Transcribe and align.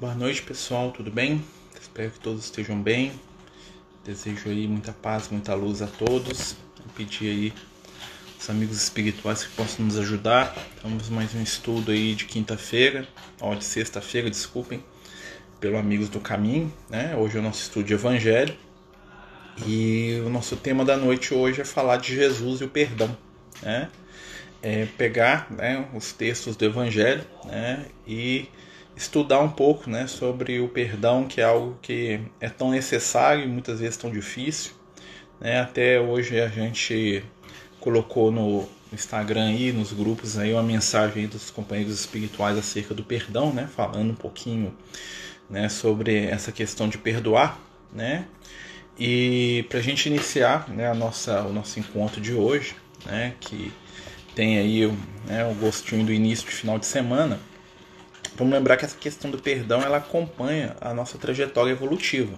Boa 0.00 0.12
noite, 0.12 0.42
pessoal, 0.42 0.90
tudo 0.90 1.08
bem? 1.08 1.44
Espero 1.80 2.10
que 2.10 2.18
todos 2.18 2.46
estejam 2.46 2.82
bem. 2.82 3.12
Desejo 4.04 4.48
aí 4.48 4.66
muita 4.66 4.92
paz, 4.92 5.28
muita 5.28 5.54
luz 5.54 5.80
a 5.82 5.86
todos. 5.86 6.56
Vou 6.78 6.92
pedir 6.96 7.30
aí 7.30 7.52
os 8.38 8.50
amigos 8.50 8.76
espirituais 8.82 9.44
que 9.44 9.54
possam 9.54 9.84
nos 9.86 9.96
ajudar. 9.96 10.52
Estamos 10.74 11.08
mais 11.08 11.32
um 11.32 11.40
estudo 11.40 11.92
aí 11.92 12.16
de 12.16 12.24
quinta-feira, 12.24 13.06
ó, 13.40 13.54
de 13.54 13.62
sexta-feira, 13.62 14.28
desculpem, 14.28 14.82
pelo 15.60 15.78
Amigos 15.78 16.08
do 16.08 16.18
Caminho, 16.18 16.74
né? 16.90 17.14
Hoje 17.16 17.36
é 17.36 17.40
o 17.40 17.42
nosso 17.42 17.62
estudo 17.62 17.86
de 17.86 17.94
Evangelho. 17.94 18.54
E 19.64 20.20
o 20.26 20.28
nosso 20.28 20.56
tema 20.56 20.84
da 20.84 20.96
noite 20.96 21.32
hoje 21.32 21.60
é 21.60 21.64
falar 21.64 21.98
de 21.98 22.16
Jesus 22.16 22.60
e 22.60 22.64
o 22.64 22.68
perdão, 22.68 23.16
né? 23.62 23.88
É 24.60 24.86
pegar 24.98 25.46
né, 25.52 25.88
os 25.94 26.12
textos 26.12 26.56
do 26.56 26.64
Evangelho 26.64 27.24
né, 27.44 27.86
e 28.04 28.48
estudar 28.96 29.40
um 29.40 29.48
pouco 29.48 29.90
né, 29.90 30.06
sobre 30.06 30.60
o 30.60 30.68
perdão, 30.68 31.26
que 31.26 31.40
é 31.40 31.44
algo 31.44 31.76
que 31.82 32.20
é 32.40 32.48
tão 32.48 32.70
necessário 32.70 33.44
e 33.44 33.48
muitas 33.48 33.80
vezes 33.80 33.96
tão 33.96 34.10
difícil. 34.10 34.72
Né? 35.40 35.60
Até 35.60 36.00
hoje 36.00 36.40
a 36.40 36.48
gente 36.48 37.24
colocou 37.80 38.30
no 38.30 38.68
Instagram 38.92 39.52
e 39.52 39.72
nos 39.72 39.92
grupos 39.92 40.38
aí 40.38 40.52
uma 40.52 40.62
mensagem 40.62 41.26
dos 41.26 41.50
companheiros 41.50 41.94
espirituais 41.94 42.56
acerca 42.56 42.94
do 42.94 43.02
perdão, 43.02 43.52
né? 43.52 43.68
falando 43.74 44.10
um 44.10 44.16
pouquinho 44.16 44.74
né, 45.50 45.68
sobre 45.68 46.26
essa 46.26 46.52
questão 46.52 46.88
de 46.88 46.98
perdoar. 46.98 47.58
Né? 47.92 48.26
E 48.98 49.64
para 49.68 49.80
a 49.80 49.82
gente 49.82 50.08
iniciar 50.08 50.68
né, 50.68 50.88
a 50.88 50.94
nossa, 50.94 51.42
o 51.42 51.52
nosso 51.52 51.80
encontro 51.80 52.20
de 52.20 52.32
hoje, 52.32 52.76
né, 53.04 53.34
que 53.40 53.72
tem 54.34 54.58
aí 54.58 54.86
né, 55.26 55.44
o 55.44 55.54
gostinho 55.54 56.04
do 56.04 56.12
início 56.12 56.48
de 56.48 56.54
final 56.54 56.78
de 56.78 56.86
semana, 56.86 57.38
Vamos 58.36 58.52
lembrar 58.52 58.76
que 58.76 58.84
essa 58.84 58.96
questão 58.96 59.30
do 59.30 59.38
perdão 59.38 59.80
ela 59.80 59.98
acompanha 59.98 60.76
a 60.80 60.92
nossa 60.92 61.16
trajetória 61.18 61.70
evolutiva. 61.70 62.36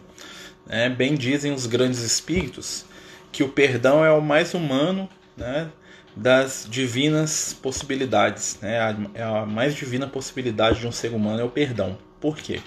Né? 0.67 0.89
Bem 0.91 1.15
dizem 1.15 1.53
os 1.53 1.67
grandes 1.67 2.01
espíritos 2.01 2.85
que 3.33 3.43
o 3.43 3.49
perdão 3.49 4.05
é 4.05 4.11
o 4.11 4.21
mais 4.21 4.53
humano 4.55 5.09
né, 5.37 5.71
das 6.15 6.67
divinas 6.69 7.57
possibilidades. 7.63 8.59
Né? 8.61 8.79
A, 8.79 8.97
é 9.15 9.23
a 9.23 9.47
mais 9.47 9.75
divina 9.75 10.07
possibilidade 10.07 10.81
de 10.81 10.87
um 10.87 10.93
ser 10.93 11.13
humano 11.13 11.41
é 11.41 11.45
o 11.45 11.51
perdão. 11.51 11.99
Por 12.21 12.37
quê? 12.37 12.61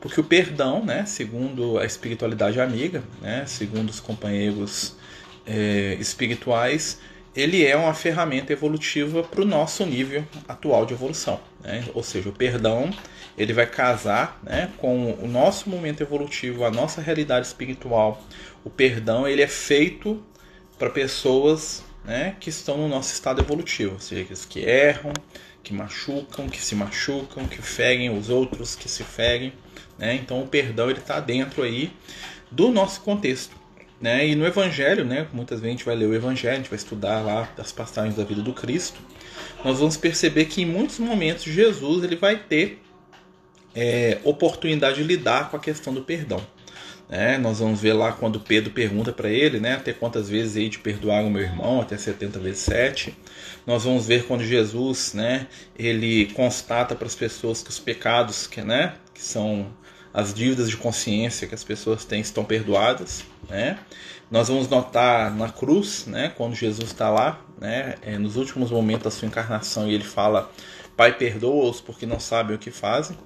Porque 0.00 0.20
o 0.20 0.24
perdão, 0.24 0.84
né, 0.84 1.06
segundo 1.06 1.78
a 1.78 1.84
espiritualidade 1.84 2.60
amiga, 2.60 3.04
né, 3.20 3.44
segundo 3.46 3.88
os 3.88 4.00
companheiros 4.00 4.96
é, 5.46 5.96
espirituais, 6.00 6.98
ele 7.34 7.64
é 7.64 7.76
uma 7.76 7.94
ferramenta 7.94 8.52
evolutiva 8.52 9.22
para 9.22 9.40
o 9.40 9.44
nosso 9.44 9.84
nível 9.86 10.24
atual 10.46 10.84
de 10.84 10.92
evolução. 10.92 11.40
Né? 11.62 11.84
Ou 11.94 12.02
seja, 12.02 12.28
o 12.28 12.32
perdão 12.32 12.90
ele 13.36 13.52
vai 13.52 13.66
casar 13.66 14.38
né, 14.42 14.70
com 14.76 15.14
o 15.14 15.26
nosso 15.26 15.70
momento 15.70 16.02
evolutivo, 16.02 16.64
a 16.64 16.70
nossa 16.70 17.00
realidade 17.00 17.46
espiritual. 17.46 18.22
O 18.62 18.70
perdão 18.70 19.26
ele 19.26 19.42
é 19.42 19.48
feito 19.48 20.22
para 20.78 20.90
pessoas 20.90 21.82
né, 22.04 22.36
que 22.38 22.50
estão 22.50 22.76
no 22.76 22.88
nosso 22.88 23.12
estado 23.12 23.40
evolutivo, 23.40 23.94
ou 23.94 24.00
seja, 24.00 24.26
que 24.48 24.60
erram, 24.60 25.12
que 25.62 25.72
machucam, 25.72 26.48
que 26.48 26.60
se 26.60 26.74
machucam, 26.74 27.46
que 27.46 27.62
ferem 27.62 28.10
os 28.10 28.28
outros, 28.28 28.74
que 28.74 28.88
se 28.88 29.04
ferem. 29.04 29.52
Né? 29.98 30.14
Então 30.16 30.42
o 30.42 30.46
perdão 30.46 30.90
ele 30.90 30.98
está 30.98 31.20
dentro 31.20 31.62
aí 31.62 31.92
do 32.50 32.70
nosso 32.70 33.00
contexto. 33.00 33.61
Né? 34.02 34.26
E 34.26 34.34
no 34.34 34.44
Evangelho, 34.44 35.04
né, 35.04 35.28
muitas 35.32 35.60
vezes 35.60 35.74
a 35.74 35.78
gente 35.78 35.86
vai 35.86 35.94
ler 35.94 36.06
o 36.06 36.14
Evangelho, 36.14 36.54
a 36.54 36.56
gente 36.56 36.68
vai 36.68 36.76
estudar 36.76 37.20
lá 37.20 37.48
as 37.56 37.70
passagens 37.70 38.16
da 38.16 38.24
vida 38.24 38.42
do 38.42 38.52
Cristo, 38.52 39.00
nós 39.64 39.78
vamos 39.78 39.96
perceber 39.96 40.46
que 40.46 40.60
em 40.60 40.66
muitos 40.66 40.98
momentos 40.98 41.44
Jesus 41.44 42.02
ele 42.02 42.16
vai 42.16 42.36
ter 42.36 42.82
é, 43.72 44.18
oportunidade 44.24 44.96
de 44.96 45.04
lidar 45.04 45.50
com 45.50 45.56
a 45.56 45.60
questão 45.60 45.94
do 45.94 46.02
perdão. 46.02 46.44
Né? 47.08 47.38
Nós 47.38 47.60
vamos 47.60 47.80
ver 47.80 47.92
lá 47.92 48.10
quando 48.10 48.40
Pedro 48.40 48.72
pergunta 48.72 49.12
para 49.12 49.30
ele, 49.30 49.60
né, 49.60 49.74
até 49.74 49.92
quantas 49.92 50.28
vezes 50.28 50.56
hei 50.56 50.68
de 50.68 50.78
perdoar 50.78 51.22
o 51.22 51.30
meu 51.30 51.42
irmão, 51.42 51.80
até 51.80 51.96
70 51.96 52.40
vezes 52.40 52.60
7. 52.62 53.16
Nós 53.64 53.84
vamos 53.84 54.08
ver 54.08 54.24
quando 54.24 54.42
Jesus, 54.42 55.14
né, 55.14 55.46
ele 55.78 56.26
constata 56.34 56.96
para 56.96 57.06
as 57.06 57.14
pessoas 57.14 57.62
que 57.62 57.70
os 57.70 57.78
pecados, 57.78 58.48
que, 58.48 58.62
né, 58.62 58.94
que 59.14 59.22
são 59.22 59.70
as 60.12 60.34
dívidas 60.34 60.68
de 60.68 60.76
consciência 60.76 61.46
que 61.46 61.54
as 61.54 61.64
pessoas 61.64 62.04
têm 62.04 62.20
estão 62.20 62.44
perdoadas, 62.44 63.24
né? 63.48 63.78
Nós 64.30 64.48
vamos 64.48 64.68
notar 64.68 65.34
na 65.34 65.50
cruz, 65.50 66.06
né, 66.06 66.32
quando 66.34 66.54
Jesus 66.54 66.88
está 66.88 67.10
lá, 67.10 67.38
né, 67.60 67.96
é, 68.00 68.16
nos 68.16 68.36
últimos 68.36 68.70
momentos 68.70 69.04
da 69.04 69.10
sua 69.10 69.28
encarnação, 69.28 69.86
e 69.88 69.94
ele 69.94 70.04
fala: 70.04 70.50
Pai, 70.96 71.12
perdoa-os 71.16 71.80
porque 71.80 72.06
não 72.06 72.18
sabem 72.18 72.56
o 72.56 72.58
que 72.58 72.70
fazem. 72.70 73.16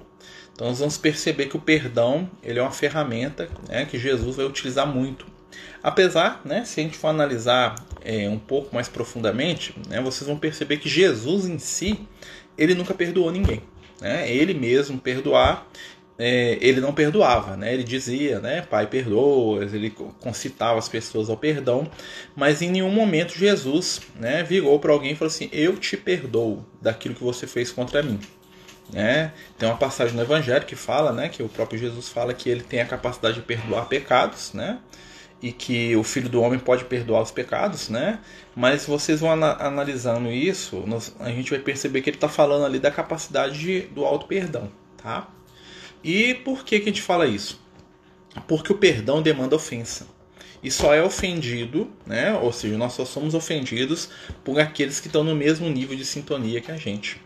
Então 0.53 0.67
nós 0.67 0.79
vamos 0.79 0.97
perceber 0.97 1.45
que 1.45 1.55
o 1.55 1.61
perdão 1.61 2.29
ele 2.41 2.59
é 2.59 2.61
uma 2.61 2.71
ferramenta 2.71 3.47
né, 3.69 3.85
que 3.85 3.97
Jesus 3.99 4.35
vai 4.35 4.45
utilizar 4.45 4.87
muito. 4.87 5.25
Apesar, 5.83 6.41
né, 6.43 6.65
se 6.65 6.79
a 6.79 6.83
gente 6.83 6.97
for 6.97 7.07
analisar 7.09 7.75
é, 8.03 8.27
um 8.27 8.39
pouco 8.39 8.73
mais 8.73 8.89
profundamente, 8.89 9.75
né, 9.87 10.01
vocês 10.01 10.27
vão 10.27 10.37
perceber 10.37 10.77
que 10.77 10.89
Jesus 10.89 11.45
em 11.45 11.59
si 11.59 12.07
ele 12.57 12.73
nunca 12.73 12.93
perdoou 12.93 13.31
ninguém. 13.31 13.61
Né? 14.01 14.31
Ele 14.31 14.53
mesmo 14.53 14.99
perdoar 14.99 15.67
é, 16.19 16.57
ele 16.61 16.81
não 16.81 16.93
perdoava, 16.93 17.55
né? 17.55 17.73
Ele 17.73 17.83
dizia, 17.83 18.39
né, 18.39 18.61
Pai 18.61 18.87
perdoa, 18.87 19.63
ele 19.63 19.91
concitava 20.19 20.79
as 20.79 20.89
pessoas 20.89 21.29
ao 21.29 21.37
perdão, 21.37 21.89
mas 22.35 22.61
em 22.61 22.71
nenhum 22.71 22.91
momento 22.91 23.37
Jesus, 23.37 24.01
né, 24.15 24.41
virou 24.41 24.79
para 24.79 24.91
alguém 24.91 25.11
e 25.11 25.15
falou 25.15 25.31
assim: 25.31 25.49
Eu 25.51 25.77
te 25.77 25.95
perdoo 25.95 26.65
daquilo 26.81 27.13
que 27.13 27.23
você 27.23 27.45
fez 27.45 27.71
contra 27.71 28.01
mim. 28.01 28.19
Né? 28.91 29.33
Tem 29.57 29.67
uma 29.67 29.77
passagem 29.77 30.15
no 30.15 30.21
Evangelho 30.21 30.65
que 30.65 30.75
fala, 30.75 31.11
né, 31.11 31.27
que 31.27 31.43
o 31.43 31.49
próprio 31.49 31.77
Jesus 31.77 32.07
fala 32.07 32.33
que 32.33 32.49
ele 32.49 32.61
tem 32.63 32.79
a 32.79 32.85
capacidade 32.85 33.35
de 33.35 33.41
perdoar 33.41 33.85
pecados, 33.87 34.53
né? 34.53 34.79
E 35.39 35.51
que 35.51 35.95
o 35.95 36.03
Filho 36.03 36.29
do 36.29 36.41
Homem 36.41 36.57
pode 36.57 36.85
perdoar 36.85 37.21
os 37.21 37.29
pecados, 37.29 37.89
né? 37.89 38.19
Mas 38.55 38.87
vocês 38.87 39.19
vão 39.19 39.31
analisando 39.31 40.31
isso, 40.31 40.83
a 41.19 41.29
gente 41.29 41.51
vai 41.51 41.59
perceber 41.59 42.01
que 42.01 42.09
ele 42.09 42.17
está 42.17 42.27
falando 42.27 42.65
ali 42.65 42.79
da 42.79 42.89
capacidade 42.89 43.59
de, 43.59 43.81
do 43.81 44.03
auto 44.03 44.25
perdão, 44.25 44.71
tá? 44.97 45.27
E 46.07 46.33
por 46.35 46.63
que, 46.63 46.79
que 46.79 46.85
a 46.85 46.93
gente 46.93 47.01
fala 47.01 47.27
isso? 47.27 47.59
Porque 48.47 48.71
o 48.71 48.77
perdão 48.77 49.21
demanda 49.21 49.57
ofensa. 49.57 50.07
E 50.63 50.71
só 50.71 50.93
é 50.93 51.03
ofendido, 51.03 51.91
né? 52.05 52.33
ou 52.33 52.53
seja, 52.53 52.77
nós 52.77 52.93
só 52.93 53.03
somos 53.03 53.33
ofendidos 53.33 54.07
por 54.41 54.57
aqueles 54.57 55.01
que 55.01 55.07
estão 55.07 55.21
no 55.21 55.35
mesmo 55.35 55.69
nível 55.69 55.97
de 55.97 56.05
sintonia 56.05 56.61
que 56.61 56.71
a 56.71 56.77
gente. 56.77 57.21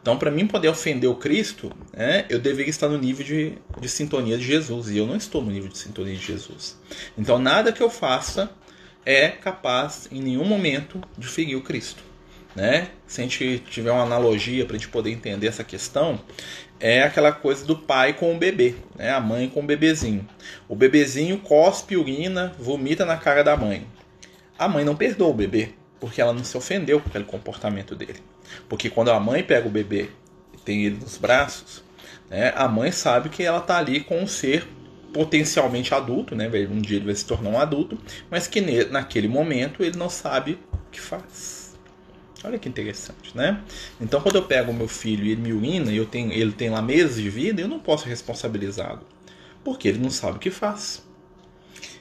Então, 0.00 0.16
para 0.16 0.30
mim 0.30 0.46
poder 0.46 0.68
ofender 0.68 1.10
o 1.10 1.14
Cristo, 1.14 1.70
né, 1.92 2.24
eu 2.30 2.38
deveria 2.38 2.70
estar 2.70 2.88
no 2.88 2.96
nível 2.96 3.24
de, 3.24 3.58
de 3.78 3.88
sintonia 3.88 4.38
de 4.38 4.44
Jesus. 4.44 4.88
E 4.88 4.96
eu 4.96 5.06
não 5.06 5.16
estou 5.16 5.42
no 5.42 5.50
nível 5.50 5.68
de 5.68 5.76
sintonia 5.76 6.16
de 6.16 6.24
Jesus. 6.24 6.80
Então, 7.18 7.38
nada 7.38 7.70
que 7.70 7.82
eu 7.82 7.90
faça 7.90 8.50
é 9.04 9.28
capaz, 9.28 10.08
em 10.10 10.22
nenhum 10.22 10.46
momento, 10.46 11.02
de 11.18 11.26
ferir 11.26 11.54
o 11.56 11.60
Cristo. 11.60 12.02
Né? 12.54 12.88
Se 13.06 13.20
a 13.20 13.24
gente 13.24 13.62
tiver 13.70 13.90
uma 13.90 14.02
analogia 14.02 14.64
para 14.64 14.76
a 14.76 14.78
gente 14.78 14.88
poder 14.88 15.10
entender 15.10 15.46
essa 15.46 15.64
questão, 15.64 16.20
é 16.82 17.04
aquela 17.04 17.30
coisa 17.30 17.64
do 17.64 17.76
pai 17.76 18.12
com 18.12 18.34
o 18.34 18.38
bebê, 18.38 18.74
né? 18.96 19.10
a 19.12 19.20
mãe 19.20 19.48
com 19.48 19.60
o 19.60 19.62
bebezinho. 19.62 20.28
O 20.68 20.74
bebezinho 20.74 21.38
cospe, 21.38 21.96
urina, 21.96 22.52
vomita 22.58 23.06
na 23.06 23.16
cara 23.16 23.44
da 23.44 23.56
mãe. 23.56 23.86
A 24.58 24.66
mãe 24.66 24.84
não 24.84 24.96
perdoa 24.96 25.28
o 25.28 25.34
bebê, 25.34 25.68
porque 26.00 26.20
ela 26.20 26.32
não 26.32 26.42
se 26.42 26.56
ofendeu 26.56 26.98
com 26.98 27.08
aquele 27.08 27.22
comportamento 27.22 27.94
dele. 27.94 28.20
Porque 28.68 28.90
quando 28.90 29.12
a 29.12 29.20
mãe 29.20 29.44
pega 29.44 29.68
o 29.68 29.70
bebê 29.70 30.10
e 30.52 30.56
tem 30.58 30.84
ele 30.84 30.96
nos 30.96 31.16
braços, 31.16 31.84
né, 32.28 32.52
a 32.56 32.66
mãe 32.66 32.90
sabe 32.90 33.28
que 33.28 33.44
ela 33.44 33.58
está 33.58 33.78
ali 33.78 34.00
com 34.00 34.20
um 34.20 34.26
ser 34.26 34.66
potencialmente 35.12 35.94
adulto, 35.94 36.34
né? 36.34 36.50
Um 36.68 36.80
dia 36.80 36.96
ele 36.96 37.06
vai 37.06 37.14
se 37.14 37.24
tornar 37.24 37.50
um 37.50 37.58
adulto, 37.60 37.96
mas 38.28 38.48
que 38.48 38.60
naquele 38.86 39.28
momento 39.28 39.84
ele 39.84 39.96
não 39.96 40.08
sabe 40.08 40.58
o 40.72 40.90
que 40.90 41.00
faz. 41.00 41.61
Olha 42.44 42.58
que 42.58 42.68
interessante, 42.68 43.36
né? 43.36 43.62
Então, 44.00 44.20
quando 44.20 44.36
eu 44.36 44.42
pego 44.42 44.72
o 44.72 44.74
meu 44.74 44.88
filho 44.88 45.24
e 45.24 45.30
ele 45.30 45.40
me 45.40 45.52
urina 45.52 45.92
eu 45.92 46.06
tenho, 46.06 46.32
ele 46.32 46.52
tem 46.52 46.70
lá 46.70 46.82
meses 46.82 47.16
de 47.16 47.30
vida, 47.30 47.60
eu 47.60 47.68
não 47.68 47.78
posso 47.78 48.08
responsabilizá-lo, 48.08 49.06
porque 49.62 49.88
ele 49.88 49.98
não 49.98 50.10
sabe 50.10 50.36
o 50.36 50.40
que 50.40 50.50
faz. 50.50 51.02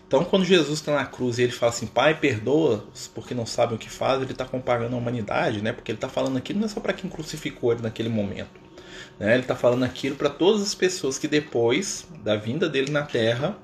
Então, 0.07 0.25
quando 0.25 0.43
Jesus 0.43 0.79
está 0.79 0.93
na 0.93 1.05
cruz 1.05 1.39
e 1.39 1.43
ele 1.43 1.53
fala 1.53 1.71
assim, 1.71 1.87
Pai, 1.87 2.19
perdoa-os 2.19 3.07
porque 3.07 3.33
não 3.33 3.45
sabem 3.45 3.75
o 3.75 3.79
que 3.79 3.89
faz, 3.89 4.21
ele 4.21 4.33
está 4.33 4.43
comparando 4.43 4.93
a 4.93 4.99
humanidade, 4.99 5.61
né? 5.61 5.71
Porque 5.71 5.89
ele 5.89 5.97
está 5.97 6.09
falando 6.09 6.35
aquilo 6.35 6.59
não 6.59 6.65
é 6.65 6.69
só 6.69 6.81
para 6.81 6.91
quem 6.91 7.09
crucificou 7.09 7.71
ele 7.71 7.81
naquele 7.81 8.09
momento. 8.09 8.59
Né? 9.17 9.33
Ele 9.33 9.43
está 9.43 9.55
falando 9.55 9.83
aquilo 9.83 10.17
para 10.17 10.29
todas 10.29 10.61
as 10.61 10.75
pessoas 10.75 11.17
que 11.17 11.29
depois 11.29 12.05
da 12.23 12.35
vinda 12.35 12.67
dele 12.67 12.91
na 12.91 13.03
Terra 13.03 13.57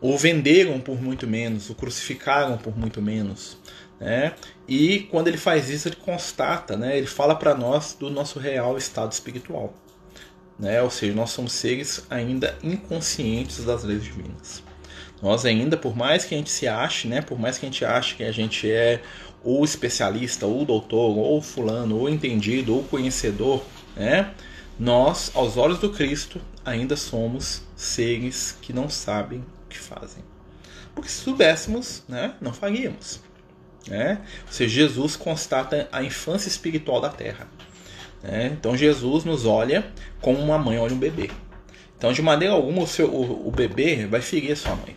o 0.00 0.16
venderam 0.16 0.78
por 0.78 1.02
muito 1.02 1.26
menos, 1.26 1.68
o 1.68 1.74
crucificaram 1.74 2.56
por 2.56 2.78
muito 2.78 3.02
menos, 3.02 3.58
né? 3.98 4.34
E 4.68 5.00
quando 5.10 5.28
ele 5.28 5.38
faz 5.38 5.70
isso, 5.70 5.88
ele 5.88 5.96
constata, 5.96 6.76
né? 6.76 6.98
ele 6.98 7.06
fala 7.06 7.34
para 7.34 7.54
nós 7.54 7.96
do 7.98 8.10
nosso 8.10 8.38
real 8.38 8.76
estado 8.76 9.10
espiritual. 9.12 9.72
Né? 10.58 10.82
Ou 10.82 10.90
seja, 10.90 11.14
nós 11.14 11.30
somos 11.30 11.52
seres 11.52 12.04
ainda 12.10 12.56
inconscientes 12.62 13.64
das 13.64 13.82
leis 13.82 14.04
divinas. 14.04 14.62
Nós 15.22 15.46
ainda, 15.46 15.76
por 15.76 15.96
mais 15.96 16.26
que 16.26 16.34
a 16.34 16.38
gente 16.38 16.50
se 16.50 16.68
ache, 16.68 17.08
né? 17.08 17.22
por 17.22 17.38
mais 17.38 17.56
que 17.56 17.64
a 17.64 17.68
gente 17.70 17.84
ache 17.84 18.14
que 18.14 18.22
a 18.22 18.30
gente 18.30 18.70
é 18.70 19.00
o 19.42 19.64
especialista, 19.64 20.46
ou 20.46 20.64
doutor, 20.66 21.16
ou 21.16 21.40
fulano, 21.40 21.96
ou 21.96 22.08
entendido, 22.08 22.74
ou 22.74 22.84
conhecedor, 22.84 23.64
né? 23.96 24.34
nós, 24.78 25.32
aos 25.34 25.56
olhos 25.56 25.78
do 25.78 25.90
Cristo, 25.90 26.40
ainda 26.64 26.94
somos 26.94 27.62
seres 27.74 28.56
que 28.60 28.72
não 28.72 28.88
sabem 28.88 29.38
o 29.38 29.68
que 29.68 29.78
fazem. 29.78 30.22
Porque 30.94 31.08
se 31.08 31.22
soubéssemos, 31.22 32.02
né, 32.08 32.34
não 32.40 32.52
faríamos. 32.52 33.20
Né? 33.88 34.18
Ou 34.46 34.52
seja, 34.52 34.74
Jesus 34.74 35.16
constata 35.16 35.88
a 35.90 36.02
infância 36.02 36.48
espiritual 36.48 37.00
da 37.00 37.08
terra. 37.08 37.48
Né? 38.22 38.56
Então 38.58 38.76
Jesus 38.76 39.24
nos 39.24 39.46
olha 39.46 39.86
como 40.20 40.38
uma 40.38 40.58
mãe 40.58 40.78
olha 40.78 40.94
um 40.94 40.98
bebê. 40.98 41.30
Então, 41.96 42.12
de 42.12 42.22
maneira 42.22 42.54
alguma, 42.54 42.82
o, 42.82 42.86
seu, 42.86 43.08
o, 43.08 43.48
o 43.48 43.50
bebê 43.50 44.06
vai 44.06 44.20
ferir 44.20 44.52
a 44.52 44.56
sua 44.56 44.76
mãe. 44.76 44.96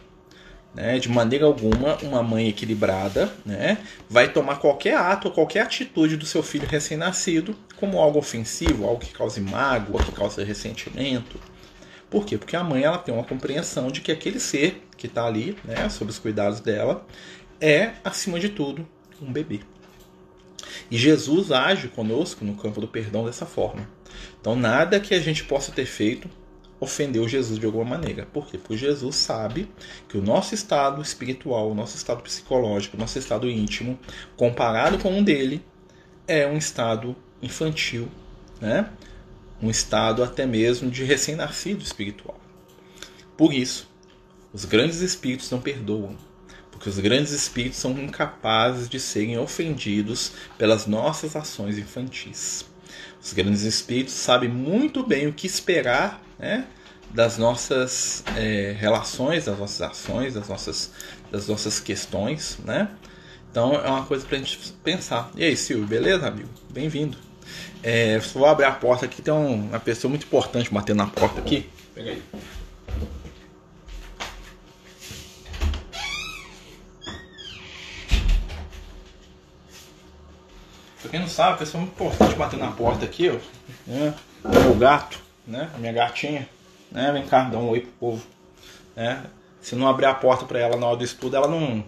Né? 0.73 0.99
De 0.99 1.09
maneira 1.09 1.45
alguma, 1.45 1.97
uma 2.03 2.21
mãe 2.21 2.47
equilibrada 2.47 3.31
né? 3.45 3.79
vai 4.09 4.29
tomar 4.29 4.55
qualquer 4.57 4.95
ato 4.95 5.29
qualquer 5.31 5.61
atitude 5.61 6.15
do 6.15 6.25
seu 6.25 6.41
filho 6.41 6.67
recém-nascido 6.67 7.55
como 7.75 7.99
algo 7.99 8.19
ofensivo, 8.19 8.85
algo 8.85 9.01
que 9.01 9.11
cause 9.11 9.41
mágoa, 9.41 10.03
que 10.03 10.11
cause 10.11 10.41
ressentimento. 10.43 11.39
Por 12.09 12.25
quê? 12.25 12.37
Porque 12.37 12.55
a 12.55 12.63
mãe 12.63 12.83
ela 12.83 12.97
tem 12.97 13.13
uma 13.13 13.23
compreensão 13.23 13.87
de 13.87 14.01
que 14.01 14.11
aquele 14.11 14.39
ser 14.39 14.85
que 14.97 15.07
está 15.07 15.25
ali, 15.25 15.57
né, 15.63 15.89
sob 15.89 16.11
os 16.11 16.19
cuidados 16.19 16.59
dela, 16.59 17.05
é, 17.61 17.93
acima 18.03 18.39
de 18.39 18.49
tudo, 18.49 18.87
um 19.21 19.31
bebê. 19.31 19.61
E 20.89 20.97
Jesus 20.97 21.51
age 21.51 21.87
conosco 21.87 22.43
no 22.43 22.55
campo 22.55 22.81
do 22.81 22.87
perdão 22.87 23.23
dessa 23.23 23.45
forma. 23.45 23.87
Então, 24.39 24.55
nada 24.55 24.99
que 24.99 25.13
a 25.13 25.19
gente 25.19 25.43
possa 25.43 25.71
ter 25.71 25.85
feito 25.85 26.29
ofendeu 26.81 27.27
Jesus 27.27 27.59
de 27.59 27.65
alguma 27.65 27.85
maneira. 27.85 28.25
Por 28.25 28.47
quê? 28.47 28.57
Porque 28.57 28.75
Jesus 28.75 29.15
sabe 29.15 29.69
que 30.09 30.17
o 30.17 30.21
nosso 30.21 30.55
estado 30.55 30.99
espiritual, 30.99 31.69
o 31.69 31.75
nosso 31.75 31.95
estado 31.95 32.23
psicológico, 32.23 32.97
o 32.97 32.99
nosso 32.99 33.19
estado 33.19 33.47
íntimo, 33.47 33.99
comparado 34.35 34.97
com 34.97 35.11
um 35.11 35.23
dele, 35.23 35.63
é 36.27 36.47
um 36.47 36.57
estado 36.57 37.15
infantil, 37.39 38.09
né? 38.59 38.89
um 39.61 39.69
estado 39.69 40.23
até 40.23 40.47
mesmo 40.47 40.89
de 40.89 41.03
recém-nascido 41.03 41.83
espiritual. 41.83 42.39
Por 43.37 43.53
isso, 43.53 43.87
os 44.51 44.65
grandes 44.65 45.01
espíritos 45.01 45.51
não 45.51 45.61
perdoam, 45.61 46.17
porque 46.81 46.89
os 46.89 46.97
grandes 46.97 47.31
espíritos 47.31 47.77
são 47.77 47.91
incapazes 47.91 48.89
de 48.89 48.99
serem 48.99 49.37
ofendidos 49.37 50.31
pelas 50.57 50.87
nossas 50.87 51.35
ações 51.35 51.77
infantis. 51.77 52.65
Os 53.23 53.33
grandes 53.33 53.61
espíritos 53.61 54.15
sabem 54.15 54.49
muito 54.49 55.05
bem 55.05 55.27
o 55.27 55.33
que 55.33 55.45
esperar 55.45 56.19
né, 56.39 56.65
das 57.11 57.37
nossas 57.37 58.23
é, 58.35 58.75
relações, 58.79 59.45
das 59.45 59.59
nossas 59.59 59.79
ações, 59.79 60.33
das 60.33 60.49
nossas, 60.49 60.91
das 61.31 61.47
nossas 61.47 61.79
questões. 61.79 62.57
Né? 62.65 62.89
Então 63.51 63.75
é 63.75 63.87
uma 63.87 64.03
coisa 64.03 64.25
para 64.25 64.37
a 64.37 64.39
gente 64.39 64.57
pensar. 64.83 65.29
E 65.35 65.43
aí, 65.43 65.55
Silvio, 65.55 65.85
beleza, 65.85 66.27
amigo? 66.27 66.49
Bem-vindo. 66.67 67.15
É, 67.83 68.17
vou 68.33 68.47
abrir 68.47 68.65
a 68.65 68.71
porta 68.71 69.05
aqui, 69.05 69.21
tem 69.21 69.31
uma 69.31 69.79
pessoa 69.79 70.09
muito 70.09 70.25
importante 70.25 70.73
batendo 70.73 70.97
na 70.97 71.07
porta 71.07 71.41
aqui. 71.41 71.69
Pega 71.93 72.09
aí. 72.09 72.23
Quem 81.11 81.19
não 81.19 81.27
sabe, 81.27 81.55
a 81.55 81.57
pessoa 81.57 81.81
muito 81.81 81.93
importante 81.93 82.35
batendo 82.35 82.61
na 82.61 82.71
porta 82.71 83.03
aqui, 83.03 83.29
ó. 83.29 83.35
Né? 83.85 84.13
O 84.71 84.73
gato, 84.75 85.19
né? 85.45 85.69
A 85.75 85.77
minha 85.77 85.91
gatinha. 85.91 86.47
Né? 86.89 87.11
Vem 87.11 87.27
cá, 87.27 87.43
dá 87.43 87.57
um 87.57 87.67
oi 87.69 87.81
pro 87.81 87.91
povo. 87.99 88.25
Né? 88.95 89.21
Se 89.61 89.75
não 89.75 89.89
abrir 89.89 90.05
a 90.05 90.13
porta 90.13 90.45
para 90.45 90.59
ela 90.59 90.77
na 90.77 90.87
hora 90.87 90.95
do 90.95 91.03
estudo, 91.03 91.35
ela 91.35 91.49
não, 91.49 91.83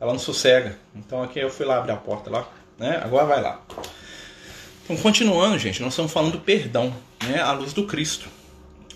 ela 0.00 0.12
não 0.12 0.18
sossega. 0.18 0.78
Então 0.94 1.22
aqui 1.24 1.40
eu 1.40 1.50
fui 1.50 1.66
lá 1.66 1.78
abrir 1.78 1.90
a 1.90 1.96
porta 1.96 2.30
lá. 2.30 2.48
Né? 2.78 3.00
Agora 3.04 3.26
vai 3.26 3.42
lá. 3.42 3.60
Então, 4.84 4.96
continuando, 4.96 5.58
gente, 5.58 5.82
nós 5.82 5.92
estamos 5.92 6.12
falando 6.12 6.32
do 6.32 6.40
perdão, 6.40 6.94
né? 7.24 7.40
À 7.40 7.52
luz 7.52 7.72
do 7.72 7.84
Cristo. 7.84 8.28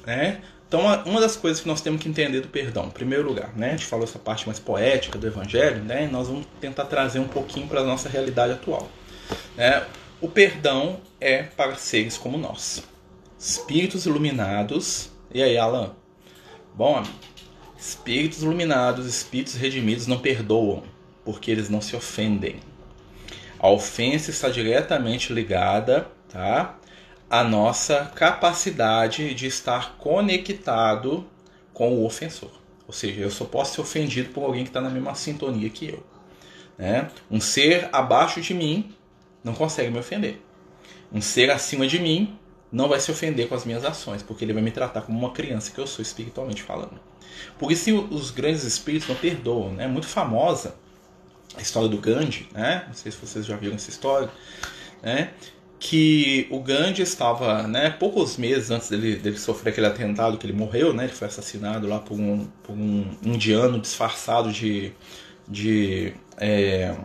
Né? 0.05 0.41
Então, 0.69 0.81
uma 1.05 1.21
das 1.21 1.37
coisas 1.37 1.61
que 1.61 1.69
nós 1.69 1.81
temos 1.81 2.01
que 2.01 2.09
entender 2.09 2.41
do 2.41 2.49
perdão, 2.49 2.87
em 2.87 2.91
primeiro 2.91 3.27
lugar, 3.27 3.51
né? 3.57 3.69
A 3.69 3.71
gente 3.71 3.87
falou 3.87 4.05
essa 4.05 4.19
parte 4.19 4.47
mais 4.47 4.59
poética 4.59 5.17
do 5.17 5.27
Evangelho, 5.27 5.83
né? 5.85 6.09
Nós 6.11 6.27
vamos 6.27 6.45
tentar 6.61 6.87
trazer 6.87 7.21
um 7.21 7.29
pouquinho 7.29 7.69
para 7.69 7.81
a 7.81 7.85
nossa 7.85 8.09
realidade 8.09 8.53
atual. 8.53 8.89
Né? 9.57 9.87
O 10.21 10.29
perdão 10.29 11.01
é 11.21 11.43
para 11.43 11.75
seres 11.77 12.17
como 12.17 12.39
nós, 12.39 12.83
espíritos 13.39 14.07
iluminados. 14.07 15.11
E 15.33 15.43
aí, 15.43 15.59
Alan? 15.59 15.95
Bom, 16.75 16.97
amigo, 16.97 17.15
espíritos 17.79 18.43
iluminados, 18.43 19.07
espíritos 19.07 19.55
redimidos 19.55 20.07
não 20.07 20.19
perdoam, 20.19 20.83
porque 21.25 21.51
eles 21.51 21.69
não 21.69 21.81
se 21.81 21.95
ofendem. 21.97 22.57
A 23.59 23.69
ofensa 23.69 24.31
está 24.31 24.49
diretamente 24.49 25.33
ligada, 25.33 26.09
tá? 26.29 26.79
à 27.29 27.43
nossa 27.43 28.11
capacidade 28.15 29.35
de 29.35 29.47
estar 29.47 29.97
conectado 29.99 31.27
com 31.73 31.95
o 31.95 32.05
ofensor. 32.05 32.53
Ou 32.87 32.93
seja, 32.93 33.21
eu 33.21 33.31
só 33.31 33.45
posso 33.45 33.75
ser 33.75 33.81
ofendido 33.81 34.31
por 34.31 34.45
alguém 34.45 34.63
que 34.63 34.71
está 34.71 34.81
na 34.81 34.91
mesma 34.91 35.15
sintonia 35.15 35.69
que 35.69 35.89
eu. 35.89 36.03
Né? 36.79 37.11
Um 37.31 37.41
ser 37.41 37.89
abaixo 37.93 38.41
de 38.41 38.55
mim 38.55 38.95
não 39.47 39.55
consegue 39.55 39.91
me 39.91 39.99
ofender. 40.01 40.43
Um 41.13 41.21
ser 41.21 41.51
acima 41.53 41.87
de 41.87 42.01
mim 42.01 42.37
não 42.71 42.89
vai 42.89 42.99
se 42.99 43.11
ofender 43.13 43.49
com 43.49 43.55
as 43.55 43.65
minhas 43.65 43.85
ações, 43.85 44.23
porque 44.23 44.45
ele 44.45 44.53
vai 44.53 44.63
me 44.63 44.73
tratar 44.73 45.03
como 45.03 45.17
uma 45.17 45.33
criança 45.33 45.71
que 45.71 45.79
eu 45.79 45.87
sou 45.87 46.03
espiritualmente 46.03 46.65
falando. 46.65 46.99
Por 47.57 47.71
isso 47.71 48.09
os 48.11 48.33
grandes 48.33 48.65
espíritos 48.65 49.09
não 49.09 49.15
perdoam. 49.15 49.75
É 49.75 49.77
né? 49.77 49.87
muito 49.87 50.09
famosa 50.09 50.75
a 51.57 51.63
história 51.63 51.89
do 51.89 51.97
Gandhi, 51.99 52.49
né? 52.53 52.85
não 52.89 52.95
sei 52.95 53.13
se 53.13 53.19
vocês 53.19 53.47
já 53.47 53.57
viram 53.57 53.77
essa 53.77 53.89
história, 53.89 54.29
né? 55.01 55.31
que 55.79 56.49
o 56.51 56.59
Gandhi 56.59 57.03
estava, 57.03 57.69
né, 57.69 57.91
poucos 57.91 58.39
meses 58.39 58.71
antes 58.71 58.89
dele, 58.89 59.17
dele 59.17 59.39
sofrer 59.39 59.71
aquele 59.71 59.87
atentado 59.87 60.39
que 60.39 60.47
ele 60.47 60.55
morreu, 60.55 60.95
né, 60.95 61.05
ele 61.05 61.13
foi 61.13 61.29
assassinado 61.29 61.87
lá 61.87 61.99
por 61.99 62.19
um, 62.19 62.47
por 62.63 62.73
um 62.73 63.15
indiano 63.23 63.79
disfarçado 63.79 64.51
de, 64.51 64.93
de, 65.47 66.15
é, 66.39 66.97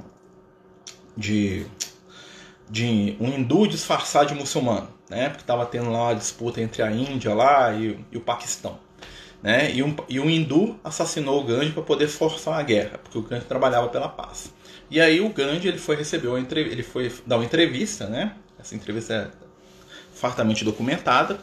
de 1.17 1.65
de 2.71 3.17
um 3.19 3.27
hindu 3.27 3.67
disfarçado 3.67 4.29
de 4.29 4.33
muçulmano, 4.33 4.87
né? 5.09 5.27
Porque 5.27 5.43
estava 5.43 5.65
tendo 5.65 5.91
lá 5.91 6.03
uma 6.05 6.15
disputa 6.15 6.61
entre 6.61 6.81
a 6.81 6.89
Índia 6.89 7.33
lá 7.33 7.73
e, 7.73 7.99
e 8.09 8.17
o 8.17 8.21
Paquistão. 8.21 8.79
Né? 9.43 9.71
E, 9.73 9.83
um, 9.83 9.93
e 10.07 10.19
um 10.19 10.29
hindu 10.29 10.79
assassinou 10.83 11.41
o 11.41 11.43
Gandhi 11.43 11.71
para 11.71 11.83
poder 11.83 12.07
forçar 12.07 12.53
uma 12.53 12.63
guerra, 12.63 12.99
porque 12.99 13.17
o 13.17 13.21
Gandhi 13.23 13.45
trabalhava 13.45 13.89
pela 13.89 14.07
paz. 14.07 14.53
E 14.89 15.01
aí 15.01 15.19
o 15.19 15.29
Gandhi 15.29 15.67
ele 15.67 15.79
foi 15.79 15.97
receber 15.97 16.29
uma 16.29 16.39
ele 16.39 16.83
foi 16.83 17.11
dar 17.25 17.37
uma 17.37 17.45
entrevista, 17.45 18.07
né? 18.07 18.35
Essa 18.57 18.75
entrevista 18.75 19.13
é 19.13 19.27
fartamente 20.13 20.63
documentada. 20.63 21.39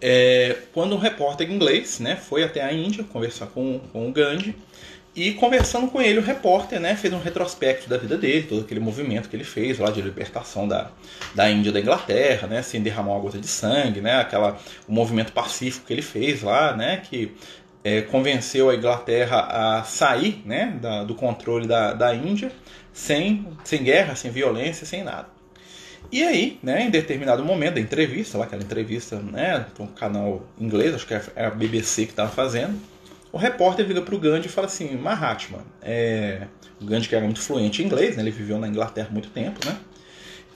É, 0.00 0.56
quando 0.72 0.94
um 0.94 0.98
repórter 0.98 1.50
inglês, 1.50 2.00
né, 2.00 2.16
foi 2.16 2.42
até 2.44 2.62
a 2.62 2.72
Índia 2.72 3.04
conversar 3.04 3.46
com, 3.46 3.80
com 3.92 4.08
o 4.08 4.12
Gandhi 4.12 4.54
e 5.16 5.32
conversando 5.32 5.88
com 5.88 6.02
ele, 6.02 6.18
o 6.18 6.22
repórter 6.22 6.78
né, 6.78 6.94
fez 6.94 7.12
um 7.14 7.18
retrospecto 7.18 7.88
da 7.88 7.96
vida 7.96 8.18
dele, 8.18 8.46
todo 8.46 8.60
aquele 8.60 8.80
movimento 8.80 9.30
que 9.30 9.34
ele 9.34 9.44
fez 9.44 9.78
lá 9.78 9.90
de 9.90 10.02
libertação 10.02 10.68
da, 10.68 10.90
da 11.34 11.50
Índia 11.50 11.72
da 11.72 11.80
Inglaterra, 11.80 12.46
né, 12.46 12.60
sem 12.60 12.82
derramar 12.82 13.12
uma 13.12 13.20
gota 13.20 13.38
de 13.38 13.48
sangue, 13.48 14.02
né, 14.02 14.20
aquela, 14.20 14.58
o 14.86 14.92
movimento 14.92 15.32
pacífico 15.32 15.86
que 15.86 15.92
ele 15.94 16.02
fez 16.02 16.42
lá, 16.42 16.76
né, 16.76 16.98
que 17.02 17.32
é, 17.82 18.02
convenceu 18.02 18.68
a 18.68 18.74
Inglaterra 18.74 19.78
a 19.78 19.84
sair 19.84 20.42
né, 20.44 20.78
da, 20.82 21.02
do 21.02 21.14
controle 21.14 21.66
da, 21.66 21.94
da 21.94 22.14
Índia 22.14 22.52
sem, 22.92 23.46
sem 23.64 23.82
guerra, 23.82 24.14
sem 24.14 24.30
violência, 24.30 24.84
sem 24.84 25.02
nada. 25.02 25.28
E 26.12 26.22
aí, 26.22 26.58
né, 26.62 26.82
em 26.82 26.90
determinado 26.90 27.42
momento 27.42 27.74
da 27.74 27.80
entrevista, 27.80 28.36
lá, 28.36 28.44
aquela 28.44 28.62
entrevista 28.62 29.16
né, 29.16 29.64
para 29.74 29.82
um 29.82 29.88
canal 29.88 30.42
inglês, 30.60 30.94
acho 30.94 31.06
que 31.06 31.14
é 31.14 31.22
a 31.36 31.50
BBC 31.50 32.04
que 32.04 32.12
estava 32.12 32.30
fazendo, 32.30 32.78
o 33.36 33.38
repórter 33.38 33.86
vira 33.86 34.00
para 34.00 34.14
o 34.14 34.18
Gandhi 34.18 34.46
e 34.46 34.50
fala 34.50 34.66
assim: 34.66 34.96
Mahatma, 34.96 35.58
é... 35.82 36.46
o 36.80 36.86
Gandhi 36.86 37.06
que 37.06 37.14
era 37.14 37.24
muito 37.26 37.40
fluente 37.40 37.82
em 37.82 37.84
inglês, 37.84 38.16
né? 38.16 38.22
ele 38.22 38.30
viveu 38.30 38.58
na 38.58 38.66
Inglaterra 38.66 39.10
muito 39.12 39.28
tempo, 39.28 39.60
né? 39.66 39.76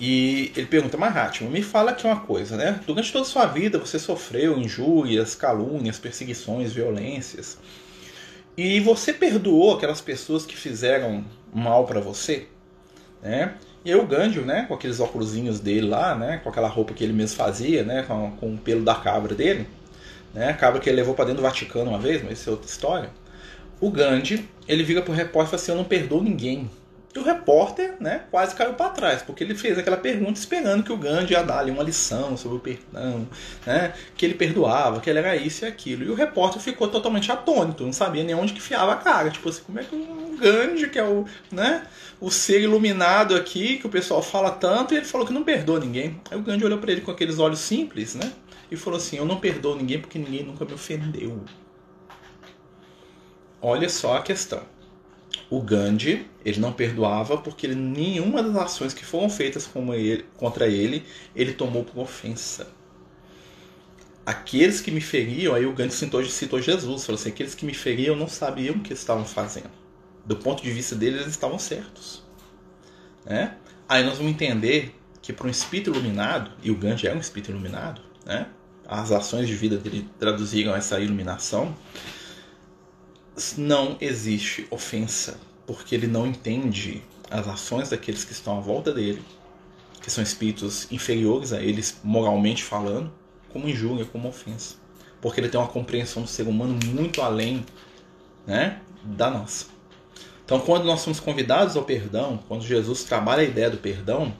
E 0.00 0.50
ele 0.56 0.66
pergunta: 0.66 0.96
Mahatma, 0.96 1.50
me 1.50 1.62
fala 1.62 1.90
aqui 1.90 2.06
uma 2.06 2.20
coisa, 2.20 2.56
né? 2.56 2.80
Durante 2.86 3.12
toda 3.12 3.26
a 3.26 3.28
sua 3.28 3.44
vida 3.44 3.78
você 3.78 3.98
sofreu 3.98 4.58
injúrias, 4.58 5.34
calúnias, 5.34 5.98
perseguições, 5.98 6.72
violências. 6.72 7.58
E 8.56 8.80
você 8.80 9.12
perdoou 9.12 9.74
aquelas 9.74 10.00
pessoas 10.00 10.46
que 10.46 10.56
fizeram 10.56 11.22
mal 11.52 11.84
para 11.84 12.00
você, 12.00 12.46
né? 13.22 13.56
E 13.84 13.92
aí 13.92 13.98
o 13.98 14.06
Gandhi, 14.06 14.40
né, 14.40 14.64
com 14.66 14.74
aqueles 14.74 15.00
óculos 15.00 15.32
dele 15.60 15.86
lá, 15.86 16.14
né, 16.14 16.38
com 16.42 16.48
aquela 16.48 16.68
roupa 16.68 16.94
que 16.94 17.04
ele 17.04 17.14
mesmo 17.14 17.36
fazia, 17.36 17.82
né, 17.82 18.02
com, 18.02 18.30
com 18.32 18.54
o 18.54 18.58
pelo 18.58 18.82
da 18.82 18.94
cabra 18.94 19.34
dele, 19.34 19.66
né? 20.34 20.48
Acaba 20.48 20.78
que 20.78 20.88
ele 20.88 20.96
levou 20.96 21.14
para 21.14 21.26
dentro 21.26 21.42
do 21.42 21.46
Vaticano 21.46 21.90
uma 21.90 21.98
vez, 21.98 22.22
mas 22.22 22.38
isso 22.38 22.48
é 22.48 22.52
outra 22.52 22.68
história. 22.68 23.10
O 23.80 23.90
Gandhi, 23.90 24.48
ele 24.68 24.82
vira 24.82 25.02
pro 25.02 25.12
repórter 25.12 25.48
e 25.48 25.50
fala 25.50 25.62
assim: 25.62 25.72
Eu 25.72 25.78
não 25.78 25.84
perdoo 25.84 26.22
ninguém. 26.22 26.70
E 27.12 27.18
o 27.18 27.24
repórter 27.24 27.96
né, 27.98 28.22
quase 28.30 28.54
caiu 28.54 28.74
para 28.74 28.90
trás, 28.90 29.20
porque 29.20 29.42
ele 29.42 29.56
fez 29.56 29.76
aquela 29.76 29.96
pergunta 29.96 30.38
esperando 30.38 30.84
que 30.84 30.92
o 30.92 30.96
Gandhi 30.96 31.32
ia 31.32 31.42
dar 31.42 31.58
ali 31.58 31.72
uma 31.72 31.82
lição 31.82 32.36
sobre 32.36 32.58
o 32.58 32.60
perdão, 32.60 33.26
né, 33.66 33.92
que 34.16 34.24
ele 34.24 34.34
perdoava, 34.34 35.00
que 35.00 35.10
ele 35.10 35.18
era 35.18 35.34
isso 35.34 35.64
e 35.64 35.68
aquilo. 35.68 36.04
E 36.04 36.08
o 36.08 36.14
repórter 36.14 36.62
ficou 36.62 36.86
totalmente 36.86 37.32
atônito, 37.32 37.84
não 37.84 37.92
sabia 37.92 38.22
nem 38.22 38.36
onde 38.36 38.52
que 38.52 38.62
fiava 38.62 38.92
a 38.92 38.96
cara. 38.96 39.28
Tipo 39.28 39.48
assim, 39.48 39.62
como 39.66 39.80
é 39.80 39.82
que 39.82 39.96
o 39.96 40.36
Gandhi, 40.38 40.88
que 40.88 41.00
é 41.00 41.04
o, 41.04 41.24
né, 41.50 41.82
o 42.20 42.30
ser 42.30 42.60
iluminado 42.60 43.34
aqui, 43.34 43.78
que 43.78 43.86
o 43.88 43.90
pessoal 43.90 44.22
fala 44.22 44.52
tanto, 44.52 44.94
e 44.94 44.98
ele 44.98 45.06
falou 45.06 45.26
que 45.26 45.32
não 45.32 45.42
perdoa 45.42 45.80
ninguém. 45.80 46.20
Aí 46.30 46.38
o 46.38 46.42
Gandhi 46.42 46.64
olhou 46.64 46.78
para 46.78 46.92
ele 46.92 47.00
com 47.00 47.10
aqueles 47.10 47.40
olhos 47.40 47.58
simples, 47.58 48.14
né? 48.14 48.30
E 48.70 48.76
falou 48.76 48.98
assim: 48.98 49.16
Eu 49.16 49.24
não 49.24 49.40
perdoo 49.40 49.76
ninguém 49.76 50.00
porque 50.00 50.18
ninguém 50.18 50.44
nunca 50.44 50.64
me 50.64 50.72
ofendeu. 50.72 51.44
Olha 53.60 53.88
só 53.88 54.16
a 54.16 54.22
questão 54.22 54.62
o 55.50 55.60
Gandhi 55.60 56.26
ele 56.44 56.60
não 56.60 56.72
perdoava 56.72 57.36
porque 57.36 57.66
nenhuma 57.66 58.42
das 58.42 58.56
ações 58.56 58.94
que 58.94 59.04
foram 59.04 59.28
feitas 59.28 59.68
contra 60.36 60.68
ele 60.68 61.04
ele 61.34 61.52
tomou 61.52 61.84
por 61.84 62.00
ofensa. 62.00 62.68
Aqueles 64.24 64.80
que 64.80 64.92
me 64.92 65.00
feriam, 65.00 65.54
aí 65.54 65.66
o 65.66 65.72
Gandhi 65.72 65.92
citou, 65.92 66.24
citou 66.24 66.62
Jesus, 66.62 67.04
falou 67.04 67.18
assim: 67.18 67.30
aqueles 67.30 67.54
que 67.54 67.66
me 67.66 67.74
feriam 67.74 68.14
não 68.14 68.28
sabiam 68.28 68.76
o 68.76 68.80
que 68.80 68.92
estavam 68.92 69.24
fazendo. 69.24 69.70
Do 70.24 70.36
ponto 70.36 70.62
de 70.62 70.70
vista 70.70 70.94
dele, 70.94 71.16
eles 71.16 71.28
estavam 71.28 71.58
certos. 71.58 72.22
Né? 73.24 73.56
Aí 73.88 74.04
nós 74.04 74.18
vamos 74.18 74.32
entender 74.32 74.94
que 75.20 75.32
para 75.32 75.48
um 75.48 75.50
espírito 75.50 75.90
iluminado, 75.90 76.52
e 76.62 76.70
o 76.70 76.76
Gandhi 76.76 77.08
é 77.08 77.14
um 77.14 77.18
espírito 77.18 77.50
iluminado, 77.50 78.00
né? 78.24 78.46
As 78.90 79.12
ações 79.12 79.46
de 79.46 79.54
vida 79.54 79.76
dele 79.76 80.10
traduziram 80.18 80.74
essa 80.74 80.98
iluminação 80.98 81.72
não 83.56 83.96
existe 84.00 84.66
ofensa, 84.68 85.38
porque 85.64 85.94
ele 85.94 86.08
não 86.08 86.26
entende 86.26 87.00
as 87.30 87.46
ações 87.46 87.88
daqueles 87.88 88.24
que 88.24 88.32
estão 88.32 88.58
à 88.58 88.60
volta 88.60 88.92
dele, 88.92 89.22
que 90.02 90.10
são 90.10 90.22
espíritos 90.22 90.90
inferiores 90.90 91.52
a 91.52 91.62
eles, 91.62 92.00
moralmente 92.02 92.64
falando, 92.64 93.12
como 93.50 93.68
injúria, 93.68 94.04
como 94.04 94.28
ofensa. 94.28 94.74
Porque 95.20 95.40
ele 95.40 95.48
tem 95.48 95.60
uma 95.60 95.68
compreensão 95.68 96.24
do 96.24 96.28
ser 96.28 96.48
humano 96.48 96.76
muito 96.86 97.22
além 97.22 97.64
né, 98.44 98.80
da 99.04 99.30
nossa. 99.30 99.66
Então, 100.44 100.58
quando 100.58 100.84
nós 100.84 101.00
somos 101.00 101.20
convidados 101.20 101.76
ao 101.76 101.84
perdão, 101.84 102.40
quando 102.48 102.62
Jesus 102.62 103.04
trabalha 103.04 103.42
a 103.42 103.44
ideia 103.44 103.70
do 103.70 103.78
perdão, 103.78 104.34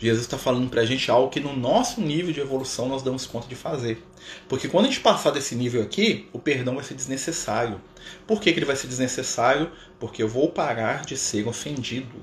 Jesus 0.00 0.22
está 0.22 0.38
falando 0.38 0.70
para 0.70 0.82
a 0.82 0.86
gente 0.86 1.10
algo 1.10 1.28
que 1.28 1.40
no 1.40 1.56
nosso 1.56 2.00
nível 2.00 2.32
de 2.32 2.40
evolução 2.40 2.88
nós 2.88 3.02
damos 3.02 3.26
conta 3.26 3.48
de 3.48 3.56
fazer. 3.56 4.00
Porque 4.48 4.68
quando 4.68 4.84
a 4.84 4.88
gente 4.88 5.00
passar 5.00 5.30
desse 5.30 5.56
nível 5.56 5.82
aqui, 5.82 6.28
o 6.32 6.38
perdão 6.38 6.76
vai 6.76 6.84
ser 6.84 6.94
desnecessário. 6.94 7.80
Por 8.26 8.40
que, 8.40 8.52
que 8.52 8.58
ele 8.60 8.66
vai 8.66 8.76
ser 8.76 8.86
desnecessário? 8.86 9.70
Porque 9.98 10.22
eu 10.22 10.28
vou 10.28 10.50
parar 10.50 11.04
de 11.04 11.16
ser 11.16 11.48
ofendido. 11.48 12.14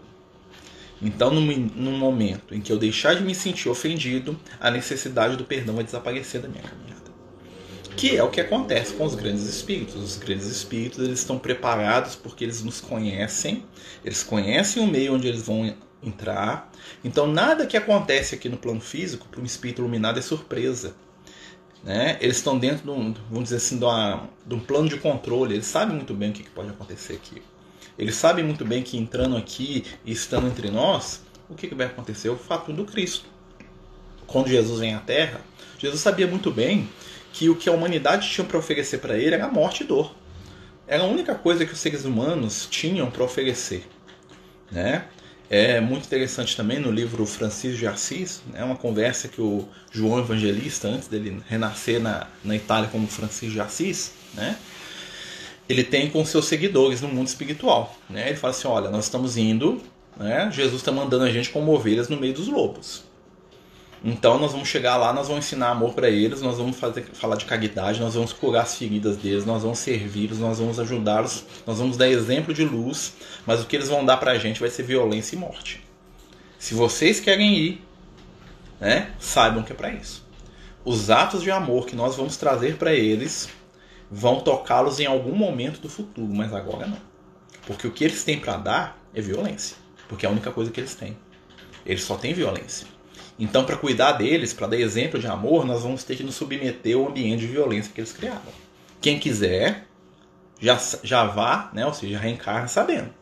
Então, 1.01 1.29
no, 1.29 1.91
momento 1.91 2.55
em 2.55 2.62
que 2.62 2.72
eu 2.72 2.77
deixar 2.77 3.15
de 3.15 3.24
me 3.24 3.36
sentir 3.36 3.67
ofendido, 3.67 4.39
a 4.60 4.72
necessidade 4.72 5.36
do 5.36 5.44
perdão 5.44 5.75
vai 5.75 5.84
desaparecer 5.84 6.41
da 6.41 6.48
minha 6.48 6.63
caminhada. 6.63 6.96
Que 7.98 8.15
é 8.15 8.24
o 8.24 8.29
que 8.29 8.39
acontece 8.39 8.94
com 8.94 9.03
os 9.03 9.15
grandes 9.15 9.44
espíritos. 9.44 9.96
Os 9.96 10.17
grandes 10.17 10.48
espíritos 10.48 11.00
eles 11.00 11.20
estão 11.20 11.38
preparados 11.38 12.15
porque 12.15 12.46
eles 12.46 12.63
nos 12.63 12.79
conhecem, 12.79 13.65
eles 14.03 14.24
conhecem 14.24 14.82
o 14.82 14.88
meio 14.88 15.13
onde 15.13 15.27
eles 15.27 15.46
vão 15.46 15.75
entrar. 16.06 16.72
Então, 17.04 17.28
nada 17.28 17.66
que 17.66 17.76
acontece 17.76 18.36
aqui 18.36 18.48
no 18.48 18.58
plano 18.58 18.82
físico 18.82 19.28
para 19.28 19.42
um 19.42 19.46
espírito 19.46 19.82
iluminado 19.82 20.20
é 20.20 20.22
surpresa. 20.22 20.96
Né? 21.84 22.18
Eles 22.20 22.38
estão 22.38 22.58
dentro 22.58 22.84
de 22.84 22.90
um, 22.90 23.14
vamos 23.30 23.46
dizer 23.46 23.58
assim, 23.58 23.78
de, 23.78 23.86
uma, 23.86 24.30
de 24.46 24.56
um 24.56 24.60
plano 24.60 24.90
de 24.90 24.98
controle. 24.98 25.54
Eles 25.54 25.68
sabem 25.68 25.96
muito 25.96 26.14
bem 26.14 26.32
o 26.32 26.34
que, 26.34 26.44
que 26.44 26.50
pode 26.50 26.70
acontecer 26.70 27.14
aqui. 27.14 27.42
Eles 27.98 28.16
sabem 28.16 28.44
muito 28.44 28.66
bem 28.66 28.84
que 28.84 28.98
entrando 28.98 29.38
aqui 29.38 29.86
e 30.04 30.12
estando 30.12 30.48
entre 30.48 30.70
nós, 30.70 31.24
o 31.50 31.56
que, 31.56 31.68
que 31.68 31.76
vai 31.76 31.86
acontecer? 31.86 32.30
O 32.30 32.36
fato 32.36 32.74
do 32.74 32.86
Cristo. 32.86 33.26
Quando 34.28 34.48
Jesus 34.48 34.80
vem 34.80 34.96
à 34.96 35.00
Terra, 35.00 35.40
Jesus 35.78 36.02
sabia 36.02 36.28
muito 36.28 36.52
bem 36.52 36.90
que 37.32 37.50
o 37.50 37.56
que 37.56 37.70
a 37.70 37.72
humanidade 37.72 38.30
tinha 38.30 38.46
para 38.46 38.58
oferecer 38.58 38.98
para 38.98 39.18
ele 39.18 39.36
era 39.36 39.48
morte 39.48 39.84
e 39.84 39.86
dor. 39.86 40.16
Era 40.88 41.04
a 41.04 41.06
única 41.06 41.36
coisa 41.36 41.66
que 41.66 41.74
os 41.74 41.80
seres 41.80 42.06
humanos 42.06 42.68
tinham 42.70 43.10
para 43.10 43.24
oferecer. 43.24 43.88
Né? 44.72 45.06
É 45.50 45.80
muito 45.80 46.06
interessante 46.06 46.56
também 46.58 46.80
no 46.80 46.92
livro 46.92 47.25
Francisco 47.25 47.78
de 47.78 47.86
Assis, 47.86 48.42
é 48.54 48.60
né, 48.60 48.64
uma 48.64 48.75
conversa 48.75 49.28
que 49.28 49.40
o 49.40 49.68
João 49.92 50.18
Evangelista, 50.18 50.88
antes 50.88 51.08
dele 51.08 51.40
renascer 51.48 52.02
na, 52.02 52.28
na 52.44 52.56
Itália 52.56 52.90
como 52.90 53.08
Francisco 53.08 53.54
de 53.54 53.62
Assis, 53.62 54.12
né, 54.34 54.58
ele 55.70 55.84
tem 55.84 56.10
com 56.10 56.25
seus 56.25 56.46
seguidores 56.46 57.02
no 57.02 57.08
mundo 57.08 57.28
espiritual. 57.28 57.96
Né? 58.10 58.30
Ele 58.30 58.38
fala 58.38 58.52
assim: 58.52 58.68
olha, 58.68 58.90
nós 58.90 59.06
estamos 59.06 59.38
indo, 59.38 59.82
né, 60.18 60.50
Jesus 60.52 60.82
está 60.82 60.92
mandando 60.92 61.25
a 61.25 61.32
gente 61.32 61.50
como 61.50 61.74
ovelhas 61.74 62.10
no 62.10 62.18
meio 62.18 62.34
dos 62.34 62.48
lobos. 62.48 63.04
Então 64.08 64.38
nós 64.38 64.52
vamos 64.52 64.68
chegar 64.68 64.98
lá, 64.98 65.12
nós 65.12 65.28
vamos 65.28 65.44
ensinar 65.44 65.72
amor 65.72 65.96
para 65.96 66.08
eles, 66.08 66.40
nós 66.40 66.60
vamos 66.60 66.78
fazer, 66.78 67.06
falar 67.14 67.38
de 67.38 67.46
caridade, 67.46 68.00
nós 68.00 68.14
vamos 68.14 68.32
curar 68.32 68.62
as 68.62 68.78
feridas 68.78 69.18
deles, 69.18 69.48
nós 69.48 69.64
vamos 69.64 69.80
servi-los, 69.80 70.38
nós 70.38 70.60
vamos 70.60 70.80
ajudá-los, 70.80 71.44
nós 71.66 71.80
vamos 71.80 71.98
dar 71.98 72.08
exemplo 72.08 72.54
de 72.54 72.64
luz, 72.64 73.14
mas 73.48 73.64
o 73.64 73.66
que 73.66 73.76
eles 73.76 73.90
vão 73.90 74.06
dar 74.06 74.18
pra 74.18 74.38
gente 74.38 74.60
vai 74.60 74.70
ser 74.70 74.84
violência 74.84 75.36
e 75.36 75.40
morte. 75.40 75.84
Se 76.60 76.76
vocês 76.76 77.20
querem 77.20 77.58
ir, 77.58 77.88
né, 78.80 79.10
saibam 79.20 79.64
que 79.64 79.72
é 79.72 79.76
para 79.76 79.90
isso. 79.90 80.24
Os 80.86 81.10
atos 81.10 81.42
de 81.42 81.50
amor 81.50 81.88
que 81.88 81.96
nós 81.96 82.16
vamos 82.16 82.38
trazer 82.38 82.76
para 82.76 82.94
eles 82.94 83.50
vão 84.12 84.40
tocá-los 84.40 85.00
em 85.00 85.08
algum 85.08 85.36
momento 85.36 85.80
do 85.80 85.90
futuro, 85.90 86.32
mas 86.32 86.54
agora 86.54 86.86
não. 86.86 87.00
Porque 87.66 87.88
o 87.88 87.92
que 87.92 88.04
eles 88.04 88.24
têm 88.24 88.40
para 88.40 88.56
dar 88.58 89.02
é 89.16 89.20
violência, 89.20 89.76
porque 90.08 90.28
é 90.28 90.30
a 90.30 90.32
única 90.32 90.52
coisa 90.52 90.70
que 90.70 90.80
eles 90.80 90.94
têm. 90.94 91.18
Eles 91.84 92.04
só 92.04 92.16
têm 92.16 92.36
violência. 92.36 92.94
Então, 93.38 93.65
para 93.65 93.75
cuidar 93.75 94.13
deles, 94.13 94.54
para 94.54 94.68
dar 94.68 94.77
exemplo 94.77 95.20
de 95.20 95.27
amor, 95.27 95.65
nós 95.65 95.84
vamos 95.84 96.04
ter 96.04 96.15
que 96.15 96.24
nos 96.24 96.36
submeter 96.36 96.96
ao 96.96 97.08
ambiente 97.08 97.42
de 97.42 97.48
violência 97.48 97.92
que 97.94 98.00
eles 98.00 98.13
criaram. 98.13 98.42
Quem 99.01 99.20
quiser, 99.20 99.86
já, 100.60 100.80
já 101.04 101.25
vá, 101.25 101.70
né? 101.74 101.86
ou 101.86 101.94
seja, 101.94 102.18
reencarna 102.18 102.68
sabendo. 102.68 103.13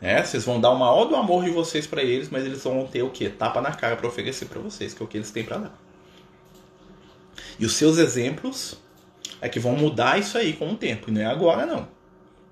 Né? 0.00 0.22
Vocês 0.22 0.44
vão 0.44 0.60
dar 0.60 0.70
o 0.70 0.78
maior 0.78 1.06
do 1.06 1.16
amor 1.16 1.42
de 1.44 1.50
vocês 1.50 1.86
para 1.86 2.02
eles, 2.02 2.28
mas 2.28 2.44
eles 2.44 2.62
vão 2.62 2.86
ter 2.86 3.02
o 3.02 3.10
que? 3.10 3.30
Tapa 3.30 3.62
na 3.62 3.72
cara 3.72 3.96
para 3.96 4.06
oferecer 4.06 4.44
para 4.46 4.60
vocês, 4.60 4.92
que 4.92 5.02
é 5.02 5.04
o 5.04 5.08
que 5.08 5.16
eles 5.16 5.30
têm 5.30 5.42
para 5.42 5.56
dar. 5.56 5.78
E 7.58 7.64
os 7.64 7.72
seus 7.72 7.96
exemplos 7.96 8.76
é 9.40 9.48
que 9.48 9.58
vão 9.58 9.74
mudar 9.74 10.18
isso 10.18 10.36
aí 10.36 10.52
com 10.52 10.70
o 10.70 10.76
tempo, 10.76 11.08
e 11.08 11.12
não 11.12 11.22
é 11.22 11.26
agora 11.26 11.64
não. 11.64 11.88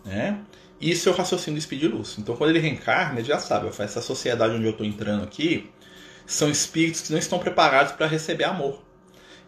Né? 0.05 0.39
Isso 0.81 1.09
é 1.09 1.13
o 1.13 1.15
raciocínio 1.15 1.59
do 1.59 1.63
Speed 1.63 1.83
Luz. 1.85 2.17
Então, 2.19 2.37
quando 2.37 2.51
ele 2.51 2.59
reencarna, 2.59 3.21
ele 3.21 3.29
já 3.29 3.39
sabe, 3.39 3.69
essa 3.79 4.01
sociedade 4.01 4.55
onde 4.55 4.65
eu 4.65 4.71
estou 4.71 4.87
entrando 4.87 5.23
aqui, 5.23 5.71
são 6.27 6.51
espíritos 6.51 7.03
que 7.03 7.13
não 7.13 7.19
estão 7.19 7.39
preparados 7.39 7.93
para 7.93 8.07
receber 8.07 8.45
amor. 8.45 8.83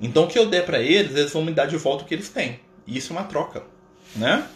Então 0.01 0.25
o 0.25 0.29
que 0.29 0.39
eu 0.39 0.47
der 0.47 0.65
para 0.65 0.81
eles, 0.81 1.17
eles 1.17 1.33
vão 1.33 1.45
me 1.45 1.53
dar 1.53 1.67
de 1.67 1.77
volta 1.77 2.05
o 2.05 2.07
que 2.07 2.15
eles 2.15 2.29
têm. 2.29 2.61
E 2.87 2.97
isso 2.97 3.13
é 3.13 3.17
uma 3.17 3.25
troca, 3.25 3.63
né? 4.15 4.47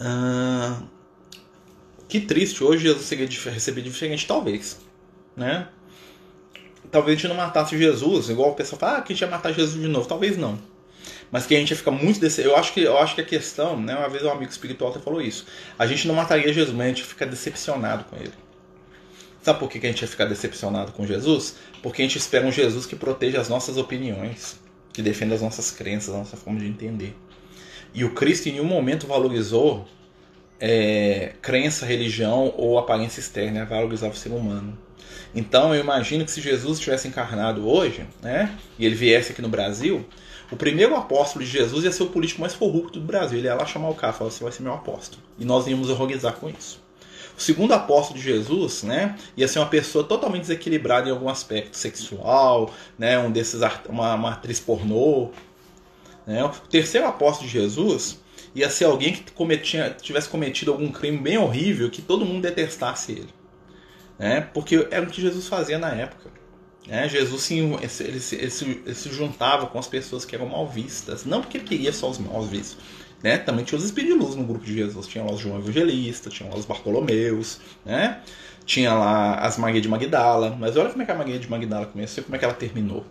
Ah, 0.00 0.82
que 2.08 2.20
triste 2.20 2.62
hoje 2.64 2.82
Jesus 2.82 3.06
seria 3.06 3.26
receber 3.26 3.82
diferente, 3.82 4.26
talvez, 4.26 4.80
né? 5.36 5.68
Talvez 6.90 7.16
a 7.16 7.20
gente 7.20 7.28
não 7.28 7.36
matasse 7.36 7.78
Jesus, 7.78 8.28
igual 8.28 8.50
o 8.50 8.54
pessoal 8.54 8.78
fala, 8.78 8.98
ah, 8.98 9.02
que 9.02 9.12
a 9.12 9.16
gente 9.16 9.22
ia 9.22 9.30
matar 9.30 9.52
Jesus 9.52 9.80
de 9.80 9.88
novo. 9.88 10.06
Talvez 10.06 10.36
não. 10.36 10.58
Mas 11.30 11.46
que 11.46 11.54
a 11.54 11.58
gente 11.58 11.70
ia 11.70 11.76
ficar 11.76 11.90
muito 11.90 12.20
desse... 12.20 12.42
eu 12.42 12.54
acho 12.54 12.74
que 12.74 12.82
Eu 12.82 12.98
acho 12.98 13.14
que 13.14 13.22
a 13.22 13.24
questão, 13.24 13.80
né? 13.80 13.96
Uma 13.96 14.10
vez 14.10 14.22
um 14.24 14.30
amigo 14.30 14.50
espiritual 14.50 14.90
até 14.90 15.00
falou 15.00 15.22
isso. 15.22 15.46
A 15.78 15.86
gente 15.86 16.06
não 16.06 16.14
mataria 16.14 16.52
Jesus, 16.52 16.76
mas 16.76 16.84
a 16.84 16.88
gente 16.88 17.04
fica 17.04 17.24
decepcionado 17.24 18.04
com 18.04 18.16
ele. 18.16 18.32
Sabe 19.42 19.58
por 19.58 19.68
que 19.68 19.78
a 19.78 19.90
gente 19.90 20.02
ia 20.02 20.08
ficar 20.08 20.26
decepcionado 20.26 20.92
com 20.92 21.04
Jesus? 21.04 21.56
Porque 21.82 22.00
a 22.00 22.04
gente 22.04 22.16
espera 22.16 22.46
um 22.46 22.52
Jesus 22.52 22.86
que 22.86 22.94
proteja 22.94 23.40
as 23.40 23.48
nossas 23.48 23.76
opiniões, 23.76 24.60
que 24.92 25.02
defenda 25.02 25.34
as 25.34 25.42
nossas 25.42 25.72
crenças, 25.72 26.14
a 26.14 26.18
nossa 26.18 26.36
forma 26.36 26.60
de 26.60 26.66
entender. 26.68 27.16
E 27.92 28.04
o 28.04 28.14
Cristo 28.14 28.48
em 28.48 28.52
nenhum 28.52 28.64
momento 28.64 29.04
valorizou 29.06 29.84
é, 30.60 31.32
crença, 31.42 31.84
religião 31.84 32.54
ou 32.56 32.78
aparência 32.78 33.18
externa, 33.18 33.64
valorizava 33.64 34.14
o 34.14 34.16
ser 34.16 34.30
humano. 34.30 34.78
Então 35.34 35.74
eu 35.74 35.80
imagino 35.80 36.24
que 36.24 36.30
se 36.30 36.40
Jesus 36.40 36.78
tivesse 36.78 37.08
encarnado 37.08 37.68
hoje, 37.68 38.06
né, 38.22 38.56
e 38.78 38.86
ele 38.86 38.94
viesse 38.94 39.32
aqui 39.32 39.42
no 39.42 39.48
Brasil, 39.48 40.06
o 40.52 40.56
primeiro 40.56 40.94
apóstolo 40.94 41.44
de 41.44 41.50
Jesus 41.50 41.84
ia 41.84 41.90
ser 41.90 42.04
o 42.04 42.10
político 42.10 42.40
mais 42.40 42.54
corrupto 42.54 43.00
do 43.00 43.06
Brasil. 43.06 43.38
Ele 43.38 43.48
ia 43.48 43.54
lá 43.54 43.66
chamar 43.66 43.88
o 43.88 43.94
cara 43.94 44.12
e 44.12 44.16
falar: 44.16 44.30
Você 44.30 44.44
vai 44.44 44.52
ser 44.52 44.62
meu 44.62 44.74
apóstolo. 44.74 45.22
E 45.38 45.44
nós 45.44 45.66
íamos 45.66 45.88
horrorizar 45.88 46.34
com 46.34 46.48
isso. 46.48 46.78
O 47.36 47.40
segundo 47.40 47.72
apóstolo 47.72 48.18
de 48.18 48.24
Jesus, 48.24 48.82
né, 48.82 49.16
ia 49.36 49.48
ser 49.48 49.58
uma 49.58 49.68
pessoa 49.68 50.04
totalmente 50.04 50.42
desequilibrada 50.42 51.08
em 51.08 51.12
algum 51.12 51.28
aspecto 51.28 51.76
sexual, 51.76 52.72
né, 52.98 53.18
um 53.18 53.30
desses 53.30 53.60
uma, 53.88 54.14
uma 54.14 54.32
atriz 54.32 54.60
pornô. 54.60 55.30
Né? 56.26 56.44
O 56.44 56.50
terceiro 56.50 57.06
apóstolo 57.06 57.48
de 57.48 57.58
Jesus 57.58 58.20
ia 58.54 58.68
ser 58.68 58.84
alguém 58.84 59.12
que 59.12 59.32
cometia, 59.32 59.96
tivesse 60.00 60.28
cometido 60.28 60.70
algum 60.70 60.90
crime 60.90 61.18
bem 61.18 61.38
horrível 61.38 61.90
que 61.90 62.02
todo 62.02 62.24
mundo 62.24 62.42
detestasse 62.42 63.12
ele. 63.12 63.28
Né? 64.18 64.40
Porque 64.52 64.86
era 64.90 65.04
o 65.04 65.08
que 65.08 65.20
Jesus 65.20 65.48
fazia 65.48 65.78
na 65.78 65.90
época. 65.90 66.30
Né? 66.86 67.08
Jesus 67.08 67.42
sim, 67.42 67.74
ele, 67.74 67.90
ele, 68.00 68.82
ele 68.84 68.94
se 68.94 69.08
juntava 69.10 69.66
com 69.66 69.78
as 69.78 69.86
pessoas 69.86 70.24
que 70.24 70.34
eram 70.34 70.46
mal 70.46 70.66
vistas. 70.68 71.24
Não 71.24 71.40
porque 71.40 71.58
ele 71.58 71.64
queria 71.64 71.92
só 71.92 72.10
os 72.10 72.18
mal 72.18 72.42
vistos. 72.42 72.78
Né? 73.22 73.38
Também 73.38 73.64
tinha 73.64 73.78
os 73.78 73.84
espíritos 73.84 74.34
no 74.34 74.44
grupo 74.44 74.64
de 74.64 74.74
Jesus. 74.74 75.06
Tinha 75.06 75.24
lá 75.24 75.32
os 75.32 75.40
João 75.40 75.58
Evangelista, 75.58 76.28
tinha 76.28 76.48
lá 76.48 76.56
os 76.56 76.64
Bartolomeus, 76.64 77.60
né? 77.84 78.20
tinha 78.64 78.92
lá 78.94 79.36
as 79.36 79.56
Maria 79.56 79.80
de 79.80 79.88
Magdala. 79.88 80.56
Mas 80.58 80.76
olha 80.76 80.90
como 80.90 81.02
é 81.02 81.06
que 81.06 81.12
a 81.12 81.14
Maria 81.14 81.38
de 81.38 81.48
Magdala 81.48 81.86
começou 81.86 82.22
e 82.22 82.24
como 82.24 82.36
é 82.36 82.38
que 82.38 82.44
ela 82.44 82.54
terminou. 82.54 83.04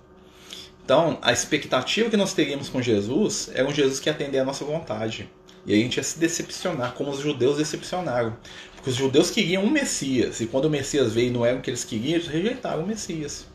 Então, 0.83 1.17
a 1.21 1.31
expectativa 1.31 2.09
que 2.09 2.17
nós 2.17 2.33
teríamos 2.33 2.67
com 2.67 2.81
Jesus 2.81 3.49
é 3.53 3.63
um 3.63 3.71
Jesus 3.71 3.99
que 3.99 4.09
atender 4.09 4.39
a 4.39 4.43
nossa 4.43 4.65
vontade. 4.65 5.29
E 5.65 5.73
aí 5.73 5.79
a 5.79 5.83
gente 5.83 5.97
ia 5.97 6.03
se 6.03 6.19
decepcionar, 6.19 6.93
como 6.93 7.11
os 7.11 7.19
judeus 7.19 7.57
decepcionaram. 7.57 8.35
Porque 8.75 8.89
os 8.89 8.95
judeus 8.95 9.29
queriam 9.29 9.63
um 9.63 9.69
Messias, 9.69 10.41
e 10.41 10.47
quando 10.47 10.65
o 10.65 10.69
Messias 10.69 11.13
veio 11.13 11.27
e 11.27 11.31
não 11.31 11.45
era 11.45 11.57
o 11.57 11.61
que 11.61 11.69
eles 11.69 11.83
queriam, 11.83 12.15
eles 12.15 12.27
rejeitaram 12.27 12.83
o 12.83 12.87
Messias. 12.87 13.45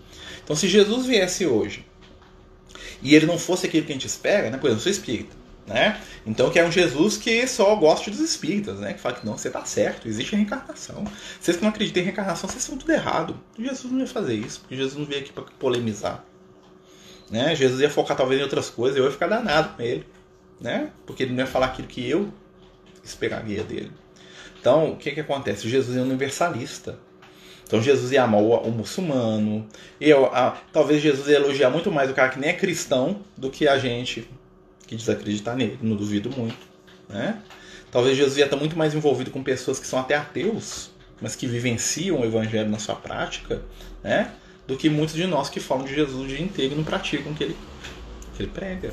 Então, 0.42 0.54
se 0.54 0.68
Jesus 0.68 1.06
viesse 1.06 1.44
hoje 1.44 1.84
e 3.02 3.14
ele 3.14 3.26
não 3.26 3.38
fosse 3.38 3.66
aquilo 3.66 3.84
que 3.84 3.92
a 3.92 3.94
gente 3.94 4.06
espera, 4.06 4.48
né? 4.48 4.56
por 4.56 4.68
exemplo, 4.68 4.78
eu 4.78 4.80
sou 4.80 4.92
espírita, 4.92 5.36
né? 5.66 6.00
Então, 6.24 6.50
que 6.50 6.58
é 6.58 6.64
um 6.64 6.70
Jesus 6.70 7.16
que 7.16 7.46
só 7.46 7.74
gosta 7.74 8.10
dos 8.10 8.20
espíritas, 8.20 8.78
né? 8.78 8.94
Que 8.94 9.00
fala 9.00 9.16
que 9.16 9.26
não, 9.26 9.36
você 9.36 9.48
está 9.48 9.64
certo, 9.64 10.06
existe 10.06 10.34
reencarnação. 10.34 11.04
Vocês 11.40 11.56
que 11.56 11.62
não 11.62 11.70
acreditam 11.70 12.02
em 12.02 12.06
reencarnação, 12.06 12.48
vocês 12.48 12.62
estão 12.62 12.78
tudo 12.78 12.92
errado. 12.92 13.38
Jesus 13.58 13.92
não 13.92 14.00
ia 14.00 14.06
fazer 14.06 14.34
isso, 14.34 14.60
porque 14.60 14.76
Jesus 14.76 14.96
não 14.96 15.04
veio 15.04 15.22
aqui 15.22 15.32
para 15.32 15.44
polemizar. 15.58 16.24
Né? 17.30 17.56
Jesus 17.56 17.80
ia 17.80 17.90
focar 17.90 18.16
talvez 18.16 18.40
em 18.40 18.44
outras 18.44 18.70
coisas, 18.70 18.96
eu 18.96 19.04
ia 19.04 19.10
ficar 19.10 19.26
danado 19.26 19.74
com 19.74 19.82
ele, 19.82 20.06
né? 20.60 20.90
Porque 21.04 21.24
ele 21.24 21.32
não 21.32 21.40
ia 21.40 21.46
falar 21.46 21.66
aquilo 21.66 21.88
que 21.88 22.08
eu 22.08 22.32
esperaria 23.02 23.64
dele. 23.64 23.90
Então, 24.60 24.92
o 24.92 24.96
que, 24.96 25.10
que 25.10 25.20
acontece? 25.20 25.68
Jesus 25.68 25.96
é 25.96 26.00
universalista. 26.00 26.98
Então 27.66 27.82
Jesus 27.82 28.12
ia 28.12 28.22
amar 28.22 28.40
o, 28.40 28.54
o 28.54 28.70
muçulmano. 28.70 29.66
Eu, 30.00 30.26
a, 30.26 30.56
talvez 30.72 31.02
Jesus 31.02 31.28
ia 31.28 31.36
elogiar 31.36 31.68
muito 31.68 31.90
mais 31.90 32.08
o 32.08 32.14
cara 32.14 32.28
que 32.28 32.38
nem 32.38 32.50
é 32.50 32.52
cristão 32.52 33.20
do 33.36 33.50
que 33.50 33.66
a 33.66 33.76
gente 33.76 34.28
que 34.86 34.96
desacreditar 34.96 35.56
nele. 35.56 35.78
Não 35.82 35.96
duvido 35.96 36.30
muito. 36.30 36.58
Né? 37.08 37.40
Talvez 37.90 38.16
Jesus 38.16 38.36
ia 38.36 38.44
estar 38.44 38.56
muito 38.56 38.76
mais 38.76 38.94
envolvido 38.94 39.30
com 39.30 39.42
pessoas 39.42 39.78
que 39.78 39.86
são 39.86 39.98
até 39.98 40.16
ateus, 40.16 40.90
mas 41.20 41.34
que 41.34 41.46
vivenciam 41.46 42.20
o 42.20 42.24
evangelho 42.24 42.68
na 42.68 42.78
sua 42.78 42.94
prática, 42.94 43.62
né? 44.02 44.32
do 44.66 44.76
que 44.76 44.90
muitos 44.90 45.14
de 45.14 45.26
nós 45.26 45.48
que 45.48 45.60
falam 45.60 45.84
de 45.84 45.94
Jesus 45.94 46.24
o 46.24 46.28
dia 46.28 46.40
inteiro 46.40 46.74
e 46.74 46.76
não 46.76 46.84
praticam 46.84 47.32
o 47.32 47.34
que 47.34 47.44
ele, 47.44 47.56
que 48.36 48.42
ele 48.42 48.50
prega. 48.50 48.92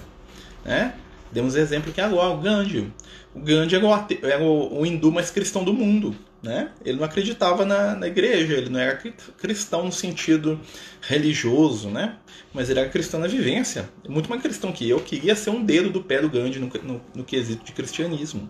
Né? 0.63 0.93
Demos 1.31 1.55
exemplo 1.55 1.91
que 1.91 1.99
agora, 1.99 2.29
o 2.29 2.37
Gandhi. 2.37 2.91
O 3.33 3.39
Gandhi 3.39 3.75
ate... 3.75 4.19
era 4.21 4.43
o, 4.43 4.81
o, 4.81 4.85
hindu 4.85 5.11
mais 5.11 5.31
cristão 5.31 5.63
do 5.63 5.73
mundo. 5.73 6.15
Né? 6.43 6.71
Ele 6.83 6.97
não 6.97 7.05
acreditava 7.05 7.65
na, 7.65 7.95
na 7.95 8.05
igreja, 8.05 8.55
ele 8.55 8.69
não 8.69 8.77
era 8.77 9.01
cristão 9.37 9.85
no 9.85 9.93
sentido 9.93 10.59
religioso, 11.01 11.89
né? 11.89 12.17
mas 12.53 12.69
ele 12.69 12.81
era 12.81 12.89
cristão 12.89 13.17
na 13.17 13.27
vivência. 13.27 13.89
Muito 14.09 14.29
mais 14.29 14.41
cristão 14.41 14.73
que 14.73 14.89
eu, 14.89 14.99
queria 14.99 15.35
ser 15.35 15.51
um 15.51 15.63
dedo 15.63 15.89
do 15.89 16.03
pé 16.03 16.19
do 16.19 16.29
Gandhi 16.29 16.59
no, 16.59 16.67
no, 16.83 17.01
no 17.15 17.23
quesito 17.23 17.63
de 17.63 17.71
cristianismo. 17.71 18.49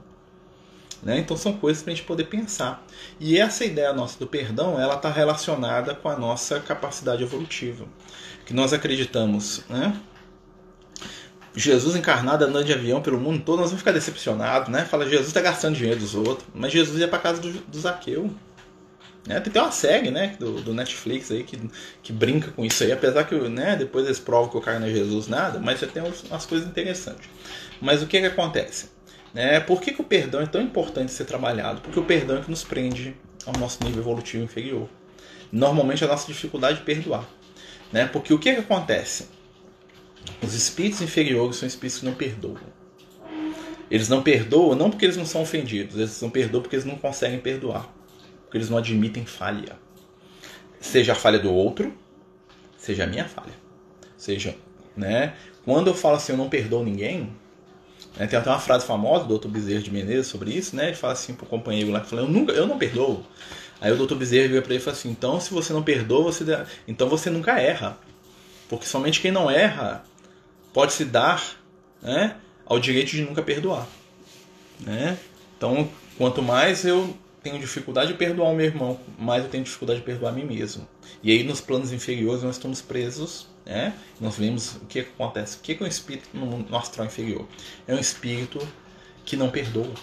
Né? 1.04 1.20
Então 1.20 1.38
são 1.38 1.54
coisas 1.54 1.84
para 1.84 1.94
a 1.94 1.96
gente 1.96 2.06
poder 2.06 2.24
pensar. 2.24 2.84
E 3.20 3.38
essa 3.38 3.64
ideia 3.64 3.94
nossa 3.94 4.18
do 4.18 4.26
perdão, 4.26 4.80
ela 4.80 4.96
está 4.96 5.12
relacionada 5.12 5.94
com 5.94 6.10
a 6.10 6.18
nossa 6.18 6.60
capacidade 6.60 7.22
evolutiva. 7.22 7.86
Que 8.44 8.54
nós 8.54 8.74
acreditamos, 8.74 9.64
né? 9.70 9.96
Jesus 11.56 11.96
encarnado 11.96 12.46
andando 12.46 12.66
de 12.66 12.74
avião 12.74 13.02
pelo 13.02 13.20
mundo 13.20 13.44
todo, 13.44 13.60
nós 13.60 13.70
vamos 13.70 13.82
ficar 13.82 13.92
decepcionados, 13.92 14.70
né? 14.70 14.86
Fala, 14.86 15.08
Jesus 15.08 15.28
está 15.28 15.42
gastando 15.42 15.76
dinheiro 15.76 16.00
dos 16.00 16.16
outros. 16.16 16.48
Mas 16.54 16.72
Jesus 16.72 17.00
ia 17.00 17.08
para 17.08 17.20
casa 17.20 17.42
do, 17.42 17.52
do 17.52 17.80
Zaqueu. 17.80 18.32
Né? 19.28 19.40
Tem 19.40 19.62
uma 19.62 19.72
série 19.72 20.12
né, 20.12 20.36
do, 20.38 20.62
do, 20.62 20.74
Netflix 20.74 21.32
aí 21.32 21.44
que, 21.44 21.58
que 22.02 22.12
brinca 22.12 22.52
com 22.52 22.66
isso 22.66 22.84
aí, 22.84 22.92
apesar 22.92 23.24
que 23.24 23.36
né, 23.36 23.76
depois 23.76 24.06
eles 24.06 24.20
provam 24.20 24.50
que 24.50 24.58
o 24.58 24.62
cara 24.62 24.80
não 24.80 24.88
é 24.88 24.90
Jesus, 24.90 25.28
nada, 25.28 25.60
mas 25.60 25.80
você 25.80 25.88
tem 25.88 26.04
umas 26.04 26.46
coisas 26.46 26.68
interessantes. 26.68 27.30
Mas 27.80 28.02
o 28.02 28.08
que, 28.08 28.20
que 28.20 28.26
acontece? 28.26 28.90
Né? 29.34 29.60
Por 29.62 29.80
que, 29.80 29.94
que 29.94 30.02
o 30.02 30.04
perdão 30.04 30.42
é 30.42 30.46
tão 30.46 30.62
importante 30.62 31.12
ser 31.12 31.26
trabalhado? 31.26 31.80
Porque 31.82 32.00
o 32.00 32.04
perdão 32.04 32.38
é 32.38 32.42
que 32.42 32.50
nos 32.50 32.64
prende 32.64 33.16
ao 33.46 33.54
nosso 33.54 33.82
nível 33.84 34.02
evolutivo 34.02 34.44
inferior. 34.44 34.90
Normalmente 35.52 36.04
a 36.04 36.08
nossa 36.08 36.28
dificuldade 36.28 36.80
de 36.80 36.84
perdoar. 36.84 37.26
Né? 37.94 38.06
Porque 38.06 38.34
o 38.34 38.40
que, 38.40 38.54
que 38.54 38.60
acontece? 38.60 39.28
Os 40.42 40.54
espíritos 40.54 41.02
inferiores 41.02 41.58
são 41.58 41.68
espíritos 41.68 42.00
que 42.00 42.06
não 42.06 42.14
perdoam. 42.14 42.74
Eles 43.90 44.10
não 44.10 44.24
perdoam 44.24 44.76
não 44.76 44.90
porque 44.90 45.06
eles 45.06 45.18
não 45.18 45.26
são 45.26 45.42
ofendidos, 45.42 45.96
eles 45.96 46.22
não 46.22 46.30
perdoam 46.30 46.62
porque 46.62 46.76
eles 46.76 46.86
não 46.86 46.96
conseguem 46.96 47.40
perdoar. 47.40 47.88
Porque 48.44 48.58
eles 48.58 48.70
não 48.70 48.78
admitem 48.78 49.26
falha. 49.26 49.78
Seja 50.80 51.14
a 51.14 51.16
falha 51.16 51.40
do 51.40 51.54
outro, 51.54 51.94
seja 52.78 53.04
a 53.04 53.08
minha 53.08 53.26
falha. 53.26 53.54
Seja, 54.18 54.56
né? 54.96 55.36
Quando 55.64 55.88
eu 55.88 55.96
falo 55.96 56.16
assim, 56.16 56.34
eu 56.34 56.38
não 56.38 56.50
perdoo 56.50 56.84
ninguém, 56.84 57.32
né, 58.18 58.28
tem 58.28 58.38
até 58.38 58.50
uma 58.50 58.60
frase 58.60 58.86
famosa 58.86 59.26
do 59.26 59.38
Dr. 59.38 59.48
Bezerra 59.48 59.82
de 59.82 59.92
Menezes 59.92 60.28
sobre 60.28 60.52
isso, 60.52 60.76
né? 60.76 60.88
Ele 60.88 60.96
fala 60.96 61.14
assim 61.14 61.34
pro 61.34 61.46
companheiro 61.46 61.92
lá, 61.92 62.02
falando, 62.02 62.28
eu, 62.28 62.32
nunca, 62.32 62.52
eu 62.52 62.68
não 62.68 62.78
perdoo. 62.78 63.24
Aí 63.80 63.92
o 63.92 63.96
Dr. 63.96 64.16
Bezerra 64.16 64.48
vira 64.48 64.62
para 64.62 64.74
ele 64.74 64.82
e 64.82 64.84
fala 64.84 64.98
assim, 64.98 65.10
então 65.10 65.40
se 65.40 65.54
você 65.54 65.74
não 65.74 65.84
perdoa, 65.84 66.24
você 66.24 66.44
então 66.88 67.08
você 67.08 67.30
nunca 67.30 67.60
erra. 67.60 67.98
Porque 68.70 68.86
somente 68.86 69.22
quem 69.22 69.32
não 69.32 69.50
erra 69.50 70.04
pode 70.74 70.94
se 70.94 71.06
dar 71.06 71.58
né, 72.02 72.36
ao 72.66 72.80
direito 72.80 73.12
de 73.12 73.22
nunca 73.22 73.42
perdoar. 73.42 73.88
Né? 74.80 75.18
Então, 75.56 75.90
quanto 76.18 76.42
mais 76.42 76.84
eu 76.84 77.16
tenho 77.42 77.60
dificuldade 77.60 78.12
de 78.12 78.18
perdoar 78.18 78.50
o 78.50 78.56
meu 78.56 78.66
irmão, 78.66 79.00
mais 79.18 79.44
eu 79.44 79.50
tenho 79.50 79.64
dificuldade 79.64 80.00
de 80.00 80.06
perdoar 80.06 80.32
a 80.32 80.36
mim 80.36 80.46
mesmo. 80.46 80.88
E 81.22 81.32
aí, 81.32 81.44
nos 81.44 81.62
planos 81.62 81.92
inferiores, 81.92 82.42
nós 82.42 82.56
estamos 82.56 82.82
presos. 82.82 83.48
Né? 83.66 83.94
Nós 84.20 84.38
vemos 84.38 84.76
o 84.76 84.86
que, 84.86 85.00
acontece. 85.00 85.58
O 85.58 85.60
que 85.62 85.74
é 85.74 85.84
um 85.84 85.88
espírito 85.88 86.30
no 86.34 86.76
astral 86.76 87.06
inferior? 87.06 87.48
É 87.88 87.94
um 87.94 88.00
espírito 88.00 88.60
que 89.26 89.38
não 89.38 89.50
perdoa. 89.50 89.94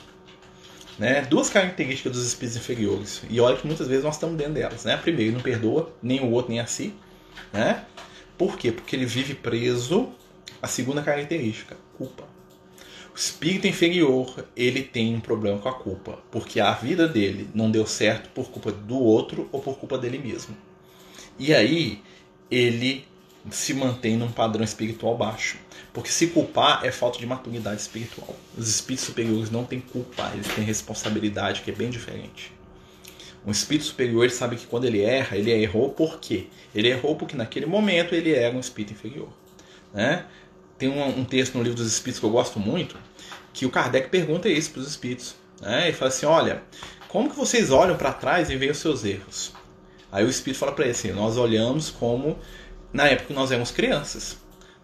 Né? 0.99 1.23
Duas 1.23 1.49
características 1.51 2.13
dos 2.13 2.27
espíritos 2.27 2.61
inferiores. 2.61 3.23
E 3.29 3.41
olha 3.41 3.57
que 3.57 3.67
muitas 3.67 3.89
vezes 3.89 4.05
nós 4.05 4.15
estamos 4.15 4.37
dentro 4.37 4.55
delas. 4.55 4.85
Né? 4.85 4.97
Primeiro, 4.97 5.31
ele 5.31 5.37
não 5.37 5.43
perdoa 5.43 5.93
nem 6.03 6.21
o 6.21 6.31
outro, 6.31 6.51
nem 6.51 6.61
a 6.61 6.67
si. 6.67 6.95
Né? 7.53 7.85
Por 8.37 8.57
quê? 8.57 8.71
Porque 8.71 8.97
ele 8.97 9.07
vive 9.07 9.35
preso 9.35 10.13
a 10.61 10.67
segunda 10.67 11.03
característica, 11.03 11.77
culpa. 11.97 12.25
O 13.15 13.19
espírito 13.19 13.67
inferior, 13.67 14.47
ele 14.57 14.83
tem 14.83 15.15
um 15.15 15.21
problema 15.21 15.59
com 15.59 15.69
a 15.69 15.75
culpa, 15.75 16.19
porque 16.31 16.61
a 16.61 16.73
vida 16.73 17.09
dele 17.09 17.49
não 17.55 17.71
deu 17.71 17.87
certo 17.87 18.31
por 18.31 18.51
culpa 18.51 18.71
do 18.71 18.99
outro 18.99 19.49
ou 19.53 19.61
por 19.61 19.77
culpa 19.79 19.99
dele 19.99 20.19
mesmo. 20.19 20.57
E 21.39 21.55
aí, 21.55 22.03
ele 22.51 23.05
se 23.51 23.73
mantém 23.73 24.17
num 24.17 24.31
padrão 24.31 24.65
espiritual 24.65 25.17
baixo. 25.17 25.59
Porque 25.93 26.11
se 26.11 26.29
culpar 26.29 26.85
é 26.85 26.93
falta 26.93 27.19
de 27.19 27.27
maturidade 27.27 27.81
espiritual. 27.81 28.37
Os 28.57 28.69
espíritos 28.69 29.07
superiores 29.07 29.51
não 29.51 29.65
têm 29.65 29.81
culpa, 29.81 30.31
eles 30.35 30.47
têm 30.49 30.65
responsabilidade, 30.65 31.63
que 31.63 31.71
é 31.71 31.75
bem 31.75 31.91
diferente. 31.91 32.53
Um 33.47 33.51
espírito 33.51 33.87
superior 33.87 34.25
ele 34.25 34.33
sabe 34.33 34.57
que 34.57 34.67
quando 34.67 34.85
ele 34.85 35.01
erra, 35.01 35.37
ele 35.37 35.51
errou 35.51 35.91
por 35.91 36.21
quê? 36.21 36.47
Ele 36.75 36.89
errou 36.89 37.17
porque 37.17 37.37
naquele 37.37 37.67
momento 37.67 38.15
ele 38.15 38.33
era 38.33 38.55
um 38.55 38.61
espírito 38.61 38.93
inferior. 38.93 39.29
Né? 39.93 40.27
Tem 40.81 40.89
um, 40.89 41.21
um, 41.21 41.25
texto 41.27 41.57
no 41.57 41.63
livro 41.63 41.77
dos 41.77 41.87
Espíritos 41.87 42.19
que 42.19 42.25
eu 42.25 42.31
gosto 42.31 42.59
muito, 42.59 42.97
que 43.53 43.67
o 43.67 43.71
Kardec 43.71 44.09
pergunta 44.09 44.49
isso 44.49 44.71
para 44.71 44.81
os 44.81 44.89
Espíritos. 44.89 45.35
Né? 45.61 45.89
Ele 45.89 45.93
fala 45.93 46.09
assim, 46.09 46.25
olha, 46.25 46.63
como 47.07 47.29
que 47.29 47.37
vocês 47.37 47.71
olham 47.71 47.99
para 47.99 48.15
trás 48.15 48.49
e 48.49 48.57
veem 48.57 48.73
os 48.73 48.79
seus 48.79 49.05
erros? 49.05 49.53
Aí 50.11 50.25
o 50.25 50.31
Espírito 50.31 50.59
fala 50.59 50.73
para 50.73 50.85
ele 50.85 50.93
assim, 50.93 51.13
nós 51.13 51.37
olhamos 51.37 51.91
como 51.91 52.39
na 52.95 53.07
época 53.07 53.27
que 53.27 53.35
nós 53.35 53.51
éramos 53.51 53.71
crianças. 53.71 54.39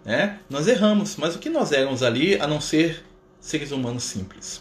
Né? 0.04 0.38
Nós 0.50 0.68
erramos, 0.68 1.16
mas 1.16 1.34
o 1.34 1.38
que 1.38 1.48
nós 1.48 1.72
éramos 1.72 2.02
ali 2.02 2.38
a 2.38 2.46
não 2.46 2.60
ser 2.60 3.02
seres 3.40 3.72
humanos 3.72 4.04
simples? 4.04 4.60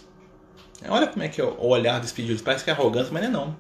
Olha 0.87 1.07
como 1.07 1.23
é 1.23 1.27
que 1.27 1.41
é 1.41 1.43
o 1.43 1.67
olhar 1.67 1.99
do 1.99 2.05
Espírito, 2.05 2.43
parece 2.43 2.63
que 2.63 2.69
é 2.69 2.73
arrogante, 2.73 3.11
mas 3.11 3.23
não 3.23 3.29
é 3.29 3.31
não. 3.31 3.57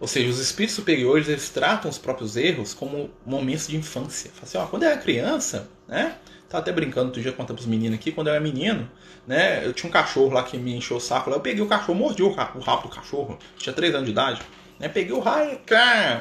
Ou 0.00 0.08
seja, 0.08 0.30
os 0.30 0.38
espíritos 0.38 0.76
superiores 0.76 1.28
eles 1.28 1.50
tratam 1.50 1.90
os 1.90 1.98
próprios 1.98 2.36
erros 2.36 2.72
como 2.72 3.10
momentos 3.26 3.66
de 3.68 3.76
infância. 3.76 4.30
Fala 4.30 4.44
assim, 4.44 4.58
ó, 4.58 4.66
quando 4.66 4.84
eu 4.84 4.90
era 4.90 4.98
criança, 4.98 5.68
né? 5.86 6.16
Tava 6.48 6.62
até 6.62 6.72
brincando 6.72 7.06
outro 7.06 7.20
dia 7.20 7.32
contando 7.32 7.56
pros 7.56 7.66
meninos 7.66 7.98
aqui, 7.98 8.10
quando 8.10 8.28
eu 8.28 8.34
era 8.34 8.42
menino, 8.42 8.90
né? 9.26 9.64
Eu 9.66 9.72
tinha 9.72 9.88
um 9.88 9.92
cachorro 9.92 10.30
lá 10.30 10.42
que 10.42 10.56
me 10.56 10.74
encheu 10.74 10.96
o 10.96 11.00
saco. 11.00 11.28
Lá, 11.28 11.36
eu 11.36 11.40
peguei 11.40 11.62
o 11.62 11.66
cachorro, 11.66 11.98
mordi 11.98 12.22
o 12.22 12.32
rabo, 12.32 12.58
o 12.58 12.62
rabo 12.62 12.82
do 12.82 12.88
cachorro. 12.88 13.38
Tinha 13.58 13.72
3 13.72 13.94
anos 13.94 14.06
de 14.06 14.12
idade. 14.12 14.40
Né? 14.78 14.88
Peguei 14.88 15.12
o 15.12 15.18
raio, 15.18 15.60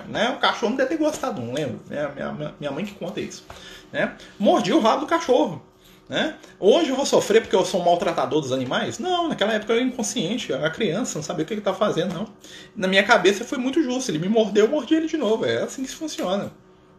né? 0.10 0.32
O 0.32 0.40
cachorro 0.40 0.72
não 0.72 0.78
deve 0.78 0.90
ter 0.90 0.98
gostado, 0.98 1.42
não 1.42 1.54
lembro. 1.54 1.80
Né? 1.88 2.12
Minha, 2.14 2.56
minha 2.60 2.72
mãe 2.72 2.84
que 2.84 2.94
conta 2.94 3.22
isso. 3.22 3.46
Né? 3.92 4.16
Mordi 4.38 4.74
o 4.74 4.80
rabo 4.80 5.02
do 5.02 5.08
cachorro. 5.08 5.64
Né? 6.10 6.36
Hoje 6.60 6.90
eu 6.90 6.96
vou 6.96 7.06
sofrer 7.06 7.42
porque 7.42 7.56
eu 7.56 7.66
sou 7.66 7.82
um 7.82 7.86
maltratador 7.86 8.42
dos 8.42 8.52
animais? 8.52 8.98
Não, 8.98 9.28
naquela 9.28 9.54
época 9.54 9.74
eu 9.74 9.78
era 9.78 9.86
inconsciente, 9.86 10.50
eu 10.50 10.58
era 10.58 10.70
criança, 10.70 11.18
não 11.20 11.24
sabia 11.24 11.44
o 11.44 11.46
que 11.46 11.54
ele 11.54 11.60
estava 11.60 11.78
fazendo, 11.78 12.14
não. 12.14 12.28
Na 12.76 12.88
minha 12.88 13.04
cabeça 13.04 13.44
foi 13.44 13.58
muito 13.58 13.84
justo, 13.84 14.10
ele 14.10 14.20
me 14.20 14.30
mordeu, 14.30 14.66
eu 14.66 14.72
mordi 14.72 14.96
ele 14.96 15.08
de 15.08 15.18
novo, 15.18 15.46
é 15.46 15.64
assim 15.64 15.84
que 15.84 15.90
funciona. 15.92 16.52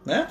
Né? 0.05 0.27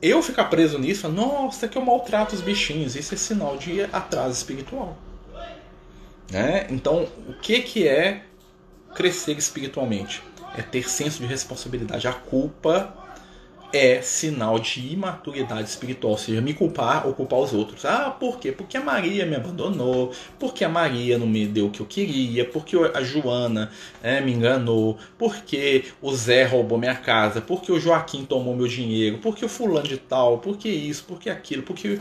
Eu 0.00 0.22
ficar 0.22 0.44
preso 0.44 0.78
nisso, 0.78 1.08
nossa, 1.08 1.66
que 1.66 1.76
eu 1.76 1.84
maltrato 1.84 2.34
os 2.34 2.40
bichinhos, 2.40 2.94
isso 2.94 3.14
é 3.14 3.16
sinal 3.16 3.56
de 3.56 3.82
atraso 3.92 4.32
espiritual. 4.32 4.96
Né? 6.30 6.66
Então, 6.70 7.08
o 7.26 7.32
que, 7.34 7.60
que 7.62 7.88
é 7.88 8.22
crescer 8.94 9.36
espiritualmente? 9.36 10.22
É 10.56 10.62
ter 10.62 10.88
senso 10.88 11.20
de 11.20 11.26
responsabilidade. 11.26 12.06
A 12.06 12.12
culpa, 12.12 12.94
é 13.72 14.00
sinal 14.00 14.58
de 14.58 14.92
imaturidade 14.92 15.68
espiritual, 15.68 16.12
ou 16.12 16.18
seja, 16.18 16.40
me 16.40 16.54
culpar 16.54 17.06
ou 17.06 17.12
culpar 17.12 17.38
os 17.40 17.52
outros. 17.52 17.84
Ah, 17.84 18.10
por 18.10 18.38
quê? 18.38 18.50
Porque 18.50 18.76
a 18.76 18.80
Maria 18.80 19.26
me 19.26 19.36
abandonou, 19.36 20.12
porque 20.38 20.64
a 20.64 20.68
Maria 20.68 21.18
não 21.18 21.26
me 21.26 21.46
deu 21.46 21.66
o 21.66 21.70
que 21.70 21.80
eu 21.80 21.86
queria, 21.86 22.44
porque 22.44 22.76
a 22.76 23.02
Joana 23.02 23.70
é, 24.02 24.20
me 24.20 24.32
enganou, 24.32 24.96
porque 25.18 25.84
o 26.00 26.14
Zé 26.14 26.44
roubou 26.44 26.78
minha 26.78 26.96
casa, 26.96 27.40
porque 27.40 27.70
o 27.70 27.78
Joaquim 27.78 28.24
tomou 28.24 28.56
meu 28.56 28.66
dinheiro, 28.66 29.18
porque 29.18 29.44
o 29.44 29.48
fulano 29.48 29.86
de 29.86 29.98
tal, 29.98 30.38
porque 30.38 30.68
isso, 30.68 31.04
porque 31.06 31.28
aquilo, 31.28 31.62
porque 31.62 32.00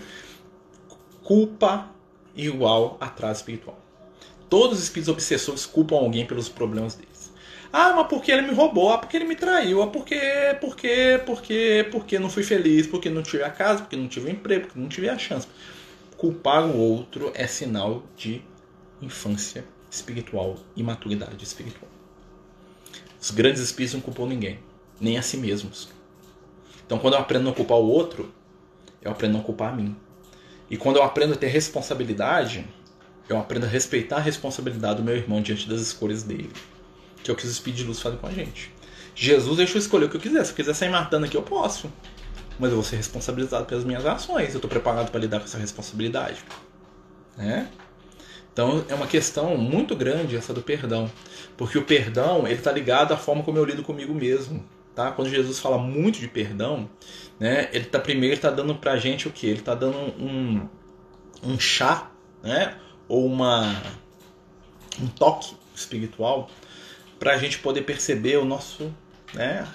culpa 1.23 1.89
igual 2.35 2.97
atraso 3.01 3.39
espiritual. 3.39 3.77
Todos 4.49 4.77
os 4.77 4.85
espíritos 4.85 5.13
obsessores 5.13 5.65
culpam 5.65 5.97
alguém 5.97 6.25
pelos 6.25 6.47
problemas 6.47 6.95
deles. 6.95 7.16
Ah, 7.71 7.93
mas 7.93 8.07
porque 8.07 8.31
ele 8.31 8.43
me 8.43 8.53
roubou, 8.53 8.91
ah, 8.91 8.97
porque 8.97 9.17
ele 9.17 9.25
me 9.25 9.35
traiu, 9.35 9.81
ah, 9.81 9.87
porque, 9.87 10.19
porque, 10.61 11.21
porque, 11.25 11.87
porque 11.91 12.19
não 12.19 12.29
fui 12.29 12.43
feliz, 12.43 12.87
porque 12.87 13.09
não 13.09 13.21
tive 13.21 13.43
a 13.43 13.49
casa, 13.49 13.81
porque 13.81 13.97
não 13.97 14.07
tive 14.07 14.27
o 14.27 14.31
emprego, 14.31 14.67
porque 14.67 14.79
não 14.79 14.87
tive 14.87 15.09
a 15.09 15.17
chance. 15.17 15.47
Culpar 16.15 16.65
o 16.65 16.77
outro 16.77 17.31
é 17.35 17.45
sinal 17.45 18.03
de 18.15 18.41
infância 19.01 19.65
espiritual 19.91 20.55
e 20.75 20.81
maturidade 20.81 21.43
espiritual. 21.43 21.91
Os 23.21 23.31
grandes 23.31 23.61
espíritos 23.61 23.95
não 23.95 24.01
culpam 24.01 24.25
ninguém, 24.25 24.59
nem 24.99 25.17
a 25.17 25.21
si 25.21 25.37
mesmos. 25.37 25.89
Então, 26.85 26.97
quando 26.97 27.15
eu 27.15 27.19
aprendo 27.19 27.41
a 27.41 27.45
não 27.45 27.53
culpar 27.53 27.77
o 27.77 27.87
outro, 27.87 28.33
eu 29.01 29.11
aprendo 29.11 29.35
a 29.35 29.37
não 29.39 29.43
culpar 29.43 29.73
a 29.73 29.75
mim. 29.75 29.95
E 30.69 30.77
quando 30.77 30.97
eu 30.97 31.03
aprendo 31.03 31.33
a 31.33 31.37
ter 31.37 31.47
responsabilidade, 31.47 32.65
eu 33.27 33.37
aprendo 33.37 33.65
a 33.65 33.69
respeitar 33.69 34.17
a 34.17 34.21
responsabilidade 34.21 34.97
do 34.97 35.03
meu 35.03 35.15
irmão 35.15 35.41
diante 35.41 35.67
das 35.67 35.81
escolhas 35.81 36.23
dele 36.23 36.49
que 37.27 37.31
é 37.31 37.33
o 37.33 37.37
que 37.37 37.45
os 37.45 37.59
de 37.59 37.83
luz 37.83 37.99
fazem 37.99 38.17
com 38.17 38.27
a 38.27 38.31
gente. 38.31 38.73
Jesus 39.13 39.57
deixou 39.57 39.77
escolher 39.77 40.05
o 40.05 40.09
que 40.09 40.15
eu 40.15 40.21
quiser. 40.21 40.45
Se 40.45 40.51
eu 40.51 40.55
quiser 40.55 40.73
sair 40.73 40.89
matando 40.89 41.25
aqui, 41.25 41.35
eu 41.35 41.41
posso. 41.41 41.91
Mas 42.57 42.69
eu 42.69 42.75
vou 42.75 42.85
ser 42.85 42.95
responsabilizado 42.95 43.65
pelas 43.65 43.83
minhas 43.83 44.05
ações. 44.05 44.49
Eu 44.49 44.57
estou 44.57 44.69
preparado 44.69 45.11
para 45.11 45.19
lidar 45.19 45.39
com 45.39 45.45
essa 45.45 45.57
responsabilidade. 45.57 46.43
Né? 47.35 47.67
Então 48.53 48.85
é 48.87 48.95
uma 48.95 49.07
questão 49.07 49.57
muito 49.57 49.95
grande 49.95 50.35
essa 50.35 50.53
do 50.53 50.61
perdão. 50.61 51.11
Porque 51.57 51.77
o 51.77 51.83
perdão 51.83 52.47
ele 52.47 52.55
está 52.55 52.71
ligado 52.71 53.13
à 53.13 53.17
forma 53.17 53.43
como 53.43 53.57
eu 53.57 53.65
lido 53.65 53.83
comigo 53.83 54.13
mesmo. 54.13 54.63
Tá? 54.95 55.11
Quando 55.11 55.29
Jesus 55.29 55.59
fala 55.59 55.77
muito 55.77 56.19
de 56.19 56.27
perdão, 56.27 56.89
né, 57.39 57.69
ele 57.71 57.85
tá 57.85 57.99
primeiro 57.99 58.35
está 58.35 58.49
dando 58.49 58.73
para 58.73 58.93
a 58.93 58.97
gente 58.97 59.27
o 59.27 59.31
que? 59.31 59.45
Ele 59.45 59.59
está 59.59 59.75
dando 59.75 59.97
um, 59.97 60.67
um 61.43 61.59
chá, 61.59 62.09
né, 62.41 62.75
ou 63.07 63.27
uma 63.27 63.79
um 64.99 65.05
toque 65.05 65.55
espiritual 65.75 66.49
para 67.19 67.33
a 67.33 67.37
gente 67.37 67.59
poder 67.59 67.81
perceber 67.81 68.37
o 68.37 68.45
nosso. 68.45 68.93
Né? 69.33 69.67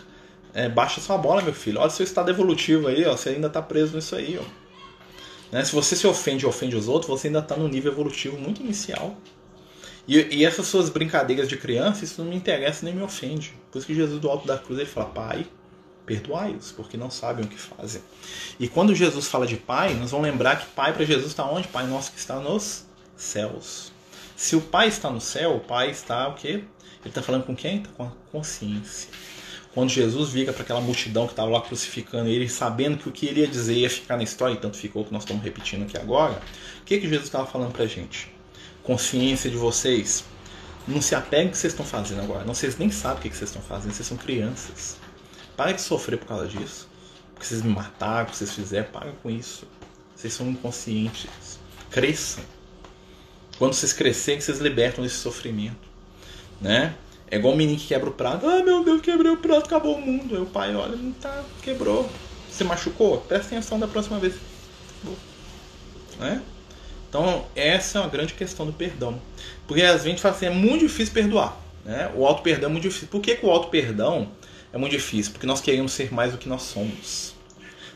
É, 0.55 0.69
baixa 0.69 1.01
sua 1.01 1.17
bola, 1.17 1.43
meu 1.43 1.55
filho. 1.55 1.79
Olha 1.79 1.89
o 1.89 1.91
seu 1.91 2.05
estado 2.05 2.31
evolutivo 2.31 2.89
aí, 2.89 3.05
ó. 3.05 3.17
Você 3.17 3.31
ainda 3.31 3.47
está 3.47 3.63
preso 3.63 3.97
nisso 3.97 4.15
aí, 4.15 4.39
ó. 4.41 4.63
Né? 5.53 5.65
Se 5.65 5.75
você 5.75 5.95
se 5.95 6.07
ofende 6.07 6.45
e 6.45 6.49
ofende 6.49 6.77
os 6.77 6.89
outros, 6.89 7.09
você 7.09 7.29
ainda 7.29 7.41
está 7.41 7.57
no 7.57 7.69
nível 7.69 7.93
evolutivo 7.93 8.39
muito 8.39 8.63
inicial. 8.63 9.17
E, 10.09 10.19
e, 10.37 10.45
essas 10.45 10.67
suas 10.67 10.89
brincadeiras 10.89 11.49
de 11.49 11.57
criança, 11.57 12.05
isso 12.05 12.23
não 12.23 12.31
me 12.31 12.37
interessa 12.37 12.85
nem 12.85 12.95
me 12.95 13.03
ofende. 13.03 13.55
Por 13.71 13.79
isso 13.79 13.87
que 13.87 13.95
Jesus 13.95 14.21
do 14.21 14.29
alto 14.29 14.47
da 14.47 14.59
cruz 14.59 14.81
ele 14.81 14.89
fala: 14.89 15.07
Pai, 15.07 15.47
perdoai-os, 16.05 16.73
porque 16.73 16.97
não 16.97 17.11
sabem 17.11 17.45
o 17.45 17.49
que 17.49 17.59
fazem. 17.59 18.03
E 18.59 18.67
quando 18.67 18.95
Jesus 18.95 19.29
fala 19.29 19.47
de 19.47 19.57
Pai, 19.57 19.95
nós 19.95 20.11
vamos 20.11 20.27
lembrar 20.27 20.57
que 20.57 20.67
Pai 20.75 20.93
para 20.93 21.05
Jesus 21.05 21.29
está 21.29 21.45
onde? 21.45 21.69
Pai 21.69 21.87
nosso 21.87 22.11
que 22.13 22.19
está 22.19 22.41
nos 22.41 22.85
céus. 23.17 23.93
Se 24.35 24.57
o 24.57 24.61
Pai 24.61 24.89
está 24.89 25.09
no 25.09 25.21
céu, 25.21 25.57
o 25.57 25.61
Pai 25.61 25.91
está 25.91 26.29
o 26.29 26.35
quê? 26.35 26.65
Ele 27.03 27.11
está 27.11 27.21
falando 27.23 27.45
com 27.45 27.55
quem? 27.55 27.79
Está 27.79 27.91
com 27.97 28.05
a 28.05 28.13
consciência. 28.31 29.09
Quando 29.75 29.91
Jesus 29.91 30.31
vira 30.31 30.53
para 30.53 30.63
aquela 30.63 30.81
multidão 30.81 31.27
que 31.27 31.33
estava 31.33 31.51
lá 31.51 31.61
crucificando 31.61 32.29
ele, 32.29 32.49
sabendo 32.49 32.99
que 32.99 33.09
o 33.09 33.13
que 33.13 33.27
ele 33.27 33.41
ia 33.41 33.49
dizer 33.49 33.75
ia 33.75 33.91
ficar 33.91 34.17
na 34.17 34.23
história, 34.23 34.55
e 34.55 34.57
tanto 34.59 34.77
ficou 34.77 35.05
que 35.05 35.13
nós 35.13 35.23
estamos 35.23 35.43
repetindo 35.43 35.83
aqui 35.83 35.97
agora, 35.97 36.41
o 36.81 36.85
que, 36.85 36.99
que 36.99 37.09
Jesus 37.09 37.25
estava 37.25 37.47
falando 37.47 37.73
para 37.73 37.85
a 37.85 37.87
gente? 37.87 38.31
Consciência 38.83 39.51
de 39.51 39.57
vocês. 39.57 40.25
Não 40.87 41.01
se 41.01 41.15
apeguem 41.15 41.47
ao 41.47 41.53
que 41.53 41.59
vocês 41.59 41.73
estão 41.73 41.87
fazendo 41.87 42.21
agora. 42.21 42.45
Não, 42.45 42.55
vocês 42.55 42.77
nem 42.77 42.91
sabem 42.91 43.19
o 43.19 43.23
que, 43.23 43.37
vocês 43.37 43.51
estão 43.51 43.63
fazendo. 43.63 43.93
Vocês 43.93 44.07
são 44.07 44.17
crianças. 44.17 44.97
Parem 45.57 45.75
de 45.75 45.81
sofrer 45.81 46.19
por 46.19 46.27
causa 46.27 46.47
disso. 46.47 46.89
Porque 47.33 47.47
vocês 47.47 47.63
me 47.63 47.73
mataram, 47.73 48.29
que 48.29 48.37
vocês 48.37 48.53
fizeram, 48.53 48.89
parem 48.91 49.15
com 49.23 49.31
isso. 49.31 49.67
Vocês 50.15 50.35
são 50.35 50.49
inconscientes. 50.51 51.59
Cresçam. 51.91 52.45
Quando 53.59 53.75
vocês 53.75 53.93
crescerem, 53.93 54.41
vocês 54.41 54.59
libertam 54.59 55.03
desse 55.03 55.17
sofrimento 55.17 55.92
né? 56.63 56.95
É 57.31 57.37
igual 57.37 57.55
o 57.55 57.57
menino 57.57 57.79
que 57.79 57.89
quebra 57.89 58.09
o 58.09 58.13
prato. 58.13 58.47
Ah, 58.47 58.63
meu 58.63 58.85
Deus, 58.85 59.01
quebrei 59.01 59.33
o 59.33 59.39
prato, 59.39 59.67
acabou 59.67 59.97
o 59.97 60.01
mundo. 60.01 60.35
Aí 60.35 60.43
o 60.43 60.47
pai 60.47 60.75
olha, 60.75 60.97
não 60.97 61.13
tá, 61.13 61.43
quebrou. 61.63 62.09
Você 62.51 62.63
machucou? 62.63 63.19
Presta 63.23 63.47
atenção 63.47 63.79
da 63.79 63.89
próxima 63.89 64.19
vez. 64.19 64.35
Né? 66.21 66.43
Então, 67.09 67.47
essa 67.57 67.99
é 67.99 68.01
uma 68.03 68.11
grande 68.11 68.35
questão 68.35 68.67
do 68.67 68.73
perdão. 68.73 69.21
Porque 69.67 69.83
às 69.83 69.93
vezes 69.93 70.07
a 70.07 70.11
gente 70.11 70.23
fala 70.23 70.35
assim, 70.35 70.47
é 70.47 70.51
muito 70.51 70.87
difícil 70.87 71.15
perdoar. 71.15 71.57
Né? 71.85 72.11
O 72.15 72.27
auto-perdão 72.27 72.69
é 72.69 72.73
muito 72.73 72.85
difícil. 72.85 73.09
Por 73.09 73.21
que, 73.21 73.35
que 73.35 73.47
o 73.47 73.51
auto-perdão 73.51 74.29
é 74.71 74.79
muito 74.79 74.93
difícil? 74.93 75.33
Porque 75.33 75.47
nós 75.47 75.61
queremos 75.61 75.93
ser 75.93 76.13
mais 76.13 76.33
do 76.33 76.39
que 76.39 76.49
nós 76.49 76.63
somos. 76.63 77.35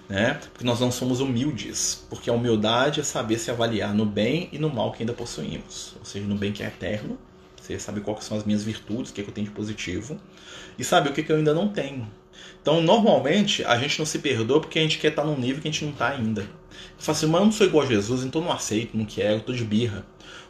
Né? 0.09 0.41
Porque 0.53 0.65
nós 0.65 0.81
não 0.81 0.91
somos 0.91 1.21
humildes. 1.21 2.07
Porque 2.09 2.31
a 2.31 2.33
humildade 2.33 3.01
é 3.01 3.03
saber 3.03 3.39
se 3.39 3.51
avaliar 3.51 3.95
no 3.95 4.07
bem 4.07 4.49
e 4.51 4.59
no 4.59 4.71
mal 4.71 4.93
que 4.93 5.03
ainda 5.03 5.13
possuímos. 5.13 5.95
Ou 5.99 6.07
seja, 6.07 6.27
no 6.27 6.37
bem 6.37 6.53
que 6.53 6.63
é 6.63 6.67
eterno 6.67 7.19
você 7.67 7.79
sabe 7.79 8.01
quais 8.01 8.25
são 8.25 8.37
as 8.37 8.45
minhas 8.45 8.63
virtudes, 8.63 9.11
o 9.11 9.15
que, 9.15 9.21
é 9.21 9.25
que 9.25 9.31
eu 9.31 9.35
tenho 9.35 9.47
de 9.47 9.53
positivo. 9.53 10.19
E 10.79 10.85
sabe 10.85 11.09
o 11.09 11.13
que, 11.13 11.21
é 11.21 11.25
que 11.25 11.33
eu 11.33 11.37
ainda 11.37 11.53
não 11.53 11.69
tenho. 11.69 12.09
Então, 12.63 12.81
normalmente, 12.81 13.65
a 13.65 13.79
gente 13.79 13.99
não 13.99 14.07
se 14.07 14.19
perdoa 14.19 14.61
porque 14.61 14.79
a 14.79 14.83
gente 14.83 14.99
quer 14.99 15.09
estar 15.09 15.25
num 15.25 15.39
nível 15.39 15.61
que 15.61 15.69
a 15.69 15.71
gente 15.71 15.85
não 15.85 15.93
está 15.93 16.09
ainda. 16.09 16.43
Eu 16.43 16.49
falo 16.99 17.17
assim, 17.17 17.27
mas 17.27 17.41
eu 17.41 17.45
não 17.47 17.53
sou 17.53 17.67
igual 17.67 17.85
a 17.85 17.87
Jesus, 17.87 18.25
então 18.25 18.41
não 18.41 18.53
aceito, 18.53 18.97
não 18.97 19.05
quero, 19.05 19.39
estou 19.39 19.55
de 19.55 19.65
birra. 19.65 20.07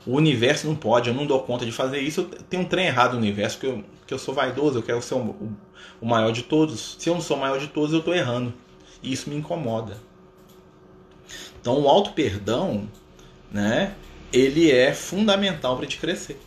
O 0.06 0.16
universo 0.16 0.66
não 0.66 0.74
pode, 0.74 1.08
eu 1.08 1.14
não 1.14 1.26
dou 1.26 1.40
conta 1.42 1.64
de 1.64 1.72
fazer 1.72 2.00
isso. 2.00 2.24
Tem 2.48 2.60
um 2.60 2.64
trem 2.64 2.86
errado 2.86 3.12
no 3.12 3.18
universo, 3.18 3.58
que 3.58 3.66
eu, 3.66 3.84
que 4.06 4.14
eu 4.14 4.18
sou 4.18 4.34
vaidoso, 4.34 4.78
eu 4.78 4.82
quero 4.82 5.00
ser 5.02 5.14
o, 5.14 5.18
o, 5.18 5.56
o 6.00 6.06
maior 6.06 6.32
de 6.32 6.42
todos. 6.42 6.96
Se 6.98 7.08
eu 7.08 7.14
não 7.14 7.20
sou 7.20 7.36
o 7.36 7.40
maior 7.40 7.58
de 7.58 7.68
todos, 7.68 7.92
eu 7.92 8.00
estou 8.00 8.14
errando. 8.14 8.52
E 9.02 9.12
isso 9.12 9.28
me 9.30 9.36
incomoda. 9.36 9.98
Então, 11.60 11.80
o 11.80 11.88
auto-perdão, 11.88 12.88
né, 13.50 13.94
ele 14.32 14.70
é 14.70 14.92
fundamental 14.94 15.76
para 15.76 15.86
a 15.86 15.88
gente 15.88 15.98
crescer. 15.98 16.40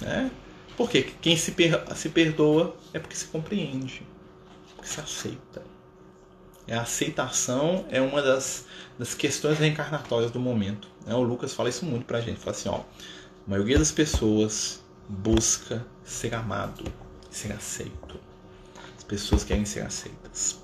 Né? 0.00 0.30
Porque 0.76 1.02
quem 1.02 1.36
se, 1.36 1.52
per 1.52 1.84
se 1.94 2.08
perdoa 2.08 2.76
é 2.92 2.98
porque 2.98 3.16
se 3.16 3.26
compreende, 3.26 4.06
porque 4.74 4.88
se 4.88 5.00
aceita. 5.00 5.62
A 6.70 6.80
aceitação 6.80 7.84
é 7.90 8.00
uma 8.00 8.22
das, 8.22 8.66
das 8.98 9.14
questões 9.14 9.58
reencarnatórias 9.58 10.30
do 10.30 10.40
momento. 10.40 10.88
Né? 11.06 11.14
O 11.14 11.22
Lucas 11.22 11.52
fala 11.52 11.68
isso 11.68 11.84
muito 11.84 12.06
pra 12.06 12.20
gente. 12.20 12.40
Fala 12.40 12.56
assim, 12.56 12.68
ó, 12.68 12.76
a 12.76 13.50
maioria 13.50 13.78
das 13.78 13.92
pessoas 13.92 14.82
busca 15.08 15.86
ser 16.02 16.34
amado, 16.34 16.84
ser 17.30 17.52
aceito. 17.52 18.18
As 18.96 19.04
pessoas 19.04 19.44
querem 19.44 19.66
ser 19.66 19.80
aceitas. 19.80 20.58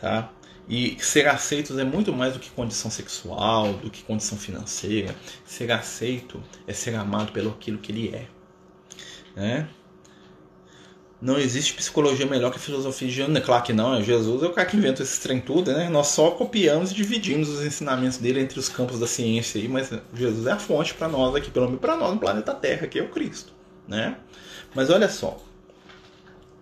Tá? 0.00 0.30
E 0.68 0.96
ser 0.98 1.28
aceitos 1.28 1.78
é 1.78 1.84
muito 1.84 2.12
mais 2.12 2.32
do 2.32 2.38
que 2.38 2.50
condição 2.50 2.90
sexual, 2.90 3.74
do 3.74 3.90
que 3.90 4.02
condição 4.02 4.38
financeira. 4.38 5.14
Ser 5.44 5.70
aceito 5.70 6.42
é 6.66 6.72
ser 6.72 6.94
amado 6.94 7.32
pelo 7.32 7.50
aquilo 7.50 7.78
que 7.78 7.92
ele 7.92 8.14
é. 8.14 8.26
Né? 9.36 9.68
Não 11.20 11.38
existe 11.38 11.74
psicologia 11.74 12.26
melhor 12.26 12.50
que 12.50 12.56
a 12.56 12.60
filosofia 12.60 13.08
de 13.08 13.14
Jesus. 13.14 13.38
Claro 13.40 13.62
que 13.62 13.72
não, 13.72 13.94
é 13.94 14.02
Jesus 14.02 14.42
é 14.42 14.46
o 14.46 14.52
cara 14.52 14.68
que 14.68 14.76
inventa 14.76 15.02
esse 15.02 15.20
trem 15.20 15.40
tudo, 15.40 15.72
né? 15.72 15.88
Nós 15.88 16.08
só 16.08 16.30
copiamos 16.32 16.90
e 16.90 16.94
dividimos 16.94 17.48
os 17.48 17.64
ensinamentos 17.64 18.18
dele 18.18 18.40
entre 18.40 18.58
os 18.58 18.68
campos 18.68 18.98
da 18.98 19.06
ciência 19.06 19.60
aí, 19.60 19.66
mas 19.66 19.90
Jesus 20.12 20.46
é 20.46 20.52
a 20.52 20.58
fonte 20.58 20.92
para 20.92 21.08
nós 21.08 21.34
aqui, 21.34 21.50
pelo 21.50 21.66
menos 21.66 21.80
para 21.80 21.96
nós 21.96 22.12
no 22.12 22.20
planeta 22.20 22.52
Terra, 22.52 22.86
que 22.86 22.98
é 22.98 23.02
o 23.02 23.08
Cristo, 23.08 23.54
né? 23.88 24.18
Mas 24.74 24.90
olha 24.90 25.08
só, 25.08 25.42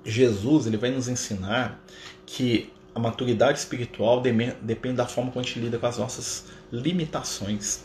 Jesus 0.04 0.66
ele 0.66 0.76
vai 0.76 0.90
nos 0.90 1.08
ensinar 1.08 1.82
que 2.24 2.70
a 2.94 2.98
maturidade 2.98 3.58
espiritual 3.58 4.20
depende 4.20 4.96
da 4.96 5.06
forma 5.06 5.30
como 5.30 5.44
a 5.44 5.46
gente 5.46 5.58
lida 5.58 5.78
com 5.78 5.86
as 5.86 5.98
nossas 5.98 6.44
limitações. 6.70 7.80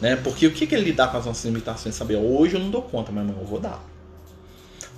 Né? 0.00 0.16
Porque 0.16 0.46
o 0.46 0.52
que, 0.52 0.72
é 0.74 0.78
lidar 0.78 1.10
com 1.10 1.16
as 1.16 1.26
nossas 1.26 1.44
limitações? 1.44 1.94
Saber, 1.94 2.16
hoje 2.16 2.54
eu 2.54 2.60
não 2.60 2.70
dou 2.70 2.82
conta, 2.82 3.10
mas 3.10 3.24
amanhã 3.24 3.40
eu 3.40 3.46
vou 3.46 3.58
dar. 3.58 3.82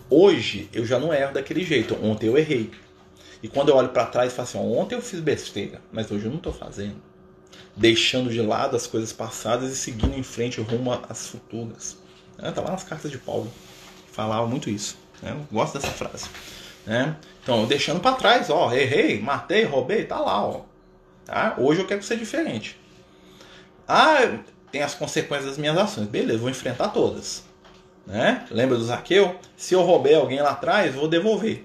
Hoje 0.09 0.69
eu 0.73 0.85
já 0.85 0.99
não 0.99 1.15
erro 1.15 1.33
daquele 1.33 1.65
jeito, 1.65 1.97
ontem 2.03 2.27
eu 2.27 2.37
errei. 2.37 2.71
E 3.43 3.49
quando 3.49 3.71
eu 3.71 3.77
olho 3.77 3.89
para 3.89 4.05
trás 4.05 4.33
e 4.33 4.37
falo 4.37 4.49
assim, 4.49 4.59
ontem 4.59 4.95
eu 4.95 5.01
fiz 5.03 5.21
besteira, 5.21 5.81
mas 5.91 6.11
hoje 6.11 6.27
eu 6.27 6.31
não 6.31 6.37
estou 6.37 6.53
fazendo. 6.53 6.97
Deixando 7.75 8.31
de 8.31 8.43
lado 8.43 8.77
as 8.77 8.87
coisas 8.87 9.13
passadas 9.13 9.71
e 9.73 9.77
seguindo 9.77 10.15
em 10.15 10.23
frente 10.23 10.61
rumo 10.61 10.93
às 11.09 11.29
futuras. 11.29 11.97
Está 12.43 12.61
lá 12.61 12.73
nas 12.73 12.83
cartas 12.83 13.11
de 13.11 13.17
Paulo. 13.17 13.51
Falava 14.13 14.47
muito 14.47 14.69
isso. 14.69 14.99
Né? 15.23 15.31
Eu 15.33 15.47
gosto 15.51 15.79
dessa 15.79 15.93
frase. 15.93 16.27
Né? 16.87 17.17
Então, 17.43 17.67
deixando 17.67 18.01
para 18.01 18.17
trás, 18.17 18.51
ó, 18.51 18.73
errei, 18.73 19.21
matei, 19.21 19.65
roubei, 19.65 20.05
tá 20.05 20.19
lá, 20.19 20.47
ó. 20.47 20.63
Tá? 21.25 21.55
Hoje 21.59 21.81
eu 21.81 21.87
quero 21.87 22.03
ser 22.03 22.17
diferente. 22.17 22.79
Ah, 23.87 24.39
tem 24.71 24.83
as 24.83 24.95
consequências 24.95 25.51
das 25.51 25.59
minhas 25.59 25.77
ações. 25.77 26.07
Beleza, 26.07 26.39
vou 26.39 26.51
enfrentar 26.51 26.89
todas. 26.89 27.45
Né? 28.07 28.45
Lembra 28.51 28.77
do 28.77 28.85
Zaqueu? 28.85 29.37
Se 29.57 29.75
eu 29.75 29.83
roubei 29.83 30.15
alguém 30.15 30.41
lá 30.41 30.51
atrás, 30.51 30.95
vou 30.95 31.09
devolver. 31.09 31.65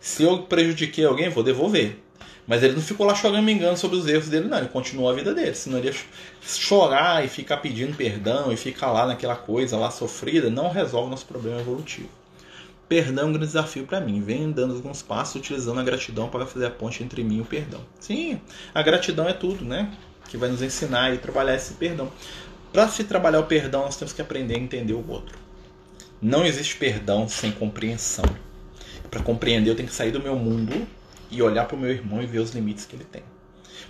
Se 0.00 0.22
eu 0.22 0.42
prejudiquei 0.42 1.04
alguém, 1.04 1.28
vou 1.28 1.42
devolver. 1.42 1.98
Mas 2.46 2.62
ele 2.62 2.74
não 2.74 2.82
ficou 2.82 3.06
lá 3.06 3.14
chorando 3.14 3.44
me 3.44 3.52
engano 3.52 3.76
sobre 3.76 3.98
os 3.98 4.06
erros 4.06 4.28
dele, 4.28 4.48
não. 4.48 4.56
Ele 4.56 4.68
continuou 4.68 5.10
a 5.10 5.12
vida 5.12 5.34
dele. 5.34 5.54
Senão 5.54 5.78
ele 5.78 5.88
ia 5.88 5.94
chorar 6.42 7.22
e 7.22 7.28
ficar 7.28 7.58
pedindo 7.58 7.94
perdão 7.94 8.50
e 8.50 8.56
ficar 8.56 8.90
lá 8.90 9.06
naquela 9.06 9.36
coisa 9.36 9.76
lá 9.76 9.90
sofrida, 9.90 10.48
não 10.48 10.70
resolve 10.70 11.10
nosso 11.10 11.26
problema 11.26 11.60
evolutivo. 11.60 12.08
Perdão 12.88 13.24
é 13.24 13.26
um 13.26 13.32
grande 13.32 13.48
desafio 13.48 13.84
para 13.84 14.00
mim. 14.00 14.20
Vem 14.22 14.50
dando 14.50 14.74
alguns 14.74 15.02
passos 15.02 15.36
utilizando 15.36 15.78
a 15.78 15.82
gratidão 15.82 16.28
para 16.28 16.46
fazer 16.46 16.66
a 16.66 16.70
ponte 16.70 17.02
entre 17.02 17.22
mim 17.22 17.38
e 17.38 17.40
o 17.40 17.44
perdão. 17.44 17.80
Sim, 18.00 18.40
a 18.74 18.82
gratidão 18.82 19.28
é 19.28 19.34
tudo, 19.34 19.64
né? 19.64 19.92
Que 20.28 20.36
vai 20.36 20.48
nos 20.48 20.62
ensinar 20.62 21.12
e 21.12 21.18
trabalhar 21.18 21.54
esse 21.54 21.74
perdão. 21.74 22.10
Para 22.72 22.88
se 22.88 23.04
trabalhar 23.04 23.40
o 23.40 23.44
perdão, 23.44 23.82
nós 23.82 23.96
temos 23.96 24.12
que 24.12 24.22
aprender 24.22 24.54
a 24.54 24.58
entender 24.58 24.94
o 24.94 25.06
outro. 25.08 25.38
Não 26.20 26.44
existe 26.44 26.76
perdão 26.76 27.28
sem 27.28 27.52
compreensão. 27.52 28.24
Para 29.10 29.22
compreender, 29.22 29.70
eu 29.70 29.76
tenho 29.76 29.88
que 29.88 29.94
sair 29.94 30.10
do 30.10 30.20
meu 30.20 30.36
mundo 30.36 30.86
e 31.30 31.42
olhar 31.42 31.66
para 31.66 31.76
o 31.76 31.78
meu 31.78 31.90
irmão 31.90 32.22
e 32.22 32.26
ver 32.26 32.38
os 32.38 32.52
limites 32.52 32.86
que 32.86 32.96
ele 32.96 33.04
tem. 33.04 33.22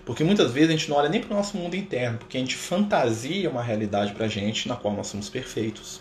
Porque 0.04 0.24
muitas 0.24 0.52
vezes 0.52 0.70
a 0.70 0.72
gente 0.72 0.88
não 0.90 0.96
olha 0.96 1.08
nem 1.08 1.20
para 1.20 1.32
o 1.32 1.36
nosso 1.36 1.56
mundo 1.56 1.76
interno, 1.76 2.18
porque 2.18 2.36
a 2.36 2.40
gente 2.40 2.56
fantasia 2.56 3.50
uma 3.50 3.62
realidade 3.62 4.12
para 4.12 4.26
a 4.26 4.28
gente 4.28 4.68
na 4.68 4.76
qual 4.76 4.94
nós 4.94 5.06
somos 5.06 5.28
perfeitos. 5.28 6.00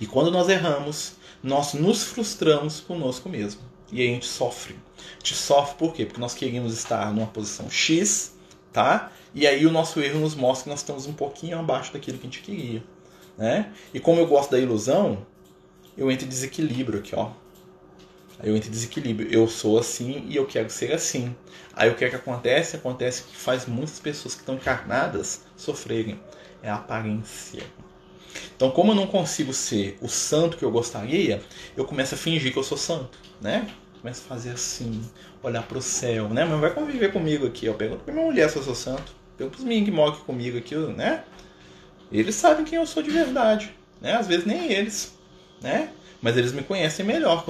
E 0.00 0.06
quando 0.06 0.30
nós 0.30 0.48
erramos, 0.48 1.14
nós 1.42 1.74
nos 1.74 2.04
frustramos 2.04 2.80
conosco 2.80 3.28
mesmo. 3.28 3.60
E 3.92 4.00
aí 4.00 4.08
a 4.08 4.12
gente 4.12 4.26
sofre. 4.26 4.76
A 4.98 5.18
gente 5.18 5.34
sofre 5.34 5.76
por 5.76 5.92
quê? 5.92 6.04
Porque 6.04 6.20
nós 6.20 6.34
queríamos 6.34 6.72
estar 6.74 7.12
numa 7.12 7.26
posição 7.26 7.68
X, 7.70 8.34
tá? 8.72 9.10
E 9.34 9.46
aí 9.46 9.66
o 9.66 9.72
nosso 9.72 10.00
erro 10.00 10.20
nos 10.20 10.34
mostra 10.34 10.64
que 10.64 10.70
nós 10.70 10.80
estamos 10.80 11.06
um 11.06 11.12
pouquinho 11.12 11.58
abaixo 11.58 11.92
daquilo 11.92 12.18
que 12.18 12.26
a 12.26 12.30
gente 12.30 12.42
queria. 12.42 12.82
Né? 13.36 13.72
E 13.94 14.00
como 14.00 14.20
eu 14.20 14.26
gosto 14.26 14.50
da 14.50 14.58
ilusão, 14.58 15.26
eu 15.96 16.10
entro 16.10 16.26
em 16.26 16.28
desequilíbrio 16.28 16.98
aqui, 16.98 17.14
ó. 17.14 17.30
Aí 18.38 18.48
eu 18.48 18.56
entro 18.56 18.68
em 18.68 18.72
desequilíbrio. 18.72 19.32
Eu 19.32 19.46
sou 19.48 19.78
assim 19.78 20.24
e 20.28 20.36
eu 20.36 20.46
quero 20.46 20.70
ser 20.70 20.92
assim. 20.92 21.34
Aí 21.74 21.90
o 21.90 21.94
que 21.94 22.04
é 22.04 22.10
que 22.10 22.16
acontece? 22.16 22.76
Acontece 22.76 23.24
que 23.24 23.36
faz 23.36 23.66
muitas 23.66 23.98
pessoas 23.98 24.34
que 24.34 24.40
estão 24.40 24.54
encarnadas 24.54 25.42
sofrerem. 25.56 26.20
É 26.62 26.70
a 26.70 26.76
aparência. 26.76 27.62
Então, 28.56 28.70
como 28.70 28.92
eu 28.92 28.96
não 28.96 29.06
consigo 29.06 29.52
ser 29.52 29.96
o 30.00 30.08
santo 30.08 30.56
que 30.56 30.64
eu 30.64 30.70
gostaria, 30.70 31.42
eu 31.76 31.84
começo 31.84 32.14
a 32.14 32.18
fingir 32.18 32.52
que 32.52 32.58
eu 32.58 32.62
sou 32.64 32.78
santo, 32.78 33.18
né? 33.40 33.68
Começo 34.00 34.22
a 34.24 34.28
fazer 34.28 34.50
assim, 34.50 35.02
olhar 35.42 35.62
para 35.62 35.78
o 35.78 35.82
céu, 35.82 36.28
né? 36.28 36.44
Mas 36.44 36.60
vai 36.60 36.72
conviver 36.72 37.12
comigo 37.12 37.46
aqui. 37.46 37.66
Eu 37.66 37.74
pergunto 37.74 38.04
pra 38.04 38.14
minha 38.14 38.26
mulher 38.26 38.48
se 38.48 38.56
eu 38.56 38.62
sou 38.62 38.74
santo. 38.74 39.12
Pergunto 39.36 39.56
pros 39.56 39.66
meninos 39.66 39.88
que 39.88 39.94
moram 39.94 40.16
comigo 40.16 40.58
aqui, 40.58 40.74
né? 40.74 41.24
Eles 42.10 42.34
sabem 42.34 42.64
quem 42.64 42.78
eu 42.78 42.86
sou 42.86 43.02
de 43.02 43.10
verdade, 43.10 43.74
né? 44.00 44.14
Às 44.14 44.26
vezes 44.26 44.44
nem 44.46 44.72
eles, 44.72 45.14
né? 45.60 45.90
mas 46.22 46.36
eles 46.36 46.52
me 46.52 46.62
conhecem 46.62 47.04
melhor. 47.04 47.44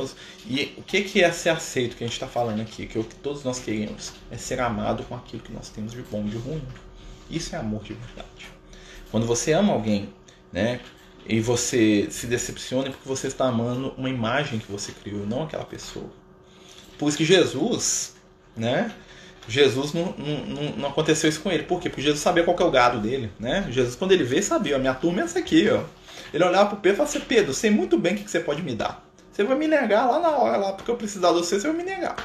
E 0.47 0.75
o 0.79 0.83
que 0.83 1.23
é 1.23 1.33
ser 1.33 1.51
aceito 1.51 1.97
que 1.97 2.05
a 2.05 2.07
gente 2.07 2.15
está 2.15 2.27
falando 2.27 2.61
aqui? 2.61 2.87
Que 2.87 2.99
o 2.99 3.05
que 3.05 3.15
todos 3.17 3.43
nós 3.43 3.59
queremos 3.59 4.13
é 4.31 4.37
ser 4.37 4.61
amado 4.61 5.03
com 5.05 5.15
aquilo 5.15 5.43
que 5.43 5.53
nós 5.53 5.69
temos 5.69 5.93
de 5.93 6.03
bom 6.03 6.25
e 6.27 6.31
de 6.31 6.37
ruim. 6.37 6.63
Isso 7.29 7.55
é 7.55 7.59
amor 7.59 7.83
de 7.83 7.95
verdade. 7.95 8.49
Quando 9.11 9.27
você 9.27 9.53
ama 9.53 9.73
alguém, 9.73 10.09
né? 10.53 10.81
E 11.27 11.41
você 11.41 12.09
se 12.11 12.27
decepciona 12.27 12.91
porque 12.91 13.09
você 13.09 13.27
está 13.27 13.47
amando 13.47 13.95
uma 13.97 14.09
imagem 14.09 14.59
que 14.59 14.71
você 14.71 14.93
criou, 14.93 15.27
não 15.27 15.45
aquela 15.45 15.65
pessoa. 15.65 16.11
Por 16.99 17.09
isso 17.09 17.19
que 17.19 17.25
Jesus, 17.25 18.15
né? 18.57 18.93
Jesus 19.49 19.93
não, 19.93 20.15
não, 20.17 20.77
não 20.77 20.89
aconteceu 20.89 21.29
isso 21.29 21.41
com 21.41 21.51
ele. 21.51 21.65
Por 21.65 21.81
quê? 21.81 21.89
Porque 21.89 22.03
Jesus 22.03 22.21
sabia 22.21 22.45
qual 22.45 22.57
é 22.59 22.65
o 22.65 22.71
gado 22.71 23.01
dele, 23.01 23.31
né? 23.39 23.67
Jesus, 23.71 23.97
quando 23.97 24.13
ele 24.13 24.25
veio, 24.25 24.43
sabia. 24.43 24.77
A 24.77 24.79
minha 24.79 24.95
turma 24.95 25.21
é 25.21 25.25
essa 25.25 25.39
aqui, 25.39 25.69
ó. 25.69 25.83
Ele 26.33 26.45
olhava 26.45 26.71
pro 26.71 26.79
Pedro 26.79 26.95
e 26.95 26.99
falava 26.99 27.17
assim, 27.17 27.27
Pedro, 27.27 27.53
sei 27.53 27.71
muito 27.71 27.99
bem 27.99 28.15
o 28.15 28.19
que 28.19 28.31
você 28.31 28.41
pode 28.41 28.63
me 28.63 28.75
dar. 28.75 29.05
Você 29.33 29.43
vai 29.45 29.57
me 29.57 29.67
negar 29.67 30.07
lá 30.07 30.21
na 30.21 30.31
hora, 30.31 30.57
lá, 30.57 30.73
porque 30.73 30.91
eu 30.91 30.97
precisar 30.97 31.29
de 31.29 31.35
você, 31.35 31.59
você 31.59 31.67
vai 31.67 31.77
me 31.77 31.85
negar. 31.85 32.17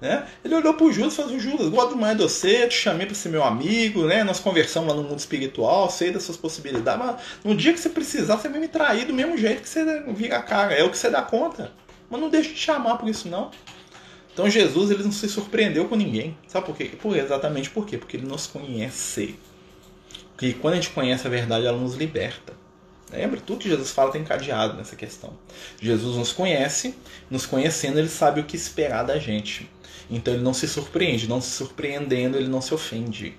Né? 0.00 0.26
Ele 0.42 0.54
olhou 0.54 0.72
pro 0.74 0.90
Judas 0.90 1.12
e 1.12 1.16
falou 1.16 1.30
assim, 1.30 1.40
Judas, 1.40 1.68
gosto 1.68 1.94
demais 1.94 2.16
de 2.16 2.22
você, 2.22 2.66
te 2.66 2.74
chamei 2.74 3.06
para 3.06 3.14
ser 3.14 3.28
meu 3.28 3.44
amigo, 3.44 4.06
né? 4.06 4.24
Nós 4.24 4.40
conversamos 4.40 4.88
lá 4.88 4.94
no 4.94 5.06
mundo 5.06 5.18
espiritual, 5.18 5.90
sei 5.90 6.10
das 6.10 6.22
suas 6.22 6.38
possibilidades, 6.38 7.04
mas 7.04 7.20
no 7.44 7.54
dia 7.54 7.72
que 7.72 7.78
você 7.78 7.90
precisar, 7.90 8.38
você 8.38 8.48
vai 8.48 8.60
me 8.60 8.68
trair 8.68 9.06
do 9.06 9.12
mesmo 9.12 9.36
jeito 9.36 9.62
que 9.62 9.68
você 9.68 10.02
vira 10.14 10.38
a 10.38 10.42
cara. 10.42 10.72
É 10.72 10.82
o 10.82 10.90
que 10.90 10.96
você 10.96 11.10
dá 11.10 11.20
conta. 11.20 11.72
Mas 12.08 12.20
não 12.20 12.30
deixe 12.30 12.54
de 12.54 12.58
chamar 12.58 12.96
por 12.96 13.08
isso, 13.08 13.28
não. 13.28 13.50
Então 14.32 14.48
Jesus 14.48 14.90
ele 14.90 15.02
não 15.02 15.12
se 15.12 15.28
surpreendeu 15.28 15.86
com 15.86 15.96
ninguém. 15.96 16.36
Sabe 16.48 16.64
por 16.64 16.76
quê? 16.76 16.84
Por, 17.00 17.16
exatamente 17.16 17.68
por 17.68 17.84
quê? 17.84 17.98
Porque 17.98 18.16
ele 18.16 18.26
nos 18.26 18.46
conhece. 18.46 19.38
E 20.40 20.54
quando 20.54 20.74
a 20.74 20.76
gente 20.76 20.90
conhece 20.90 21.26
a 21.26 21.30
verdade, 21.30 21.66
ela 21.66 21.76
nos 21.76 21.94
liberta. 21.94 22.54
Lembra? 23.12 23.40
Tudo 23.40 23.58
que 23.58 23.68
Jesus 23.68 23.90
fala 23.90 24.12
tem 24.12 24.22
encadeado 24.22 24.76
nessa 24.76 24.96
questão. 24.96 25.36
Jesus 25.80 26.16
nos 26.16 26.32
conhece, 26.32 26.94
nos 27.28 27.44
conhecendo, 27.44 27.98
ele 27.98 28.08
sabe 28.08 28.40
o 28.40 28.44
que 28.44 28.56
esperar 28.56 29.02
da 29.02 29.18
gente. 29.18 29.68
Então 30.10 30.34
ele 30.34 30.42
não 30.42 30.52
se 30.52 30.66
surpreende, 30.66 31.28
não 31.28 31.40
se 31.40 31.50
surpreendendo, 31.50 32.36
ele 32.36 32.48
não 32.48 32.60
se 32.60 32.74
ofende. 32.74 33.34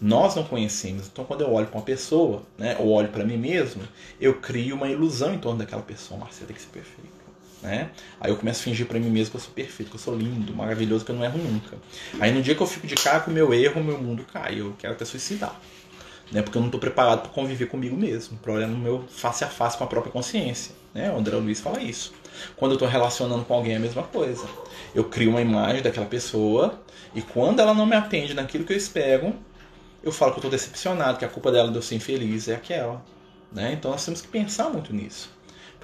Nós 0.00 0.34
não 0.34 0.44
conhecemos. 0.44 1.06
Então 1.06 1.24
quando 1.24 1.42
eu 1.42 1.52
olho 1.52 1.66
para 1.66 1.78
uma 1.78 1.84
pessoa, 1.84 2.42
né, 2.58 2.76
ou 2.78 2.88
olho 2.88 3.08
para 3.08 3.24
mim 3.24 3.36
mesmo, 3.36 3.82
eu 4.20 4.34
crio 4.34 4.76
uma 4.76 4.88
ilusão 4.88 5.34
em 5.34 5.38
torno 5.38 5.58
daquela 5.58 5.82
pessoa. 5.82 6.18
Marcelo 6.18 6.46
tem 6.46 6.56
que 6.56 6.62
ser 6.62 6.68
perfeito. 6.68 7.14
Né? 7.62 7.90
Aí 8.20 8.30
eu 8.30 8.36
começo 8.36 8.60
a 8.60 8.64
fingir 8.64 8.86
para 8.86 8.98
mim 8.98 9.08
mesmo 9.08 9.30
que 9.30 9.36
eu 9.36 9.40
sou 9.40 9.54
perfeito, 9.54 9.88
que 9.88 9.96
eu 9.96 10.00
sou 10.00 10.14
lindo, 10.14 10.54
maravilhoso, 10.54 11.04
que 11.04 11.10
eu 11.10 11.16
não 11.16 11.24
erro 11.24 11.38
nunca. 11.38 11.78
Aí 12.20 12.30
no 12.30 12.42
dia 12.42 12.54
que 12.54 12.60
eu 12.60 12.66
fico 12.66 12.86
de 12.86 12.94
cara 12.94 13.20
com 13.20 13.30
o 13.30 13.34
meu 13.34 13.54
erro, 13.54 13.82
meu 13.82 13.96
mundo 13.96 14.26
cai. 14.30 14.60
Eu 14.60 14.74
quero 14.78 14.92
até 14.92 15.04
suicidar 15.04 15.58
né? 16.34 16.42
Porque 16.42 16.56
eu 16.56 16.60
não 16.60 16.68
estou 16.68 16.80
preparado 16.80 17.22
para 17.22 17.30
conviver 17.30 17.66
comigo 17.66 17.96
mesmo, 17.96 18.36
para 18.38 18.52
olhar 18.52 18.66
no 18.66 18.76
meu 18.76 19.04
face 19.08 19.44
a 19.44 19.48
face 19.48 19.76
com 19.76 19.84
a 19.84 19.86
própria 19.86 20.12
consciência, 20.12 20.74
né? 20.94 21.10
O 21.10 21.18
André 21.18 21.36
Luiz 21.36 21.60
fala 21.60 21.82
isso. 21.82 22.12
Quando 22.56 22.72
eu 22.72 22.76
estou 22.76 22.88
relacionando 22.88 23.44
com 23.44 23.54
alguém 23.54 23.74
é 23.74 23.76
a 23.76 23.80
mesma 23.80 24.04
coisa. 24.04 24.46
Eu 24.94 25.04
crio 25.04 25.30
uma 25.30 25.42
imagem 25.42 25.82
daquela 25.82 26.06
pessoa 26.06 26.80
e 27.14 27.20
quando 27.20 27.60
ela 27.60 27.74
não 27.74 27.84
me 27.84 27.96
atende 27.96 28.32
naquilo 28.32 28.64
que 28.64 28.72
eu 28.72 28.76
espero, 28.76 29.34
eu 30.02 30.12
falo 30.12 30.32
que 30.32 30.36
eu 30.36 30.40
estou 30.40 30.50
decepcionado, 30.50 31.18
que 31.18 31.24
a 31.24 31.28
culpa 31.28 31.50
dela 31.50 31.70
de 31.70 31.76
eu 31.76 31.82
ser 31.82 31.96
infeliz 31.96 32.48
é 32.48 32.54
aquela, 32.54 33.02
né? 33.50 33.72
Então 33.72 33.90
nós 33.90 34.04
temos 34.04 34.20
que 34.20 34.28
pensar 34.28 34.68
muito 34.68 34.94
nisso. 34.94 35.34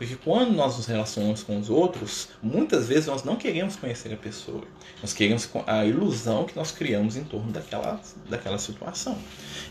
Porque 0.01 0.17
quando 0.17 0.53
nós 0.53 0.79
nos 0.79 0.87
relacionamos 0.87 1.43
com 1.43 1.59
os 1.59 1.69
outros, 1.69 2.29
muitas 2.43 2.89
vezes 2.89 3.07
nós 3.07 3.23
não 3.23 3.37
queremos 3.37 3.77
conhecer 3.77 4.11
a 4.11 4.17
pessoa. 4.17 4.63
Nós 5.03 5.13
queremos 5.13 5.47
a 5.67 5.85
ilusão 5.85 6.47
que 6.47 6.57
nós 6.57 6.73
criamos 6.73 7.17
em 7.17 7.25
torno 7.25 7.53
daquela, 7.53 8.01
daquela 8.27 8.57
situação. 8.57 9.19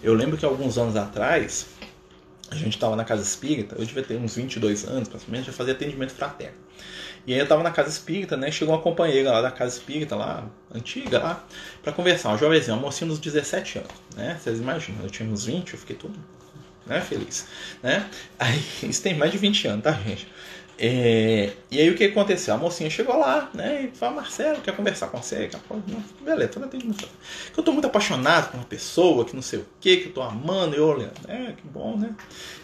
Eu 0.03 0.13
lembro 0.13 0.37
que 0.37 0.45
alguns 0.45 0.77
anos 0.77 0.95
atrás, 0.95 1.69
a 2.51 2.55
gente 2.55 2.75
estava 2.75 2.95
na 2.95 3.03
casa 3.03 3.21
espírita, 3.21 3.75
eu 3.77 3.85
devia 3.85 4.03
ter 4.03 4.17
uns 4.17 4.35
22 4.35 4.85
anos, 4.85 5.07
praticamente, 5.07 5.47
já 5.47 5.53
fazia 5.53 5.73
atendimento 5.73 6.11
fraterno. 6.11 6.57
E 7.27 7.33
aí 7.33 7.39
eu 7.39 7.43
estava 7.43 7.61
na 7.61 7.71
casa 7.71 7.89
espírita, 7.89 8.35
né? 8.35 8.49
Chegou 8.49 8.73
uma 8.73 8.81
companheira 8.81 9.31
lá 9.31 9.41
da 9.41 9.51
casa 9.51 9.77
espírita, 9.77 10.15
lá, 10.15 10.47
antiga, 10.73 11.19
lá, 11.19 11.45
para 11.83 11.91
conversar. 11.91 12.29
Uma 12.29 12.37
jovenzinha, 12.37 12.75
uma 12.75 12.83
mocinha 12.83 13.07
dos 13.07 13.19
17 13.19 13.79
anos, 13.79 13.91
né? 14.15 14.39
Vocês 14.41 14.59
imaginam, 14.59 15.03
eu 15.03 15.09
tinha 15.09 15.29
uns 15.29 15.45
20, 15.45 15.73
eu 15.73 15.79
fiquei 15.79 15.95
todo 15.95 16.17
né, 16.85 17.01
feliz, 17.01 17.47
né? 17.83 18.09
Aí, 18.39 18.63
isso 18.89 19.01
tem 19.01 19.13
mais 19.15 19.31
de 19.31 19.37
20 19.37 19.67
anos, 19.67 19.83
tá, 19.83 19.91
gente? 19.91 20.27
É, 20.81 21.51
e 21.69 21.77
aí 21.77 21.89
o 21.89 21.95
que 21.95 22.05
aconteceu? 22.05 22.53
A 22.53 22.57
mocinha 22.57 22.89
chegou 22.89 23.17
lá, 23.19 23.49
né? 23.53 23.83
E 23.83 23.97
falou, 23.97 24.15
Marcelo, 24.15 24.61
quer 24.61 24.73
conversar 24.73 25.07
com 25.07 25.21
você? 25.21 25.49
Beleza, 26.23 26.51
tudo 26.51 26.65
atendimento. 26.65 27.05
Que 27.53 27.59
eu 27.59 27.63
tô 27.63 27.73
muito 27.73 27.85
apaixonado 27.85 28.49
com 28.49 28.57
uma 28.57 28.65
pessoa, 28.65 29.25
que 29.25 29.35
não 29.35 29.41
sei 29.41 29.59
o 29.59 29.65
que, 29.81 29.97
que 29.97 30.07
eu 30.07 30.13
tô 30.13 30.21
amando, 30.21 30.75
e 30.75 30.79
eu 30.79 30.87
olhando, 30.87 31.11
é, 31.27 31.51
que 31.51 31.67
bom, 31.67 31.97
né? 31.97 32.15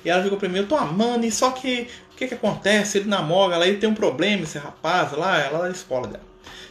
E 0.06 0.10
ela 0.10 0.24
chegou 0.24 0.38
primeiro, 0.38 0.64
eu 0.64 0.70
tô 0.70 0.78
amando, 0.78 1.26
e 1.26 1.32
só 1.32 1.52
que 1.52 1.90
o 2.14 2.16
que 2.16 2.28
que 2.28 2.34
acontece? 2.34 3.00
Ele 3.00 3.10
namora, 3.10 3.58
lá 3.58 3.68
ele 3.68 3.80
tem 3.80 3.90
um 3.90 3.94
problema, 3.94 4.44
esse 4.44 4.58
rapaz 4.58 5.12
lá, 5.12 5.38
ela 5.38 5.64
da 5.64 5.70
escola 5.70 6.08
dela. 6.08 6.24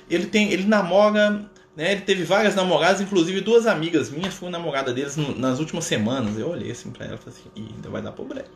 Ele 0.08 0.24
tem, 0.24 0.50
ele 0.50 0.64
namora 0.64 1.50
né, 1.76 1.92
ele 1.92 2.02
teve 2.02 2.22
várias 2.22 2.54
namoradas, 2.54 3.00
inclusive 3.00 3.40
duas 3.40 3.66
amigas 3.66 4.08
minhas 4.08 4.34
foram 4.34 4.52
namorada 4.52 4.94
deles 4.94 5.16
no, 5.16 5.36
nas 5.36 5.58
últimas 5.58 5.84
semanas. 5.84 6.38
Eu 6.38 6.48
olhei 6.48 6.70
assim 6.70 6.90
pra 6.90 7.04
ela 7.04 7.16
e 7.16 7.18
falei 7.18 7.38
assim, 7.38 7.74
ainda 7.74 7.90
vai 7.90 8.00
dar 8.00 8.12
problema. 8.12 8.46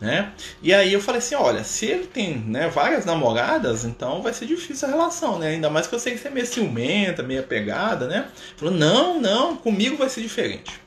Né? 0.00 0.32
E 0.62 0.72
aí 0.72 0.92
eu 0.92 1.00
falei 1.00 1.18
assim, 1.18 1.34
olha, 1.34 1.64
se 1.64 1.86
ele 1.86 2.06
tem 2.06 2.38
né, 2.38 2.68
várias 2.68 3.04
namoradas, 3.04 3.84
então 3.84 4.22
vai 4.22 4.32
ser 4.32 4.46
difícil 4.46 4.86
a 4.86 4.90
relação, 4.92 5.40
né? 5.40 5.48
Ainda 5.48 5.68
mais 5.68 5.88
que 5.88 5.94
eu 5.94 5.98
sei 5.98 6.12
que 6.12 6.20
você 6.20 6.28
é 6.28 6.30
meio 6.30 6.46
ciumenta, 6.46 7.20
meio 7.20 7.40
apegada, 7.40 8.06
né? 8.06 8.28
Falou, 8.56 8.72
não, 8.72 9.20
não, 9.20 9.56
comigo 9.56 9.96
vai 9.96 10.08
ser 10.08 10.20
diferente. 10.20 10.80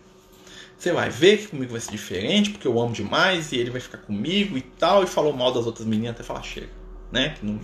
Você 0.78 0.94
vai 0.94 1.10
ver 1.10 1.40
que 1.40 1.48
comigo 1.48 1.74
vai 1.74 1.82
ser 1.82 1.92
diferente, 1.92 2.52
porque 2.52 2.66
eu 2.68 2.80
amo 2.80 2.94
demais 2.94 3.52
e 3.52 3.58
ele 3.58 3.70
vai 3.70 3.82
ficar 3.82 3.98
comigo 3.98 4.58
e 4.58 4.62
tal. 4.62 5.04
E 5.04 5.08
falou 5.08 5.34
mal 5.34 5.52
das 5.52 5.66
outras 5.66 5.86
meninas 5.86 6.16
até 6.16 6.24
falar, 6.24 6.42
chega, 6.42 6.70
né? 7.12 7.36
Que 7.38 7.46
não 7.46 7.60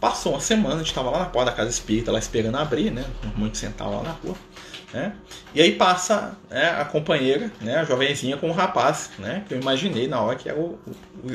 Passou 0.00 0.32
uma 0.32 0.40
semana, 0.40 0.74
a 0.74 0.78
gente 0.78 0.88
estava 0.88 1.10
lá 1.10 1.20
na 1.20 1.24
porta 1.24 1.50
da 1.50 1.56
casa 1.56 1.70
espírita, 1.70 2.12
lá 2.12 2.18
esperando 2.18 2.56
abrir, 2.56 2.90
né? 2.90 3.04
Muito 3.34 3.56
sentado 3.56 3.90
lá 3.90 4.02
na 4.02 4.10
rua. 4.10 4.36
Né? 4.92 5.14
E 5.54 5.60
aí 5.60 5.72
passa 5.72 6.36
né, 6.48 6.70
a 6.70 6.84
companheira, 6.84 7.50
né, 7.60 7.76
a 7.76 7.84
jovenzinha, 7.84 8.36
com 8.36 8.48
o 8.48 8.52
rapaz, 8.52 9.10
né? 9.18 9.44
Que 9.48 9.54
eu 9.54 9.60
imaginei 9.60 10.06
na 10.06 10.20
hora 10.20 10.36
que 10.36 10.48
era 10.48 10.58
o, 10.58 10.78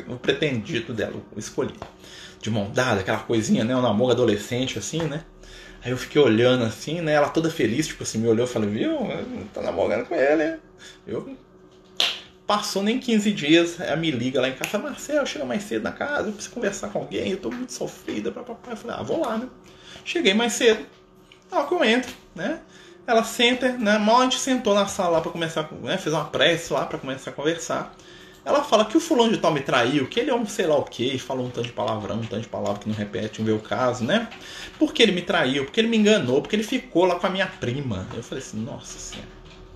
o, 0.08 0.14
o 0.14 0.18
pretendido 0.18 0.94
dela, 0.94 1.22
o 1.36 1.40
escolhido. 1.40 1.80
De 2.40 2.50
mão 2.50 2.72
dada, 2.72 3.02
aquela 3.02 3.20
coisinha, 3.20 3.64
né? 3.64 3.76
Um 3.76 3.82
namoro 3.82 4.14
adolescente, 4.14 4.80
assim, 4.80 5.04
né? 5.04 5.24
Aí 5.84 5.92
eu 5.92 5.98
fiquei 5.98 6.22
olhando 6.22 6.64
assim, 6.64 7.02
né? 7.02 7.14
Ela 7.14 7.30
toda 7.30 7.50
feliz, 7.50 7.88
tipo 7.88 8.04
assim, 8.04 8.20
me 8.20 8.28
olhou 8.28 8.46
e 8.46 8.50
falou, 8.50 8.70
viu? 8.70 8.98
Tá 9.54 9.62
namorando 9.62 10.08
com 10.08 10.16
ele? 10.16 10.58
Eu 11.06 11.36
Passou 12.52 12.84
nem 12.84 13.00
15 13.00 13.32
dias, 13.32 13.80
ela 13.80 13.96
me 13.96 14.12
liga 14.12 14.42
lá 14.42 14.50
em 14.50 14.54
casa, 14.54 14.78
Marcelo, 14.78 15.26
chega 15.26 15.46
mais 15.46 15.64
cedo 15.64 15.84
na 15.84 15.92
casa, 15.94 16.28
eu 16.28 16.34
preciso 16.34 16.54
conversar 16.54 16.90
com 16.90 17.00
alguém, 17.00 17.32
eu 17.32 17.38
tô 17.38 17.50
muito 17.50 17.72
sofrida, 17.72 18.30
papapá. 18.30 18.72
Eu 18.72 18.76
falei, 18.76 18.98
ah, 19.00 19.04
vou 19.04 19.22
lá, 19.22 19.38
né? 19.38 19.48
Cheguei 20.04 20.34
mais 20.34 20.52
cedo. 20.52 20.86
Ela 21.50 21.66
que 21.66 21.74
eu 21.74 21.82
entro, 21.82 22.14
né? 22.36 22.60
Ela 23.12 23.26
senta, 23.26 23.74
né? 23.74 23.98
Mal 23.98 24.22
a 24.22 24.24
gente 24.24 24.40
sentou 24.40 24.74
na 24.74 24.88
sala 24.88 25.10
lá 25.10 25.22
para 25.22 25.32
começar, 25.34 25.70
né? 25.82 25.98
Fez 25.98 26.16
uma 26.16 26.24
prece 26.24 26.72
lá 26.72 26.86
para 26.86 26.98
começar 26.98 27.32
a 27.32 27.34
conversar. 27.34 27.94
Ela 28.46 28.64
fala 28.64 28.86
que 28.86 28.96
o 28.96 29.02
fulano 29.02 29.34
de 29.34 29.38
tal 29.38 29.52
me 29.52 29.60
traiu, 29.60 30.08
que 30.08 30.18
ele 30.18 30.32
é 30.32 30.34
um 30.34 30.46
sei 30.46 30.66
lá 30.66 30.78
o 30.78 30.84
que, 30.84 31.20
falou 31.20 31.46
um 31.46 31.50
tanto 31.50 31.68
de 31.68 31.74
palavrão, 31.74 32.16
um 32.16 32.26
tanto 32.26 32.44
de 32.44 32.48
palavra 32.48 32.80
que 32.80 32.88
não 32.88 32.96
repete, 32.96 33.40
não 33.40 33.46
vê 33.46 33.52
o 33.52 33.60
caso, 33.60 34.06
né? 34.06 34.30
Porque 34.80 35.04
ele 35.04 35.12
me 35.12 35.22
traiu, 35.22 35.66
porque 35.66 35.82
ele 35.82 35.90
me 35.90 35.98
enganou, 35.98 36.42
porque 36.42 36.56
ele 36.56 36.64
ficou 36.64 37.04
lá 37.04 37.16
com 37.16 37.28
a 37.28 37.30
minha 37.30 37.48
prima. 37.48 38.08
Eu 38.16 38.24
falei 38.24 38.42
assim, 38.42 38.60
nossa 38.64 38.98
senhora, 38.98 39.28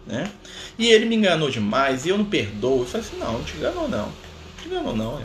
né? 0.07 0.31
E 0.79 0.87
ele 0.87 1.05
me 1.05 1.17
enganou 1.17 1.49
demais 1.49 2.05
e 2.05 2.09
eu 2.09 2.17
não 2.17 2.25
perdoo. 2.25 2.79
Eu 2.79 2.85
falei 2.85 3.05
assim, 3.05 3.17
não, 3.17 3.33
não 3.33 3.43
te 3.43 3.57
enganou 3.57 3.89
não. 3.89 4.05
Não 4.05 4.13
te 4.61 4.67
enganou 4.69 4.95
não, 4.95 5.19
é. 5.19 5.23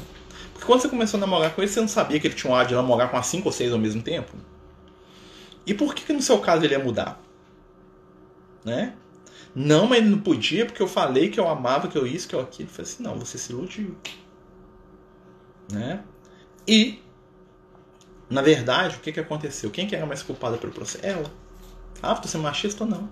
Porque 0.53 0.67
quando 0.67 0.83
você 0.83 0.89
começou 0.89 1.17
a 1.17 1.21
namorar 1.21 1.55
com 1.55 1.63
ele, 1.63 1.71
você 1.71 1.81
não 1.81 1.87
sabia 1.87 2.19
que 2.19 2.27
ele 2.27 2.35
tinha 2.35 2.53
um 2.53 2.57
ar 2.57 2.67
de 2.67 2.75
namorar 2.75 3.09
com 3.09 3.17
as 3.17 3.27
cinco 3.27 3.51
ou 3.51 3.53
seis 3.53 3.73
ao 3.73 3.79
mesmo 3.79 4.03
tempo? 4.03 4.33
E 5.65 5.73
por 5.73 5.95
que, 5.95 6.03
que 6.03 6.13
no 6.13 6.21
seu 6.21 6.39
caso 6.39 6.65
ele 6.65 6.75
ia 6.75 6.81
mudar? 6.81 7.30
Né? 8.65 8.95
Não, 9.55 9.87
mas 9.87 9.99
ele 9.99 10.11
não 10.11 10.19
podia 10.19 10.65
porque 10.65 10.83
eu 10.83 10.89
falei 10.89 11.29
que 11.29 11.41
eu 11.41 11.49
amava, 11.49 11.89
que 11.89 11.99
eu 11.99 12.07
isso, 12.07 12.29
que 12.29 12.35
eu 12.35 12.41
aquilo. 12.41 12.69
Eu 12.69 12.73
falei 12.73 12.91
assim, 12.91 13.03
não, 13.03 13.19
você 13.19 13.37
se 13.37 13.53
iludiu. 13.53 13.97
Né? 15.73 16.03
E, 16.67 17.03
na 18.29 18.43
verdade, 18.43 18.97
o 18.97 19.01
que, 19.01 19.13
que 19.13 19.21
aconteceu? 19.21 19.71
Quem 19.71 19.87
que 19.87 19.97
era 19.97 20.07
mais 20.07 20.23
culpada 20.23 20.57
pelo 20.57 20.73
processo? 20.73 21.05
Ela. 21.05 21.31
Ah, 22.03 22.15
você 22.15 22.37
é 22.37 22.41
machista 22.41 22.85
ou 22.85 22.91
não? 22.91 23.09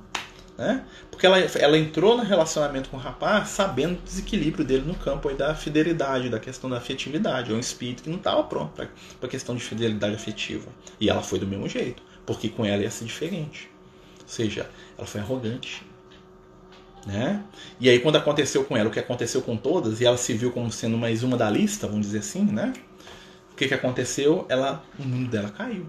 Né? 0.56 0.84
Porque 1.10 1.24
ela, 1.24 1.38
ela 1.38 1.78
entrou 1.78 2.16
no 2.16 2.24
relacionamento 2.24 2.88
com 2.88 2.96
o 2.96 3.00
rapaz 3.00 3.50
sabendo 3.50 3.98
o 3.98 4.02
desequilíbrio 4.02 4.64
dele 4.64 4.84
no 4.84 4.94
campo 4.94 5.28
aí 5.28 5.36
da 5.36 5.54
fidelidade, 5.54 6.28
da 6.28 6.40
questão 6.40 6.68
da 6.68 6.78
afetividade. 6.78 7.52
É 7.52 7.54
um 7.54 7.60
espírito 7.60 8.02
que 8.02 8.10
não 8.10 8.16
estava 8.18 8.42
pronto 8.44 8.72
para 8.72 8.88
a 9.22 9.28
questão 9.28 9.54
de 9.54 9.62
fidelidade 9.62 10.16
afetiva. 10.16 10.68
E 11.00 11.08
ela 11.08 11.22
foi 11.22 11.38
do 11.38 11.46
mesmo 11.46 11.68
jeito, 11.68 12.02
porque 12.26 12.48
com 12.48 12.64
ela 12.64 12.82
ia 12.82 12.90
ser 12.90 13.04
diferente. 13.04 13.70
Ou 14.28 14.32
seja, 14.34 14.68
ela 14.98 15.06
foi 15.06 15.22
arrogante, 15.22 15.82
né? 17.06 17.42
E 17.80 17.88
aí 17.88 17.98
quando 17.98 18.16
aconteceu 18.16 18.62
com 18.62 18.76
ela 18.76 18.90
o 18.90 18.92
que 18.92 18.98
aconteceu 18.98 19.40
com 19.40 19.56
todas 19.56 20.02
e 20.02 20.04
ela 20.04 20.18
se 20.18 20.34
viu 20.34 20.52
como 20.52 20.70
sendo 20.70 20.98
mais 20.98 21.22
uma 21.22 21.34
da 21.34 21.48
lista, 21.48 21.86
vamos 21.86 22.04
dizer 22.04 22.18
assim, 22.18 22.42
né? 22.42 22.74
O 23.50 23.56
que, 23.56 23.66
que 23.66 23.72
aconteceu? 23.72 24.44
Ela, 24.50 24.84
o 24.98 25.02
mundo 25.02 25.30
dela 25.30 25.48
caiu. 25.48 25.86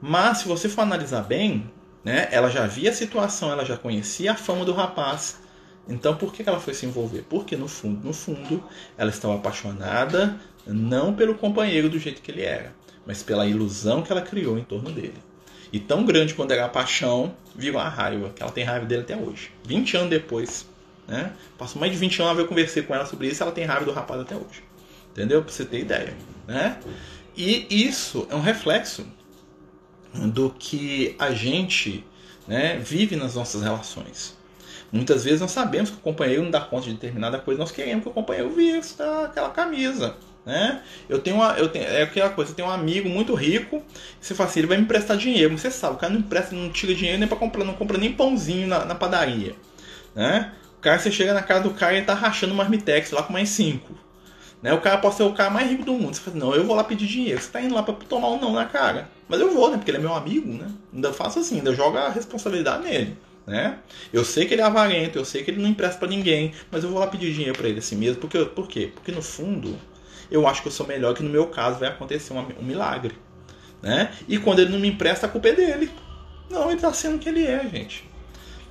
Mas 0.00 0.38
se 0.38 0.48
você 0.48 0.70
for 0.70 0.80
analisar 0.80 1.20
bem, 1.20 1.70
né? 2.02 2.28
Ela 2.32 2.48
já 2.48 2.66
via 2.66 2.88
a 2.88 2.94
situação, 2.94 3.52
ela 3.52 3.62
já 3.62 3.76
conhecia 3.76 4.32
a 4.32 4.36
fama 4.36 4.64
do 4.64 4.72
rapaz. 4.72 5.38
Então 5.86 6.16
por 6.16 6.32
que, 6.32 6.48
ela 6.48 6.58
foi 6.58 6.72
se 6.72 6.86
envolver? 6.86 7.26
Porque 7.28 7.58
no 7.58 7.68
fundo, 7.68 8.06
no 8.06 8.14
fundo, 8.14 8.64
ela 8.96 9.10
estava 9.10 9.34
apaixonada 9.34 10.40
não 10.66 11.12
pelo 11.12 11.34
companheiro 11.34 11.90
do 11.90 11.98
jeito 11.98 12.22
que 12.22 12.30
ele 12.30 12.42
era, 12.42 12.74
mas 13.04 13.22
pela 13.22 13.46
ilusão 13.46 14.00
que 14.00 14.10
ela 14.10 14.22
criou 14.22 14.58
em 14.58 14.64
torno 14.64 14.90
dele. 14.90 15.18
E 15.70 15.78
tão 15.78 16.06
grande 16.06 16.32
quando 16.32 16.52
era 16.52 16.64
a 16.64 16.70
paixão, 16.70 17.36
virou 17.56 17.80
a 17.80 17.88
raiva, 17.88 18.30
que 18.30 18.42
ela 18.42 18.52
tem 18.52 18.64
raiva 18.64 18.86
dele 18.86 19.02
até 19.02 19.16
hoje. 19.16 19.50
20 19.64 19.96
anos 19.96 20.10
depois, 20.10 20.66
né? 21.06 21.32
Passou 21.56 21.80
mais 21.80 21.92
de 21.92 21.98
20 21.98 22.22
anos, 22.22 22.38
eu 22.38 22.46
conversei 22.46 22.82
com 22.82 22.94
ela 22.94 23.06
sobre 23.06 23.28
isso, 23.28 23.42
ela 23.42 23.52
tem 23.52 23.64
raiva 23.64 23.84
do 23.84 23.92
rapaz 23.92 24.20
até 24.20 24.34
hoje. 24.34 24.62
Entendeu? 25.12 25.42
Pra 25.42 25.52
você 25.52 25.64
ter 25.64 25.80
ideia, 25.80 26.14
né? 26.46 26.78
E 27.36 27.66
isso 27.70 28.26
é 28.30 28.34
um 28.34 28.40
reflexo 28.40 29.06
do 30.14 30.50
que 30.50 31.14
a 31.18 31.30
gente 31.32 32.04
né, 32.46 32.78
vive 32.78 33.16
nas 33.16 33.34
nossas 33.34 33.62
relações. 33.62 34.36
Muitas 34.90 35.24
vezes 35.24 35.40
nós 35.40 35.50
sabemos 35.50 35.90
que 35.90 35.96
o 35.96 36.00
companheiro 36.00 36.42
não 36.42 36.50
dá 36.50 36.60
conta 36.60 36.86
de 36.86 36.94
determinada 36.94 37.38
coisa, 37.38 37.58
nós 37.58 37.70
queremos 37.70 38.04
que 38.04 38.08
o 38.08 38.12
companheiro 38.12 38.50
vista 38.50 39.24
aquela 39.24 39.50
camisa. 39.50 40.16
Né? 40.46 40.80
Eu 41.08 41.18
tenho 41.18 41.36
uma, 41.36 41.54
eu 41.58 41.68
tenho, 41.68 41.84
é 41.84 42.02
aquela 42.02 42.30
coisa, 42.30 42.52
eu 42.52 42.54
tenho 42.54 42.68
um 42.68 42.70
amigo 42.70 43.08
muito 43.08 43.34
rico, 43.34 43.82
você 44.20 44.32
fala 44.32 44.48
assim, 44.48 44.60
ele 44.60 44.68
vai 44.68 44.76
me 44.76 44.84
emprestar 44.84 45.16
dinheiro, 45.16 45.58
você 45.58 45.72
sabe, 45.72 45.96
o 45.96 45.98
cara 45.98 46.12
não 46.12 46.20
empresta, 46.20 46.54
não 46.54 46.70
tira 46.70 46.94
dinheiro 46.94 47.18
nem 47.18 47.26
para 47.26 47.36
comprar, 47.36 47.64
não 47.64 47.74
compra 47.74 47.98
nem 47.98 48.12
pãozinho 48.12 48.68
na, 48.68 48.84
na, 48.84 48.94
padaria, 48.94 49.56
né? 50.14 50.52
O 50.78 50.80
cara, 50.80 51.00
você 51.00 51.10
chega 51.10 51.34
na 51.34 51.42
casa 51.42 51.64
do 51.64 51.70
cara 51.70 51.94
e 51.94 51.96
ele 51.96 52.06
tá 52.06 52.14
rachando 52.14 52.52
um 52.54 52.56
marmitex 52.56 53.10
lá 53.10 53.24
com 53.24 53.32
mais 53.32 53.48
cinco, 53.48 53.92
né? 54.62 54.72
O 54.72 54.80
cara 54.80 54.98
pode 54.98 55.16
ser 55.16 55.24
o 55.24 55.32
cara 55.32 55.50
mais 55.50 55.68
rico 55.68 55.84
do 55.84 55.94
mundo, 55.94 56.14
você 56.14 56.20
fala, 56.20 56.36
não, 56.36 56.54
eu 56.54 56.64
vou 56.64 56.76
lá 56.76 56.84
pedir 56.84 57.08
dinheiro, 57.08 57.40
você 57.40 57.50
tá 57.50 57.60
indo 57.60 57.74
lá 57.74 57.82
para 57.82 57.94
tomar 57.94 58.28
um 58.28 58.40
não 58.40 58.52
na 58.52 58.66
cara, 58.66 59.10
mas 59.28 59.40
eu 59.40 59.52
vou, 59.52 59.68
né? 59.68 59.78
Porque 59.78 59.90
ele 59.90 59.98
é 59.98 60.00
meu 60.00 60.14
amigo, 60.14 60.48
né? 60.52 60.68
Ainda 60.94 61.12
faço 61.12 61.40
assim, 61.40 61.56
ainda 61.56 61.74
jogo 61.74 61.98
a 61.98 62.08
responsabilidade 62.08 62.84
nele. 62.84 63.18
Né? 63.44 63.78
Eu 64.12 64.24
sei 64.24 64.44
que 64.44 64.54
ele 64.54 64.62
é 64.62 64.64
avarento, 64.64 65.18
eu 65.18 65.24
sei 65.24 65.42
que 65.42 65.50
ele 65.50 65.62
não 65.62 65.68
empresta 65.68 65.98
para 65.98 66.08
ninguém, 66.08 66.52
mas 66.70 66.84
eu 66.84 66.90
vou 66.90 67.00
lá 67.00 67.06
pedir 67.06 67.32
dinheiro 67.32 67.56
para 67.56 67.68
ele 67.68 67.80
assim 67.80 67.96
mesmo, 67.96 68.20
porque 68.20 68.44
por 68.44 68.68
quê? 68.68 68.90
Porque 68.92 69.12
no 69.12 69.22
fundo 69.22 69.76
eu 70.30 70.46
acho 70.46 70.62
que 70.62 70.68
eu 70.68 70.72
sou 70.72 70.86
melhor, 70.86 71.14
que 71.14 71.22
no 71.22 71.30
meu 71.30 71.46
caso 71.46 71.78
vai 71.78 71.88
acontecer 71.88 72.32
um, 72.32 72.38
um 72.38 72.62
milagre. 72.62 73.16
Né? 73.82 74.12
E 74.28 74.38
quando 74.38 74.60
ele 74.60 74.70
não 74.70 74.78
me 74.78 74.88
empresta, 74.88 75.26
a 75.26 75.28
culpa 75.28 75.48
é 75.48 75.52
dele. 75.52 75.90
Não, 76.50 76.66
ele 76.66 76.76
está 76.76 76.92
sendo 76.92 77.16
o 77.16 77.18
que 77.18 77.28
ele 77.28 77.44
é, 77.44 77.68
gente. 77.68 78.08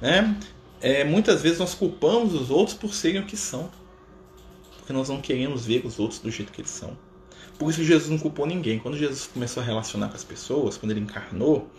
Né? 0.01 0.35
É, 0.81 1.03
muitas 1.03 1.41
vezes 1.41 1.59
nós 1.59 1.73
culpamos 1.73 2.33
os 2.33 2.49
outros 2.49 2.75
por 2.75 2.93
serem 2.93 3.21
o 3.21 3.25
que 3.25 3.37
são. 3.37 3.69
Porque 4.77 4.93
nós 4.93 5.09
não 5.09 5.21
queremos 5.21 5.65
ver 5.65 5.85
os 5.85 5.99
outros 5.99 6.19
do 6.19 6.29
jeito 6.29 6.51
que 6.51 6.61
eles 6.61 6.71
são. 6.71 6.97
Por 7.57 7.69
isso 7.69 7.83
Jesus 7.83 8.09
não 8.09 8.17
culpou 8.17 8.45
ninguém. 8.45 8.79
Quando 8.79 8.97
Jesus 8.97 9.27
começou 9.27 9.63
a 9.63 9.65
relacionar 9.65 10.09
com 10.09 10.15
as 10.15 10.23
pessoas, 10.23 10.77
quando 10.77 10.91
ele 10.91 10.99
encarnou, 10.99 11.69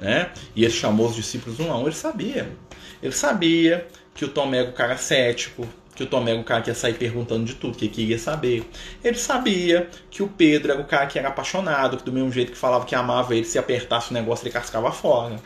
né? 0.00 0.32
E 0.54 0.64
ele 0.64 0.72
chamou 0.72 1.08
os 1.08 1.16
discípulos 1.16 1.58
um 1.58 1.72
a 1.72 1.76
um, 1.76 1.82
ele 1.82 1.94
sabia. 1.94 2.56
Ele 3.02 3.12
sabia 3.12 3.88
que 4.14 4.24
o 4.24 4.28
Tomé 4.28 4.58
era 4.58 4.70
o 4.70 4.72
cara 4.72 4.96
cético, 4.96 5.66
que 5.94 6.02
o 6.02 6.06
Tomé 6.06 6.34
o 6.34 6.44
que 6.44 6.52
ia 6.52 6.74
sair 6.74 6.94
perguntando 6.94 7.44
de 7.44 7.54
tudo, 7.54 7.76
que 7.76 7.88
queria 7.88 8.18
saber. 8.18 8.68
Ele 9.02 9.16
sabia 9.16 9.88
que 10.10 10.22
o 10.22 10.28
Pedro 10.28 10.80
o 10.80 10.84
cara 10.84 11.06
que 11.06 11.18
era 11.18 11.28
apaixonado, 11.28 11.96
que 11.96 12.04
do 12.04 12.12
mesmo 12.12 12.30
jeito 12.32 12.52
que 12.52 12.58
falava 12.58 12.84
que 12.84 12.94
amava 12.94 13.34
ele, 13.34 13.44
se 13.44 13.58
apertasse 13.58 14.10
o 14.10 14.14
negócio 14.14 14.44
ele 14.44 14.52
cascava 14.52 14.90
fora. 14.90 15.36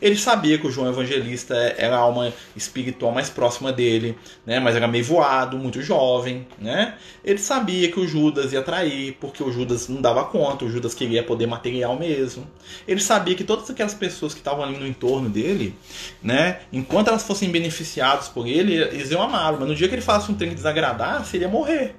Ele 0.00 0.16
sabia 0.16 0.58
que 0.58 0.66
o 0.66 0.70
João 0.70 0.88
Evangelista 0.88 1.54
era 1.76 1.96
a 1.96 2.00
alma 2.00 2.32
espiritual 2.56 3.12
mais 3.12 3.28
próxima 3.28 3.72
dele, 3.72 4.16
né? 4.46 4.60
mas 4.60 4.76
era 4.76 4.86
meio 4.86 5.04
voado, 5.04 5.58
muito 5.58 5.82
jovem. 5.82 6.46
Né? 6.58 6.94
Ele 7.24 7.38
sabia 7.38 7.90
que 7.90 7.98
o 7.98 8.06
Judas 8.06 8.52
ia 8.52 8.62
trair, 8.62 9.16
porque 9.20 9.42
o 9.42 9.50
Judas 9.50 9.88
não 9.88 10.00
dava 10.00 10.24
conta, 10.24 10.64
o 10.64 10.70
Judas 10.70 10.94
queria 10.94 11.22
poder 11.22 11.46
material 11.46 11.98
mesmo. 11.98 12.46
Ele 12.86 13.00
sabia 13.00 13.34
que 13.34 13.44
todas 13.44 13.68
aquelas 13.70 13.94
pessoas 13.94 14.32
que 14.32 14.40
estavam 14.40 14.62
ali 14.62 14.76
no 14.78 14.86
entorno 14.86 15.28
dele, 15.28 15.74
né? 16.22 16.60
enquanto 16.72 17.08
elas 17.08 17.24
fossem 17.24 17.50
beneficiadas 17.50 18.28
por 18.28 18.46
ele, 18.46 18.74
eles 18.74 19.10
iam 19.10 19.22
amá-lo, 19.22 19.58
mas 19.58 19.68
no 19.68 19.74
dia 19.74 19.87
que 19.88 19.94
ele 19.94 20.02
falasse 20.02 20.30
um 20.30 20.34
trem 20.34 20.50
que 20.50 20.56
desagradasse, 20.56 21.36
ele 21.36 21.44
ia 21.44 21.50
morrer. 21.50 21.96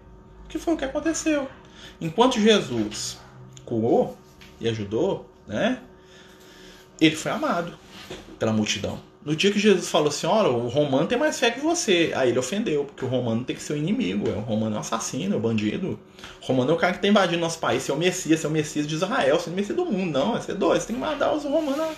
Que 0.47 0.57
foi 0.57 0.73
o 0.73 0.77
que 0.77 0.85
aconteceu. 0.85 1.47
Enquanto 1.99 2.39
Jesus 2.39 3.17
curou 3.65 4.17
e 4.59 4.67
ajudou, 4.67 5.29
né? 5.47 5.79
ele 6.99 7.15
foi 7.15 7.31
amado 7.31 7.73
pela 8.37 8.51
multidão. 8.51 8.99
No 9.23 9.35
dia 9.35 9.51
que 9.51 9.59
Jesus 9.59 9.89
falou 9.89 10.07
assim, 10.07 10.25
olha, 10.25 10.49
o 10.49 10.69
romano 10.69 11.05
tem 11.05 11.17
mais 11.17 11.37
fé 11.37 11.51
que 11.51 11.59
você. 11.59 12.11
Aí 12.15 12.29
ele 12.29 12.39
ofendeu, 12.39 12.85
porque 12.85 13.03
o 13.03 13.07
romano 13.07 13.43
tem 13.43 13.55
que 13.55 13.61
ser 13.61 13.73
o 13.73 13.77
inimigo. 13.77 14.29
É 14.29 14.33
o 14.33 14.39
romano 14.39 14.75
é 14.75 14.77
um 14.77 14.81
assassino, 14.81 15.35
é 15.35 15.37
um 15.37 15.41
bandido. 15.41 15.99
O 16.41 16.45
romano 16.45 16.71
é 16.71 16.73
o 16.73 16.77
cara 16.77 16.93
que 16.93 16.99
está 16.99 17.07
invadindo 17.07 17.39
nosso 17.39 17.59
país. 17.59 17.83
Você 17.83 17.91
é 17.91 17.93
o 17.93 17.97
Messias, 17.97 18.39
você 18.39 18.45
é 18.45 18.49
o 18.49 18.51
Messias 18.51 18.87
de 18.87 18.95
Israel, 18.95 19.37
você 19.37 19.49
é 19.49 19.53
o 19.53 19.55
Messias 19.55 19.75
do 19.75 19.85
mundo. 19.85 20.11
Não, 20.11 20.33
você 20.33 20.53
é 20.53 20.55
doido. 20.55 20.79
Você 20.79 20.87
tem 20.87 20.95
que 20.95 21.01
mandar 21.01 21.33
os 21.33 21.43
romanos 21.43 21.95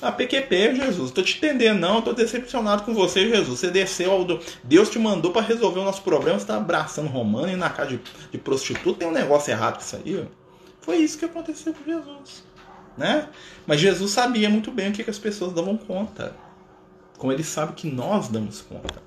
a, 0.00 0.08
a 0.08 0.12
PQP, 0.12 0.74
Jesus. 0.76 1.10
Tô 1.10 1.22
te 1.22 1.36
entendendo, 1.38 1.78
não. 1.78 2.02
Tô 2.02 2.12
decepcionado 2.12 2.82
com 2.82 2.94
você, 2.94 3.28
Jesus. 3.28 3.60
Você 3.60 3.70
desceu. 3.70 4.24
Do... 4.24 4.40
Deus 4.64 4.90
te 4.90 4.98
mandou 4.98 5.30
para 5.30 5.42
resolver 5.42 5.80
o 5.80 5.84
nosso 5.84 6.02
problema. 6.02 6.38
Você 6.38 6.46
tá 6.46 6.56
abraçando 6.56 7.08
romano 7.08 7.52
e 7.52 7.56
na 7.56 7.70
casa 7.70 7.90
de, 7.90 8.00
de 8.30 8.38
prostituta. 8.38 9.00
Tem 9.00 9.08
um 9.08 9.12
negócio 9.12 9.50
errado 9.50 9.74
com 9.76 9.82
isso 9.82 9.96
aí. 9.96 10.26
Foi 10.80 10.96
isso 10.96 11.18
que 11.18 11.24
aconteceu 11.24 11.74
com 11.74 11.84
Jesus 11.84 12.48
né? 12.98 13.28
Mas 13.64 13.80
Jesus 13.80 14.10
sabia 14.10 14.50
muito 14.50 14.70
bem 14.72 14.90
o 14.90 14.92
que, 14.92 15.04
que 15.04 15.10
as 15.10 15.18
pessoas 15.18 15.52
davam 15.52 15.76
conta. 15.76 16.34
Como 17.16 17.32
ele 17.32 17.44
sabe 17.44 17.72
que 17.72 17.88
nós 17.88 18.28
damos 18.28 18.60
conta. 18.60 19.00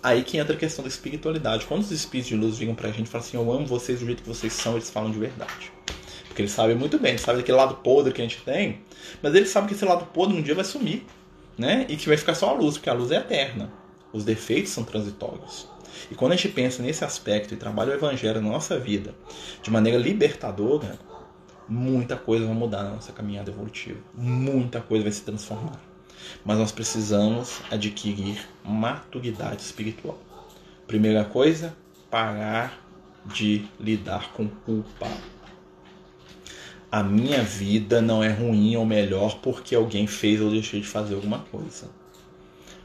Aí 0.00 0.22
que 0.22 0.38
entra 0.38 0.54
a 0.54 0.56
questão 0.56 0.84
da 0.84 0.88
espiritualidade. 0.88 1.66
Quando 1.66 1.82
os 1.82 1.90
espíritos 1.90 2.28
de 2.28 2.36
luz 2.36 2.56
vêm 2.56 2.74
pra 2.74 2.90
gente 2.90 3.06
e 3.06 3.10
falam 3.10 3.26
assim, 3.26 3.36
eu 3.36 3.52
amo 3.52 3.66
vocês 3.66 3.98
do 3.98 4.06
jeito 4.06 4.22
que 4.22 4.28
vocês 4.28 4.52
são, 4.52 4.74
eles 4.74 4.88
falam 4.88 5.10
de 5.10 5.18
verdade. 5.18 5.72
Porque 6.38 6.44
eles 6.44 6.52
sabem 6.52 6.76
muito 6.76 7.00
bem, 7.00 7.10
eles 7.10 7.20
sabem 7.22 7.40
daquele 7.40 7.58
lado 7.58 7.74
podre 7.82 8.12
que 8.12 8.22
a 8.22 8.24
gente 8.24 8.40
tem, 8.42 8.78
mas 9.20 9.34
eles 9.34 9.48
sabem 9.48 9.68
que 9.68 9.74
esse 9.74 9.84
lado 9.84 10.06
podre 10.06 10.38
um 10.38 10.40
dia 10.40 10.54
vai 10.54 10.64
sumir, 10.64 11.04
né? 11.58 11.84
E 11.88 11.96
que 11.96 12.06
vai 12.06 12.16
ficar 12.16 12.36
só 12.36 12.50
a 12.50 12.52
luz, 12.52 12.76
porque 12.76 12.88
a 12.88 12.92
luz 12.92 13.10
é 13.10 13.16
eterna. 13.16 13.72
Os 14.12 14.24
defeitos 14.24 14.70
são 14.70 14.84
transitórios. 14.84 15.66
E 16.08 16.14
quando 16.14 16.30
a 16.30 16.36
gente 16.36 16.50
pensa 16.50 16.80
nesse 16.80 17.04
aspecto 17.04 17.54
e 17.54 17.56
trabalha 17.56 17.90
o 17.90 17.94
evangelho 17.94 18.40
na 18.40 18.50
nossa 18.50 18.78
vida 18.78 19.16
de 19.60 19.68
maneira 19.68 19.98
libertadora, 19.98 20.96
muita 21.68 22.14
coisa 22.14 22.46
vai 22.46 22.54
mudar 22.54 22.84
na 22.84 22.90
nossa 22.90 23.10
caminhada 23.10 23.50
evolutiva. 23.50 23.98
Muita 24.14 24.80
coisa 24.80 25.02
vai 25.02 25.12
se 25.12 25.22
transformar. 25.22 25.80
Mas 26.44 26.56
nós 26.56 26.70
precisamos 26.70 27.60
adquirir 27.68 28.46
maturidade 28.64 29.60
espiritual. 29.60 30.16
Primeira 30.86 31.24
coisa, 31.24 31.74
parar 32.08 32.80
de 33.26 33.66
lidar 33.80 34.32
com 34.34 34.46
culpa. 34.46 35.08
A 36.90 37.02
minha 37.02 37.42
vida 37.42 38.00
não 38.00 38.24
é 38.24 38.30
ruim 38.30 38.74
ou 38.76 38.86
melhor 38.86 39.38
porque 39.42 39.74
alguém 39.74 40.06
fez 40.06 40.40
ou 40.40 40.50
deixou 40.50 40.80
de 40.80 40.86
fazer 40.86 41.14
alguma 41.14 41.40
coisa. 41.40 41.90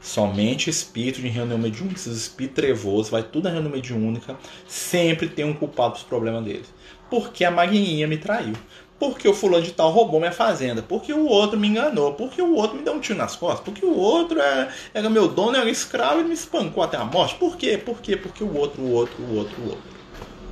Somente 0.00 0.68
espírito 0.68 1.22
de 1.22 1.28
reunião 1.28 1.56
mediúnica, 1.56 1.96
esses 1.96 2.16
espíritos 2.18 2.56
trevosos, 2.56 3.08
vai 3.08 3.22
tudo 3.22 3.44
na 3.44 3.50
reunião 3.50 3.72
mediúnica, 3.72 4.36
sempre 4.68 5.28
tem 5.28 5.46
um 5.46 5.54
culpado 5.54 5.94
dos 5.94 6.02
problemas 6.02 6.44
deles. 6.44 6.72
Porque 7.08 7.44
a 7.44 7.50
magninha 7.50 8.06
me 8.06 8.18
traiu 8.18 8.54
porque 8.98 9.28
o 9.28 9.34
fulano 9.34 9.64
de 9.64 9.72
tal 9.72 9.90
roubou 9.90 10.20
minha 10.20 10.32
fazenda, 10.32 10.82
porque 10.82 11.12
o 11.12 11.26
outro 11.26 11.58
me 11.58 11.68
enganou, 11.68 12.14
porque 12.14 12.40
o 12.40 12.54
outro 12.54 12.76
me 12.76 12.82
deu 12.82 12.94
um 12.94 13.00
tiro 13.00 13.18
nas 13.18 13.36
costas, 13.36 13.60
porque 13.60 13.84
o 13.84 13.96
outro 13.96 14.40
era, 14.40 14.68
era 14.92 15.10
meu 15.10 15.28
dono, 15.28 15.56
era 15.56 15.68
escravo 15.68 16.20
e 16.20 16.24
me 16.24 16.34
espancou 16.34 16.82
até 16.82 16.96
a 16.96 17.04
morte. 17.04 17.34
Por 17.34 17.56
quê? 17.56 17.76
Por 17.76 18.00
quê? 18.00 18.16
Porque 18.16 18.42
o 18.44 18.56
outro, 18.56 18.82
o 18.82 18.92
outro, 18.92 19.22
o 19.22 19.36
outro, 19.36 19.62
o 19.62 19.68
outro. 19.68 19.93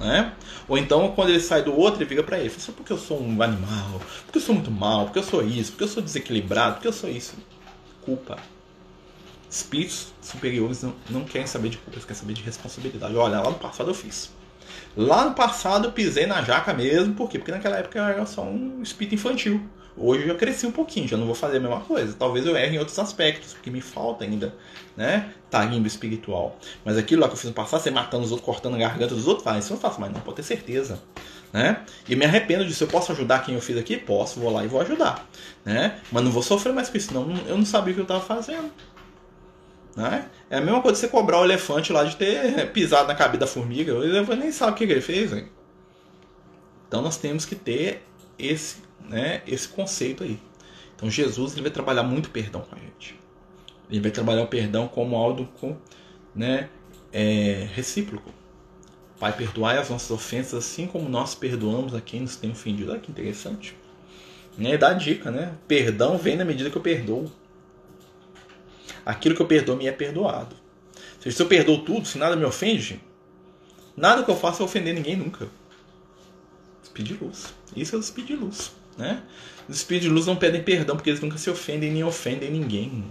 Né? 0.02 0.32
Ou 0.66 0.76
então, 0.76 1.12
quando 1.12 1.28
ele 1.30 1.40
sai 1.40 1.62
do 1.62 1.78
outro, 1.78 2.00
ele 2.00 2.08
fica 2.08 2.22
para 2.24 2.38
ele: 2.38 2.50
Só 2.50 2.72
porque 2.72 2.92
eu 2.92 2.98
sou 2.98 3.22
um 3.22 3.40
animal, 3.40 4.00
porque 4.24 4.38
eu 4.38 4.42
sou 4.42 4.54
muito 4.54 4.70
mal, 4.70 5.04
porque 5.04 5.20
eu 5.20 5.22
sou 5.22 5.46
isso, 5.46 5.70
porque 5.72 5.84
eu 5.84 5.88
sou 5.88 6.02
desequilibrado, 6.02 6.74
porque 6.74 6.88
eu 6.88 6.92
sou 6.92 7.08
isso. 7.08 7.34
Culpa. 8.04 8.36
Espíritos 9.48 10.12
superiores 10.20 10.82
não, 10.82 10.94
não 11.08 11.24
querem 11.24 11.46
saber 11.46 11.68
de 11.68 11.76
culpa, 11.76 11.92
eles 11.92 12.04
querem 12.04 12.20
saber 12.20 12.32
de 12.32 12.42
responsabilidade. 12.42 13.14
Olha, 13.14 13.40
lá 13.40 13.50
no 13.50 13.58
passado 13.58 13.90
eu 13.90 13.94
fiz. 13.94 14.32
Lá 14.96 15.24
no 15.24 15.34
passado 15.34 15.86
eu 15.86 15.92
pisei 15.92 16.26
na 16.26 16.42
jaca 16.42 16.74
mesmo, 16.74 17.14
por 17.14 17.28
quê? 17.28 17.38
Porque 17.38 17.52
naquela 17.52 17.76
época 17.76 17.98
eu 17.98 18.04
era 18.04 18.26
só 18.26 18.42
um 18.42 18.82
espírito 18.82 19.14
infantil. 19.14 19.62
Hoje 19.96 20.22
eu 20.22 20.28
já 20.28 20.34
cresci 20.34 20.66
um 20.66 20.72
pouquinho, 20.72 21.06
já 21.06 21.16
não 21.16 21.26
vou 21.26 21.34
fazer 21.34 21.58
a 21.58 21.60
mesma 21.60 21.80
coisa. 21.80 22.14
Talvez 22.18 22.46
eu 22.46 22.56
erre 22.56 22.76
em 22.76 22.78
outros 22.78 22.98
aspectos, 22.98 23.52
porque 23.52 23.70
me 23.70 23.80
falta 23.80 24.24
ainda, 24.24 24.54
né? 24.96 25.32
Tarimbo 25.50 25.86
espiritual. 25.86 26.56
Mas 26.84 26.96
aquilo 26.96 27.20
lá 27.20 27.28
que 27.28 27.34
eu 27.34 27.36
fiz 27.36 27.48
no 27.48 27.54
passado, 27.54 27.82
você 27.82 27.90
matando 27.90 28.24
os 28.24 28.30
outros, 28.30 28.46
cortando 28.46 28.74
a 28.74 28.78
garganta 28.78 29.14
dos 29.14 29.26
outros, 29.26 29.44
vai, 29.44 29.58
isso 29.58 29.72
eu 29.72 29.74
não 29.74 29.80
faço 29.80 30.00
mais, 30.00 30.12
não, 30.12 30.20
pode 30.20 30.36
ter 30.36 30.42
certeza. 30.42 30.98
Né? 31.52 31.84
E 32.08 32.16
me 32.16 32.24
arrependo 32.24 32.64
disso. 32.64 32.84
Eu 32.84 32.88
posso 32.88 33.12
ajudar 33.12 33.44
quem 33.44 33.54
eu 33.54 33.60
fiz 33.60 33.76
aqui? 33.76 33.98
Posso, 33.98 34.40
vou 34.40 34.50
lá 34.50 34.64
e 34.64 34.66
vou 34.66 34.80
ajudar. 34.80 35.28
Né? 35.62 36.00
Mas 36.10 36.24
não 36.24 36.30
vou 36.30 36.42
sofrer 36.42 36.72
mais 36.72 36.88
com 36.88 36.96
isso, 36.96 37.12
não. 37.12 37.30
Eu 37.46 37.58
não 37.58 37.66
sabia 37.66 37.92
o 37.92 37.94
que 37.94 38.00
eu 38.00 38.04
estava 38.04 38.22
fazendo. 38.22 38.70
Né? 39.94 40.26
É 40.48 40.56
a 40.56 40.60
mesma 40.62 40.80
coisa 40.80 40.98
você 40.98 41.08
cobrar 41.08 41.40
o 41.40 41.44
elefante 41.44 41.92
lá 41.92 42.04
de 42.04 42.16
ter 42.16 42.72
pisado 42.72 43.06
na 43.08 43.14
cabeça 43.14 43.40
da 43.40 43.46
formiga. 43.46 43.92
Elefante 43.92 44.40
nem 44.40 44.50
sabe 44.50 44.72
o 44.72 44.74
que, 44.74 44.84
ele 44.84 45.02
fez. 45.02 45.32
Hein? 45.32 45.46
Então 46.88 47.02
nós 47.02 47.18
temos 47.18 47.44
que 47.44 47.54
ter 47.54 48.02
esse, 48.38 48.76
né, 49.12 49.42
esse 49.46 49.68
conceito 49.68 50.24
aí. 50.24 50.40
Então 50.96 51.10
Jesus 51.10 51.52
ele 51.52 51.62
vai 51.62 51.70
trabalhar 51.70 52.02
muito 52.02 52.30
perdão 52.30 52.62
com 52.62 52.74
a 52.74 52.78
gente. 52.78 53.18
Ele 53.90 54.00
vai 54.00 54.10
trabalhar 54.10 54.42
o 54.42 54.46
perdão 54.46 54.88
como 54.88 55.16
algo 55.16 55.48
né, 56.34 56.68
é, 57.12 57.68
recíproco. 57.72 58.30
Pai, 59.20 59.32
perdoai 59.36 59.78
as 59.78 59.90
nossas 59.90 60.10
ofensas 60.10 60.54
assim 60.54 60.86
como 60.86 61.08
nós 61.08 61.34
perdoamos 61.34 61.94
a 61.94 62.00
quem 62.00 62.20
nos 62.20 62.36
tem 62.36 62.50
ofendido. 62.50 62.90
Olha 62.90 63.00
que 63.00 63.10
interessante. 63.10 63.76
Né, 64.56 64.76
dá 64.76 64.88
a 64.88 64.94
dica, 64.94 65.30
né? 65.30 65.54
Perdão 65.68 66.18
vem 66.18 66.36
na 66.36 66.44
medida 66.44 66.70
que 66.70 66.76
eu 66.76 66.82
perdoo 66.82 67.30
aquilo 69.04 69.34
que 69.34 69.42
eu 69.42 69.46
perdoo 69.46 69.76
me 69.76 69.86
é 69.86 69.92
perdoado. 69.92 70.56
Se 71.20 71.40
eu 71.40 71.46
perdoo 71.46 71.84
tudo, 71.84 72.06
se 72.06 72.18
nada 72.18 72.34
me 72.34 72.44
ofende, 72.44 73.00
nada 73.96 74.24
que 74.24 74.30
eu 74.30 74.36
faça 74.36 74.62
é 74.62 74.64
ofender 74.64 74.94
ninguém 74.94 75.16
nunca. 75.16 75.48
Speed 76.84 77.20
luz. 77.20 77.54
Isso 77.76 77.94
é 77.94 77.98
o 77.98 78.02
speed 78.02 78.30
luz. 78.30 78.72
Né? 78.96 79.22
Os 79.68 79.78
speed 79.78 80.02
de 80.02 80.08
luz 80.08 80.26
não 80.26 80.36
pedem 80.36 80.62
perdão 80.62 80.96
porque 80.96 81.10
eles 81.10 81.20
nunca 81.20 81.38
se 81.38 81.48
ofendem 81.48 81.90
nem 81.90 82.04
ofendem 82.04 82.50
ninguém. 82.50 83.04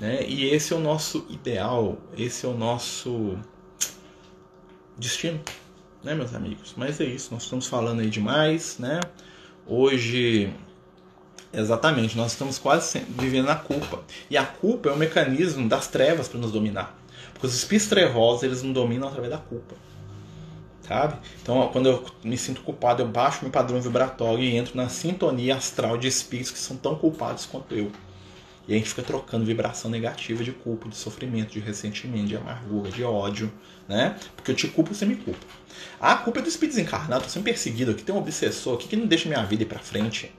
Né? 0.00 0.24
E 0.26 0.46
esse 0.50 0.72
é 0.72 0.76
o 0.76 0.80
nosso 0.80 1.26
ideal, 1.28 1.98
esse 2.16 2.46
é 2.46 2.48
o 2.48 2.54
nosso 2.54 3.38
destino, 4.96 5.40
né, 6.02 6.14
meus 6.14 6.34
amigos? 6.34 6.74
Mas 6.76 7.00
é 7.00 7.04
isso, 7.04 7.32
nós 7.32 7.42
estamos 7.42 7.66
falando 7.66 8.00
aí 8.00 8.08
demais, 8.08 8.78
né? 8.78 9.00
Hoje 9.66 10.52
Exatamente, 11.52 12.16
nós 12.16 12.32
estamos 12.32 12.58
quase 12.58 13.00
vivendo 13.08 13.46
na 13.46 13.56
culpa. 13.56 14.02
E 14.30 14.36
a 14.36 14.46
culpa 14.46 14.88
é 14.88 14.92
o 14.92 14.96
mecanismo 14.96 15.68
das 15.68 15.88
trevas 15.88 16.28
para 16.28 16.38
nos 16.38 16.52
dominar. 16.52 16.96
Porque 17.32 17.46
os 17.46 17.54
espíritos 17.54 17.88
trevosos, 17.88 18.44
eles 18.44 18.62
nos 18.62 18.72
dominam 18.72 19.08
através 19.08 19.32
da 19.32 19.38
culpa. 19.38 19.74
Sabe? 20.82 21.16
Então, 21.42 21.68
quando 21.72 21.88
eu 21.88 22.04
me 22.24 22.36
sinto 22.36 22.62
culpado, 22.62 23.02
eu 23.02 23.08
baixo 23.08 23.40
meu 23.42 23.50
padrão 23.50 23.80
vibratório 23.80 24.42
e 24.42 24.56
entro 24.56 24.76
na 24.76 24.88
sintonia 24.88 25.56
astral 25.56 25.96
de 25.96 26.08
espíritos 26.08 26.50
que 26.50 26.58
são 26.58 26.76
tão 26.76 26.96
culpados 26.96 27.46
quanto 27.46 27.74
eu. 27.74 27.92
E 28.66 28.74
a 28.74 28.76
gente 28.76 28.88
fica 28.88 29.02
trocando 29.02 29.44
vibração 29.44 29.90
negativa 29.90 30.44
de 30.44 30.52
culpa, 30.52 30.88
de 30.88 30.96
sofrimento, 30.96 31.50
de 31.50 31.60
ressentimento, 31.60 32.28
de 32.28 32.36
amargura, 32.36 32.90
de 32.90 33.02
ódio, 33.02 33.52
né? 33.88 34.16
Porque 34.36 34.50
eu 34.50 34.54
te 34.54 34.68
culpo, 34.68 34.94
você 34.94 35.04
me 35.04 35.16
culpa. 35.16 35.44
A 36.00 36.14
culpa 36.16 36.38
é 36.38 36.42
do 36.42 36.48
espírito 36.48 36.76
desencarnado, 36.76 37.24
tô 37.24 37.30
sendo 37.30 37.42
perseguido 37.42 37.90
aqui, 37.90 38.04
tem 38.04 38.14
um 38.14 38.18
obsessor 38.18 38.74
aqui 38.74 38.86
que 38.86 38.96
não 38.96 39.06
deixa 39.06 39.28
minha 39.28 39.44
vida 39.44 39.62
ir 39.64 39.66
pra 39.66 39.78
frente. 39.78 40.32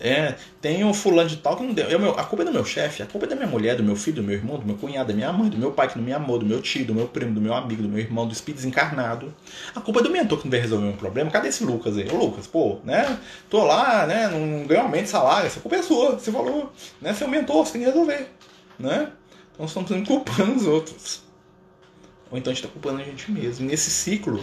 É, 0.00 0.34
tem 0.60 0.84
um 0.84 0.92
fulano 0.92 1.28
de 1.28 1.36
tal 1.36 1.56
que 1.56 1.62
não 1.62 1.72
deu. 1.72 1.88
Eu, 1.88 1.98
meu, 1.98 2.10
a 2.18 2.24
culpa 2.24 2.42
é 2.42 2.46
do 2.46 2.52
meu 2.52 2.64
chefe, 2.64 3.02
a 3.02 3.06
culpa 3.06 3.26
é 3.26 3.28
da 3.28 3.36
minha 3.36 3.46
mulher, 3.46 3.76
do 3.76 3.82
meu 3.82 3.94
filho, 3.94 4.16
do 4.16 4.22
meu 4.22 4.34
irmão, 4.34 4.58
do 4.58 4.66
meu 4.66 4.76
cunhado, 4.76 5.08
da 5.08 5.14
minha 5.14 5.32
mãe, 5.32 5.48
do 5.48 5.56
meu 5.56 5.70
pai 5.72 5.88
que 5.88 5.96
não 5.96 6.04
me 6.04 6.12
amou, 6.12 6.38
do 6.38 6.44
meu 6.44 6.60
tio, 6.60 6.84
do 6.84 6.94
meu 6.94 7.06
primo, 7.06 7.32
do 7.32 7.40
meu 7.40 7.54
amigo, 7.54 7.82
do 7.82 7.88
meu 7.88 8.00
irmão, 8.00 8.26
do 8.26 8.32
espírito 8.32 8.58
desencarnado. 8.58 9.32
A 9.74 9.80
culpa 9.80 10.00
é 10.00 10.02
do 10.02 10.10
mentor 10.10 10.38
que 10.38 10.44
não 10.44 10.50
veio 10.50 10.62
resolver 10.62 10.84
meu 10.86 10.96
problema. 10.96 11.30
Cadê 11.30 11.48
esse 11.48 11.64
Lucas 11.64 11.96
aí? 11.96 12.08
Ô 12.10 12.16
Lucas, 12.16 12.46
pô, 12.46 12.80
né? 12.84 13.18
Tô 13.48 13.64
lá, 13.64 14.06
né? 14.06 14.28
Não 14.28 14.66
ganho 14.66 14.82
aumento 14.82 15.04
de 15.04 15.10
salário, 15.10 15.46
essa 15.46 15.60
culpa 15.60 15.76
é 15.76 15.82
sua, 15.82 16.18
você 16.18 16.32
falou, 16.32 16.72
né? 17.00 17.14
Seu 17.14 17.28
mentor, 17.28 17.64
você 17.64 17.72
tem 17.72 17.82
que 17.82 17.86
resolver, 17.86 18.28
né? 18.78 19.12
Então 19.54 19.66
estamos 19.66 20.08
culpando 20.08 20.56
os 20.56 20.66
outros. 20.66 21.22
Ou 22.30 22.38
então 22.38 22.50
a 22.50 22.54
gente 22.54 22.64
está 22.64 22.68
culpando 22.68 23.00
a 23.00 23.04
gente 23.04 23.30
mesmo. 23.30 23.66
Nesse 23.66 23.90
ciclo, 23.90 24.42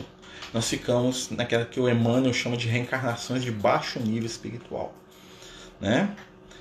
nós 0.53 0.69
ficamos 0.69 1.29
naquela 1.29 1.65
que 1.65 1.79
o 1.79 1.89
Emmanuel 1.89 2.33
chama 2.33 2.55
de 2.55 2.67
reencarnações 2.67 3.43
de 3.43 3.51
baixo 3.51 3.99
nível 3.99 4.25
espiritual 4.25 5.00
né? 5.81 6.15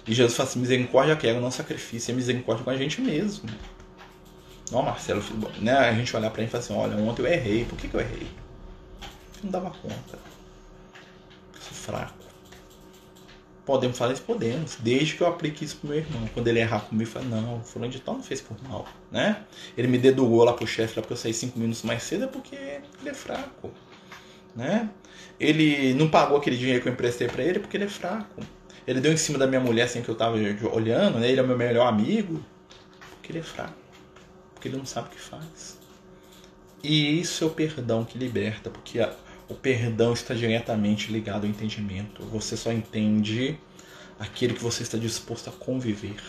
E 0.06 0.14
Jesus 0.14 0.36
fala 0.36 0.48
assim, 0.48 0.58
misericórdia 0.58 1.14
quero, 1.14 1.40
não 1.40 1.50
sacrifício, 1.50 2.10
é 2.10 2.14
misericórdia 2.14 2.64
com 2.64 2.70
a 2.70 2.76
gente 2.76 3.00
mesmo. 3.00 3.48
Não, 4.70 4.82
Marcelo, 4.82 5.22
né? 5.58 5.72
a 5.72 5.92
gente 5.92 6.16
olhar 6.16 6.30
para 6.30 6.42
ele 6.42 6.48
e 6.48 6.50
falar 6.50 6.64
assim, 6.64 6.74
olha, 6.74 6.96
ontem 6.96 7.22
eu 7.22 7.26
errei, 7.26 7.64
por 7.64 7.76
que, 7.76 7.88
que 7.88 7.94
eu 7.94 8.00
errei? 8.00 8.26
Eu 9.36 9.44
não 9.44 9.50
dava 9.50 9.70
conta. 9.70 10.18
Eu 11.54 11.60
sou 11.60 11.74
fraco. 11.74 12.20
Podemos 13.64 13.96
falar 13.98 14.12
isso? 14.12 14.22
Podemos. 14.22 14.76
Desde 14.80 15.14
que 15.14 15.20
eu 15.20 15.26
aplique 15.26 15.64
isso 15.64 15.76
pro 15.76 15.90
meu 15.90 15.98
irmão. 15.98 16.28
Quando 16.34 16.48
ele 16.48 16.58
errar 16.60 16.80
comigo, 16.80 17.08
eu 17.08 17.12
falo, 17.12 17.26
não, 17.26 17.62
fulano 17.62 17.92
de 17.92 18.00
tal 18.00 18.14
não 18.14 18.22
fez 18.22 18.40
por 18.40 18.56
mal, 18.68 18.86
né? 19.12 19.44
Ele 19.76 19.86
me 19.86 19.98
dedurou 19.98 20.44
lá 20.44 20.52
pro 20.52 20.66
chefe 20.66 20.96
lá 20.96 21.02
porque 21.02 21.12
eu 21.12 21.16
saí 21.16 21.32
cinco 21.34 21.58
minutos 21.58 21.82
mais 21.82 22.02
cedo 22.02 22.24
é 22.24 22.26
porque 22.26 22.56
ele 22.56 23.08
é 23.08 23.14
fraco, 23.14 23.70
né? 24.56 24.88
Ele 25.38 25.94
não 25.94 26.08
pagou 26.08 26.36
aquele 26.38 26.56
dinheiro 26.56 26.82
que 26.82 26.88
eu 26.88 26.92
emprestei 26.92 27.28
para 27.28 27.44
ele 27.44 27.60
porque 27.60 27.76
ele 27.76 27.84
é 27.84 27.88
fraco. 27.88 28.42
Ele 28.86 29.00
deu 29.00 29.12
em 29.12 29.16
cima 29.16 29.38
da 29.38 29.46
minha 29.46 29.60
mulher 29.60 29.84
assim 29.84 30.02
que 30.02 30.08
eu 30.08 30.14
tava 30.14 30.36
olhando, 30.36 31.18
né? 31.18 31.28
Ele 31.28 31.40
é 31.40 31.42
o 31.42 31.46
meu 31.46 31.56
melhor 31.56 31.86
amigo. 31.86 32.44
Porque 33.16 33.32
ele 33.32 33.38
é 33.38 33.42
fraco. 33.42 33.74
Porque 34.54 34.68
ele 34.68 34.76
não 34.76 34.86
sabe 34.86 35.08
o 35.08 35.10
que 35.10 35.20
faz. 35.20 35.78
E 36.82 37.20
isso 37.20 37.44
é 37.44 37.46
o 37.46 37.50
perdão 37.50 38.04
que 38.04 38.16
liberta, 38.16 38.70
porque 38.70 39.00
a, 39.00 39.14
o 39.48 39.54
perdão 39.54 40.12
está 40.12 40.34
diretamente 40.34 41.12
ligado 41.12 41.44
ao 41.44 41.50
entendimento. 41.50 42.22
Você 42.24 42.56
só 42.56 42.72
entende 42.72 43.58
aquilo 44.18 44.54
que 44.54 44.62
você 44.62 44.82
está 44.82 44.96
disposto 44.96 45.48
a 45.48 45.52
conviver. 45.52 46.20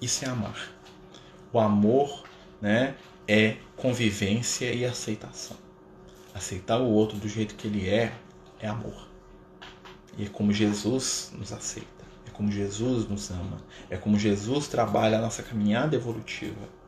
Isso 0.00 0.24
é 0.24 0.28
amar. 0.28 0.72
O 1.52 1.60
amor, 1.60 2.24
né, 2.60 2.94
é 3.26 3.56
convivência 3.76 4.72
e 4.72 4.84
aceitação. 4.84 5.56
Aceitar 6.34 6.80
o 6.80 6.88
outro 6.88 7.18
do 7.18 7.28
jeito 7.28 7.54
que 7.54 7.66
ele 7.66 7.88
é 7.88 8.12
é 8.60 8.66
amor. 8.66 9.09
E 10.18 10.24
é 10.24 10.28
como 10.28 10.52
Jesus 10.52 11.32
nos 11.38 11.52
aceita, 11.52 12.04
é 12.26 12.30
como 12.30 12.50
Jesus 12.50 13.08
nos 13.08 13.30
ama, 13.30 13.58
é 13.88 13.96
como 13.96 14.18
Jesus 14.18 14.68
trabalha 14.68 15.18
a 15.18 15.20
nossa 15.20 15.42
caminhada 15.42 15.96
evolutiva 15.96 16.80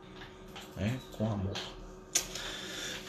né? 0.77 0.99
com 1.17 1.27
amor. 1.27 1.57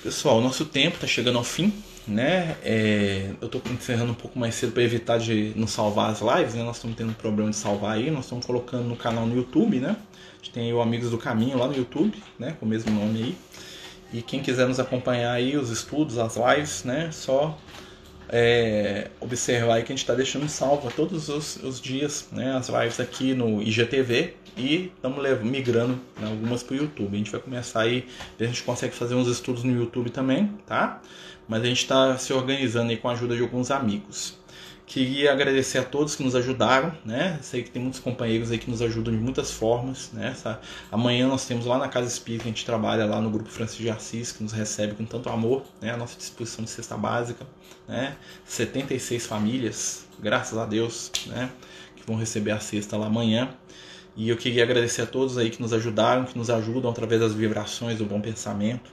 Pessoal, 0.02 0.42
nosso 0.42 0.66
tempo 0.66 0.96
está 0.96 1.08
chegando 1.08 1.38
ao 1.38 1.44
fim, 1.44 1.74
né? 2.06 2.58
É, 2.62 3.32
eu 3.40 3.46
estou 3.46 3.62
encerrando 3.72 4.12
um 4.12 4.16
pouco 4.16 4.38
mais 4.38 4.54
cedo 4.56 4.74
para 4.74 4.84
evitar 4.84 5.18
de 5.18 5.54
não 5.56 5.66
salvar 5.66 6.12
as 6.12 6.20
lives, 6.20 6.56
né? 6.56 6.64
Nós 6.64 6.76
estamos 6.76 6.98
tendo 6.98 7.14
problema 7.14 7.50
de 7.50 7.56
salvar 7.56 7.96
aí, 7.96 8.12
nós 8.12 8.26
estamos 8.26 8.46
colocando 8.46 8.84
no 8.84 8.98
canal 8.98 9.26
no 9.26 9.34
YouTube, 9.34 9.80
né? 9.80 9.96
A 10.34 10.36
gente 10.38 10.52
tem 10.52 10.74
o 10.74 10.82
Amigos 10.82 11.10
do 11.10 11.18
Caminho 11.18 11.58
lá 11.58 11.68
no 11.68 11.76
YouTube, 11.76 12.22
né? 12.38 12.58
Com 12.60 12.66
o 12.66 12.70
mesmo 12.70 12.92
nome 12.92 13.24
aí. 13.24 13.38
E 14.12 14.22
quem 14.22 14.42
quiser 14.42 14.68
nos 14.68 14.78
acompanhar 14.78 15.32
aí, 15.32 15.56
os 15.56 15.70
estudos, 15.70 16.18
as 16.18 16.36
lives, 16.36 16.84
né? 16.84 17.10
Só 17.14 17.58
é, 18.36 19.12
observar 19.20 19.78
que 19.84 19.94
a 19.94 19.96
gente 19.96 20.00
está 20.00 20.16
deixando 20.16 20.50
salvo 20.50 20.92
todos 20.92 21.30
os, 21.30 21.58
os, 21.58 21.80
dias 21.80 22.28
né, 22.32 22.58
as 22.58 22.68
lives 22.68 23.00
aqui 23.00 23.36
no 23.36 23.62
IGTV 23.62 24.34
e 24.58 24.92
estamos 24.96 25.24
migrando 25.44 26.00
né, 26.20 26.28
algumas 26.28 26.64
para 26.64 26.74
o 26.74 26.78
YouTube. 26.78 27.14
A 27.14 27.18
gente 27.20 27.30
vai 27.32 27.40
começar 27.40 27.82
aí, 27.82 28.08
a 28.40 28.44
gente 28.44 28.64
consegue 28.64 28.96
fazer 28.96 29.14
uns 29.14 29.28
estudos 29.28 29.64
no 29.64 29.72
YouTube 29.72 30.10
também, 30.10 30.48
tá? 30.66 31.00
Mas 31.48 31.62
a 31.62 31.66
gente 31.66 31.84
está 31.84 32.18
se 32.18 32.34
organizando 32.34 32.90
aí 32.90 32.98
com 32.98 33.08
a 33.08 33.12
ajuda 33.12 33.36
de 33.36 33.44
alguns 33.44 33.70
amigos. 33.70 34.36
Queria 34.86 35.32
agradecer 35.32 35.78
a 35.78 35.84
todos 35.84 36.14
que 36.16 36.24
nos 36.24 36.36
ajudaram, 36.36 36.96
né? 37.06 37.40
Sei 37.42 37.64
que 37.64 37.72
tem 37.72 37.82
muitos 37.82 38.02
companheiros 38.02 38.52
aí 38.52 38.58
que 38.58 38.70
nos 38.70 38.82
ajudam 38.82 39.16
de 39.16 39.20
muitas 39.20 39.50
formas, 39.50 40.12
né? 40.12 40.36
Amanhã 40.92 41.28
nós 41.28 41.46
temos 41.46 41.66
lá 41.66 41.78
na 41.78 41.88
Casa 41.88 42.08
Espírita, 42.08 42.44
a 42.44 42.48
gente 42.48 42.66
trabalha 42.66 43.06
lá 43.06 43.22
no 43.22 43.30
grupo 43.30 43.50
Francisco 43.50 43.82
de 43.82 43.90
Assis, 43.90 44.34
que 44.34 44.44
nos 44.44 44.52
recebe 44.52 44.94
com 44.94 45.06
tanto 45.06 45.30
amor, 45.30 45.64
né? 45.82 45.92
A 45.92 45.98
nossa 45.98 46.18
disposição 46.18 46.66
de 46.66 46.70
cesta 46.70 46.98
básica, 46.98 47.48
né? 47.88 48.18
76 48.46 49.26
famílias, 49.26 50.06
graças 50.20 50.58
a 50.58 50.66
Deus, 50.66 51.12
né? 51.28 51.50
Que 51.96 52.06
vão 52.06 52.18
receber 52.18 52.52
a 52.52 52.60
cesta 52.60 52.98
lá 52.98 53.08
amanhã. 53.08 53.56
E 54.18 54.30
eu 54.30 54.38
queria 54.38 54.64
agradecer 54.64 55.04
a 55.04 55.06
todos 55.08 55.38
aí 55.38 55.50
que 55.50 55.62
nos 55.62 55.72
ajudaram, 55.74 56.26
que 56.26 56.38
nos 56.38 56.50
ajudam 56.50 56.92
através 56.92 57.22
das 57.22 57.34
vibrações 57.34 57.98
do 57.98 58.06
bom 58.06 58.20
pensamento, 58.20 58.92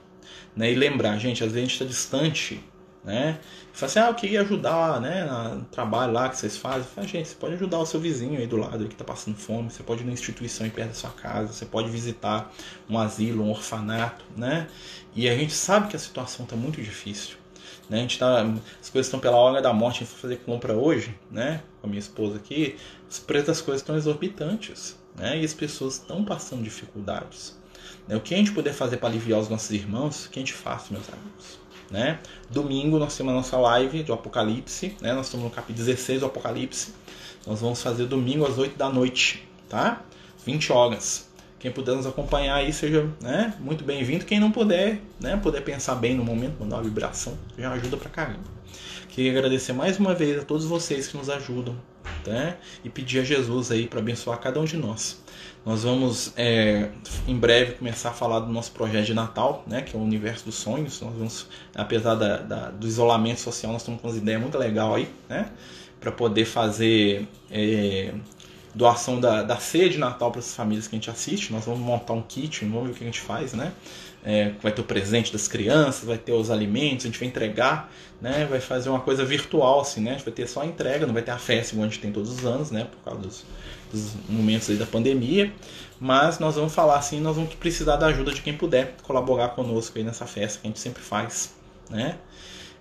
né? 0.55 0.71
E 0.71 0.75
lembrar, 0.75 1.17
gente, 1.19 1.43
às 1.43 1.51
vezes 1.51 1.57
a 1.57 1.61
gente 1.61 1.73
está 1.73 1.85
distante 1.85 2.63
né? 3.03 3.39
Fala 3.73 3.89
assim, 3.89 3.99
ah, 3.99 4.07
eu 4.07 4.15
queria 4.15 4.41
ajudar, 4.41 5.01
né, 5.01 5.25
no 5.25 5.63
trabalho 5.65 6.13
lá 6.13 6.29
que 6.29 6.37
vocês 6.37 6.57
fazem. 6.57 6.83
Fala, 6.83 7.07
gente, 7.07 7.29
você 7.29 7.35
pode 7.35 7.53
ajudar 7.55 7.79
o 7.79 7.85
seu 7.85 7.99
vizinho 7.99 8.37
aí 8.37 8.45
do 8.45 8.57
lado 8.57 8.87
que 8.87 8.93
está 8.93 9.03
passando 9.03 9.37
fome, 9.37 9.71
você 9.71 9.83
pode 9.83 10.03
ir 10.03 10.05
na 10.05 10.13
instituição 10.13 10.65
aí 10.65 10.71
perto 10.71 10.89
da 10.89 10.93
sua 10.93 11.09
casa, 11.09 11.51
você 11.51 11.65
pode 11.65 11.89
visitar 11.89 12.51
um 12.89 12.97
asilo, 12.97 13.43
um 13.43 13.49
orfanato, 13.49 14.23
né? 14.35 14.67
E 15.15 15.27
a 15.27 15.35
gente 15.35 15.53
sabe 15.53 15.87
que 15.87 15.95
a 15.95 15.99
situação 15.99 16.43
está 16.45 16.55
muito 16.55 16.81
difícil. 16.81 17.37
Né? 17.89 17.97
A 17.97 18.01
gente 18.01 18.19
tá, 18.19 18.41
as 18.81 18.89
coisas 18.89 19.07
estão 19.07 19.19
pela 19.19 19.35
hora 19.35 19.61
da 19.61 19.73
morte, 19.73 19.97
a 19.97 19.99
gente 20.05 20.13
vai 20.13 20.21
fazer 20.21 20.37
compra 20.37 20.73
hoje, 20.73 21.17
né? 21.29 21.61
Com 21.81 21.87
a 21.87 21.89
minha 21.89 21.99
esposa 21.99 22.37
aqui, 22.37 22.77
os 23.09 23.19
preços 23.19 23.47
das 23.47 23.61
coisas 23.61 23.81
estão 23.81 23.95
exorbitantes, 23.95 24.97
né? 25.17 25.39
E 25.41 25.45
as 25.45 25.53
pessoas 25.53 25.95
estão 25.95 26.23
passando 26.23 26.63
dificuldades. 26.63 27.59
Né? 28.07 28.15
O 28.15 28.21
que 28.21 28.33
a 28.33 28.37
gente 28.37 28.51
puder 28.51 28.73
fazer 28.73 28.97
para 28.97 29.09
aliviar 29.09 29.39
os 29.39 29.49
nossos 29.49 29.71
irmãos, 29.71 30.27
que 30.27 30.39
a 30.39 30.41
gente 30.41 30.53
faça, 30.53 30.93
meus 30.93 31.07
amigos. 31.09 31.60
Né? 31.91 32.19
Domingo 32.49 32.97
nós 32.97 33.15
temos 33.17 33.33
a 33.33 33.35
nossa 33.35 33.57
live 33.57 34.01
do 34.03 34.13
Apocalipse, 34.13 34.95
né? 35.01 35.13
Nós 35.13 35.25
estamos 35.25 35.43
no 35.43 35.51
capítulo 35.51 35.85
16 35.85 36.21
do 36.21 36.25
Apocalipse. 36.25 36.93
Nós 37.45 37.59
vamos 37.59 37.81
fazer 37.81 38.05
domingo 38.05 38.45
às 38.45 38.57
8 38.57 38.77
da 38.77 38.89
noite, 38.89 39.45
tá? 39.67 40.01
20 40.45 40.71
horas. 40.71 41.29
Quem 41.59 41.71
puder 41.71 41.95
nos 41.95 42.07
acompanhar 42.07 42.55
aí, 42.55 42.73
seja 42.73 43.07
né, 43.21 43.53
muito 43.59 43.83
bem-vindo. 43.83 44.25
Quem 44.25 44.39
não 44.39 44.51
puder, 44.51 44.99
né, 45.19 45.37
puder 45.37 45.61
pensar 45.61 45.93
bem 45.93 46.15
no 46.15 46.23
momento, 46.23 46.59
mandar 46.59 46.77
uma 46.77 46.83
vibração, 46.83 47.37
já 47.55 47.71
ajuda 47.73 47.97
pra 47.97 48.09
caramba. 48.09 48.39
Queria 49.09 49.31
agradecer 49.31 49.71
mais 49.73 49.99
uma 49.99 50.15
vez 50.15 50.39
a 50.39 50.43
todos 50.43 50.65
vocês 50.65 51.07
que 51.07 51.15
nos 51.15 51.29
ajudam, 51.29 51.75
né? 52.25 52.57
E 52.83 52.89
pedir 52.89 53.19
a 53.19 53.23
Jesus 53.23 53.71
aí 53.71 53.87
para 53.87 53.99
abençoar 53.99 54.39
cada 54.39 54.59
um 54.59 54.65
de 54.65 54.77
nós. 54.77 55.21
Nós 55.65 55.83
vamos 55.83 56.33
é, 56.35 56.89
em 57.27 57.37
breve 57.37 57.73
começar 57.73 58.09
a 58.09 58.13
falar 58.13 58.39
do 58.39 58.51
nosso 58.51 58.71
projeto 58.71 59.05
de 59.05 59.13
Natal, 59.13 59.63
né, 59.67 59.81
que 59.81 59.95
é 59.95 59.99
o 59.99 60.01
Universo 60.01 60.45
dos 60.45 60.55
Sonhos. 60.55 60.99
Nós 61.01 61.13
vamos, 61.13 61.47
apesar 61.75 62.15
da, 62.15 62.37
da, 62.37 62.69
do 62.71 62.87
isolamento 62.87 63.39
social, 63.39 63.71
nós 63.71 63.83
estamos 63.83 64.01
com 64.01 64.07
umas 64.07 64.17
ideias 64.17 64.41
muito 64.41 64.57
legais 64.57 64.95
aí, 64.95 65.09
né, 65.29 65.51
para 65.99 66.11
poder 66.11 66.45
fazer 66.45 67.27
é, 67.51 68.11
doação 68.73 69.19
da, 69.19 69.43
da 69.43 69.57
ceia 69.57 69.87
de 69.87 69.99
Natal 69.99 70.31
para 70.31 70.39
as 70.39 70.55
famílias 70.55 70.87
que 70.87 70.95
a 70.95 70.97
gente 70.97 71.11
assiste. 71.11 71.53
Nós 71.53 71.65
vamos 71.65 71.81
montar 71.81 72.13
um 72.13 72.23
kit, 72.23 72.65
vamos 72.65 72.87
ver 72.87 72.91
o 72.91 72.95
que 72.95 73.03
a 73.03 73.07
gente 73.07 73.21
faz, 73.21 73.53
né? 73.53 73.71
É, 74.23 74.51
vai 74.61 74.71
ter 74.71 74.81
o 74.81 74.83
presente 74.83 75.31
das 75.31 75.47
crianças, 75.47 76.03
vai 76.03 76.17
ter 76.17 76.31
os 76.31 76.51
alimentos, 76.51 77.05
a 77.05 77.09
gente 77.09 77.17
vai 77.17 77.27
entregar, 77.27 77.91
né? 78.21 78.45
Vai 78.49 78.59
fazer 78.59 78.89
uma 78.89 78.99
coisa 78.99 79.25
virtual, 79.25 79.81
assim, 79.81 80.01
né? 80.01 80.11
A 80.11 80.13
gente 80.13 80.25
vai 80.25 80.33
ter 80.33 80.47
só 80.47 80.61
a 80.61 80.65
entrega, 80.65 81.07
não 81.07 81.13
vai 81.13 81.23
ter 81.23 81.31
a 81.31 81.39
festa 81.39 81.73
igual 81.73 81.87
a 81.87 81.89
gente 81.89 81.99
tem 81.99 82.11
todos 82.11 82.29
os 82.31 82.45
anos, 82.45 82.69
né? 82.69 82.85
Por 82.85 82.99
causa 83.03 83.19
dos, 83.19 83.45
dos 83.91 84.13
momentos 84.29 84.69
aí 84.69 84.75
da 84.75 84.85
pandemia. 84.85 85.51
Mas 85.99 86.39
nós 86.39 86.55
vamos 86.55 86.73
falar 86.73 86.97
assim, 86.97 87.19
nós 87.19 87.35
vamos 87.35 87.53
precisar 87.55 87.95
da 87.95 88.07
ajuda 88.07 88.31
de 88.31 88.41
quem 88.41 88.55
puder 88.55 88.95
colaborar 89.03 89.49
conosco 89.49 89.97
aí 89.97 90.03
nessa 90.03 90.25
festa 90.25 90.59
que 90.59 90.67
a 90.67 90.69
gente 90.69 90.79
sempre 90.79 91.01
faz, 91.01 91.53
né? 91.89 92.17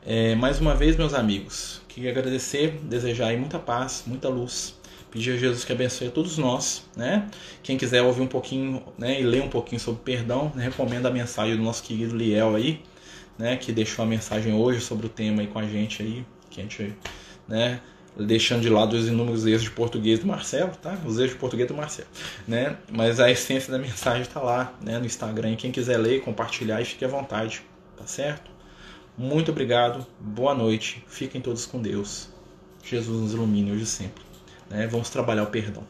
É, 0.05 0.35
mais 0.35 0.59
uma 0.61 0.75
vez, 0.75 0.97
meus 0.97 1.13
amigos, 1.13 1.83
queria 1.87 2.11
agradecer, 2.11 2.79
desejar 2.83 3.29
aí 3.29 3.37
muita 3.37 3.59
paz, 3.59 4.05
muita 4.07 4.29
luz 4.29 4.80
Pedir 5.11 5.33
a 5.33 5.37
Jesus 5.37 5.65
que 5.65 5.73
abençoe 5.73 6.09
a 6.09 6.11
todos 6.11 6.39
nós, 6.39 6.85
né? 6.97 7.29
Quem 7.63 7.77
quiser 7.77 8.03
ouvir 8.03 8.23
um 8.23 8.27
pouquinho, 8.27 8.83
né, 8.97 9.21
e 9.21 9.25
ler 9.25 9.43
um 9.43 9.49
pouquinho 9.49 9.81
sobre 9.81 10.01
perdão, 10.03 10.53
né, 10.55 10.65
recomendo 10.65 11.07
a 11.07 11.11
mensagem 11.11 11.57
do 11.57 11.63
nosso 11.63 11.83
querido 11.83 12.17
Liel 12.17 12.55
aí, 12.55 12.81
né, 13.37 13.57
que 13.57 13.73
deixou 13.73 14.05
a 14.05 14.07
mensagem 14.07 14.53
hoje 14.53 14.81
sobre 14.81 15.07
o 15.07 15.09
tema 15.09 15.43
aí 15.43 15.49
com 15.49 15.59
a 15.59 15.67
gente 15.67 16.03
aí, 16.03 16.25
que 16.49 16.61
a 16.61 16.63
gente, 16.63 16.95
né, 17.49 17.81
deixando 18.17 18.63
de 18.63 18.69
lado 18.69 18.95
os 18.95 19.09
inúmeros 19.09 19.47
erros 19.47 19.63
de 19.63 19.71
português 19.71 20.21
do 20.21 20.27
Marcelo, 20.27 20.73
tá? 20.83 20.99
Os 21.05 21.19
erros 21.19 21.33
de 21.33 21.39
português 21.39 21.69
do 21.69 21.75
Marcelo, 21.75 22.09
né? 22.47 22.77
Mas 22.91 23.19
a 23.21 23.31
essência 23.31 23.73
da 23.73 23.79
mensagem 23.79 24.23
está 24.23 24.41
lá, 24.41 24.75
né, 24.81 24.99
no 24.99 25.07
Instagram. 25.07 25.57
Quem 25.57 25.73
quiser 25.73 25.97
ler, 25.97 26.21
compartilhar, 26.23 26.85
fique 26.85 27.05
à 27.05 27.09
vontade, 27.09 27.63
tá 27.97 28.07
certo? 28.07 28.51
Muito 29.17 29.51
obrigado, 29.51 30.07
boa 30.21 30.55
noite, 30.55 31.05
fiquem 31.09 31.41
todos 31.41 31.67
com 31.67 31.81
Deus. 31.81 32.29
Jesus 32.83 33.21
nos 33.21 33.33
ilumine 33.33 33.73
hoje 33.73 33.83
e 33.83 33.87
sempre. 33.87 34.30
Né? 34.71 34.87
Vamos 34.87 35.11
trabalhar 35.11 35.43
o 35.43 35.49
perdão. 35.49 35.83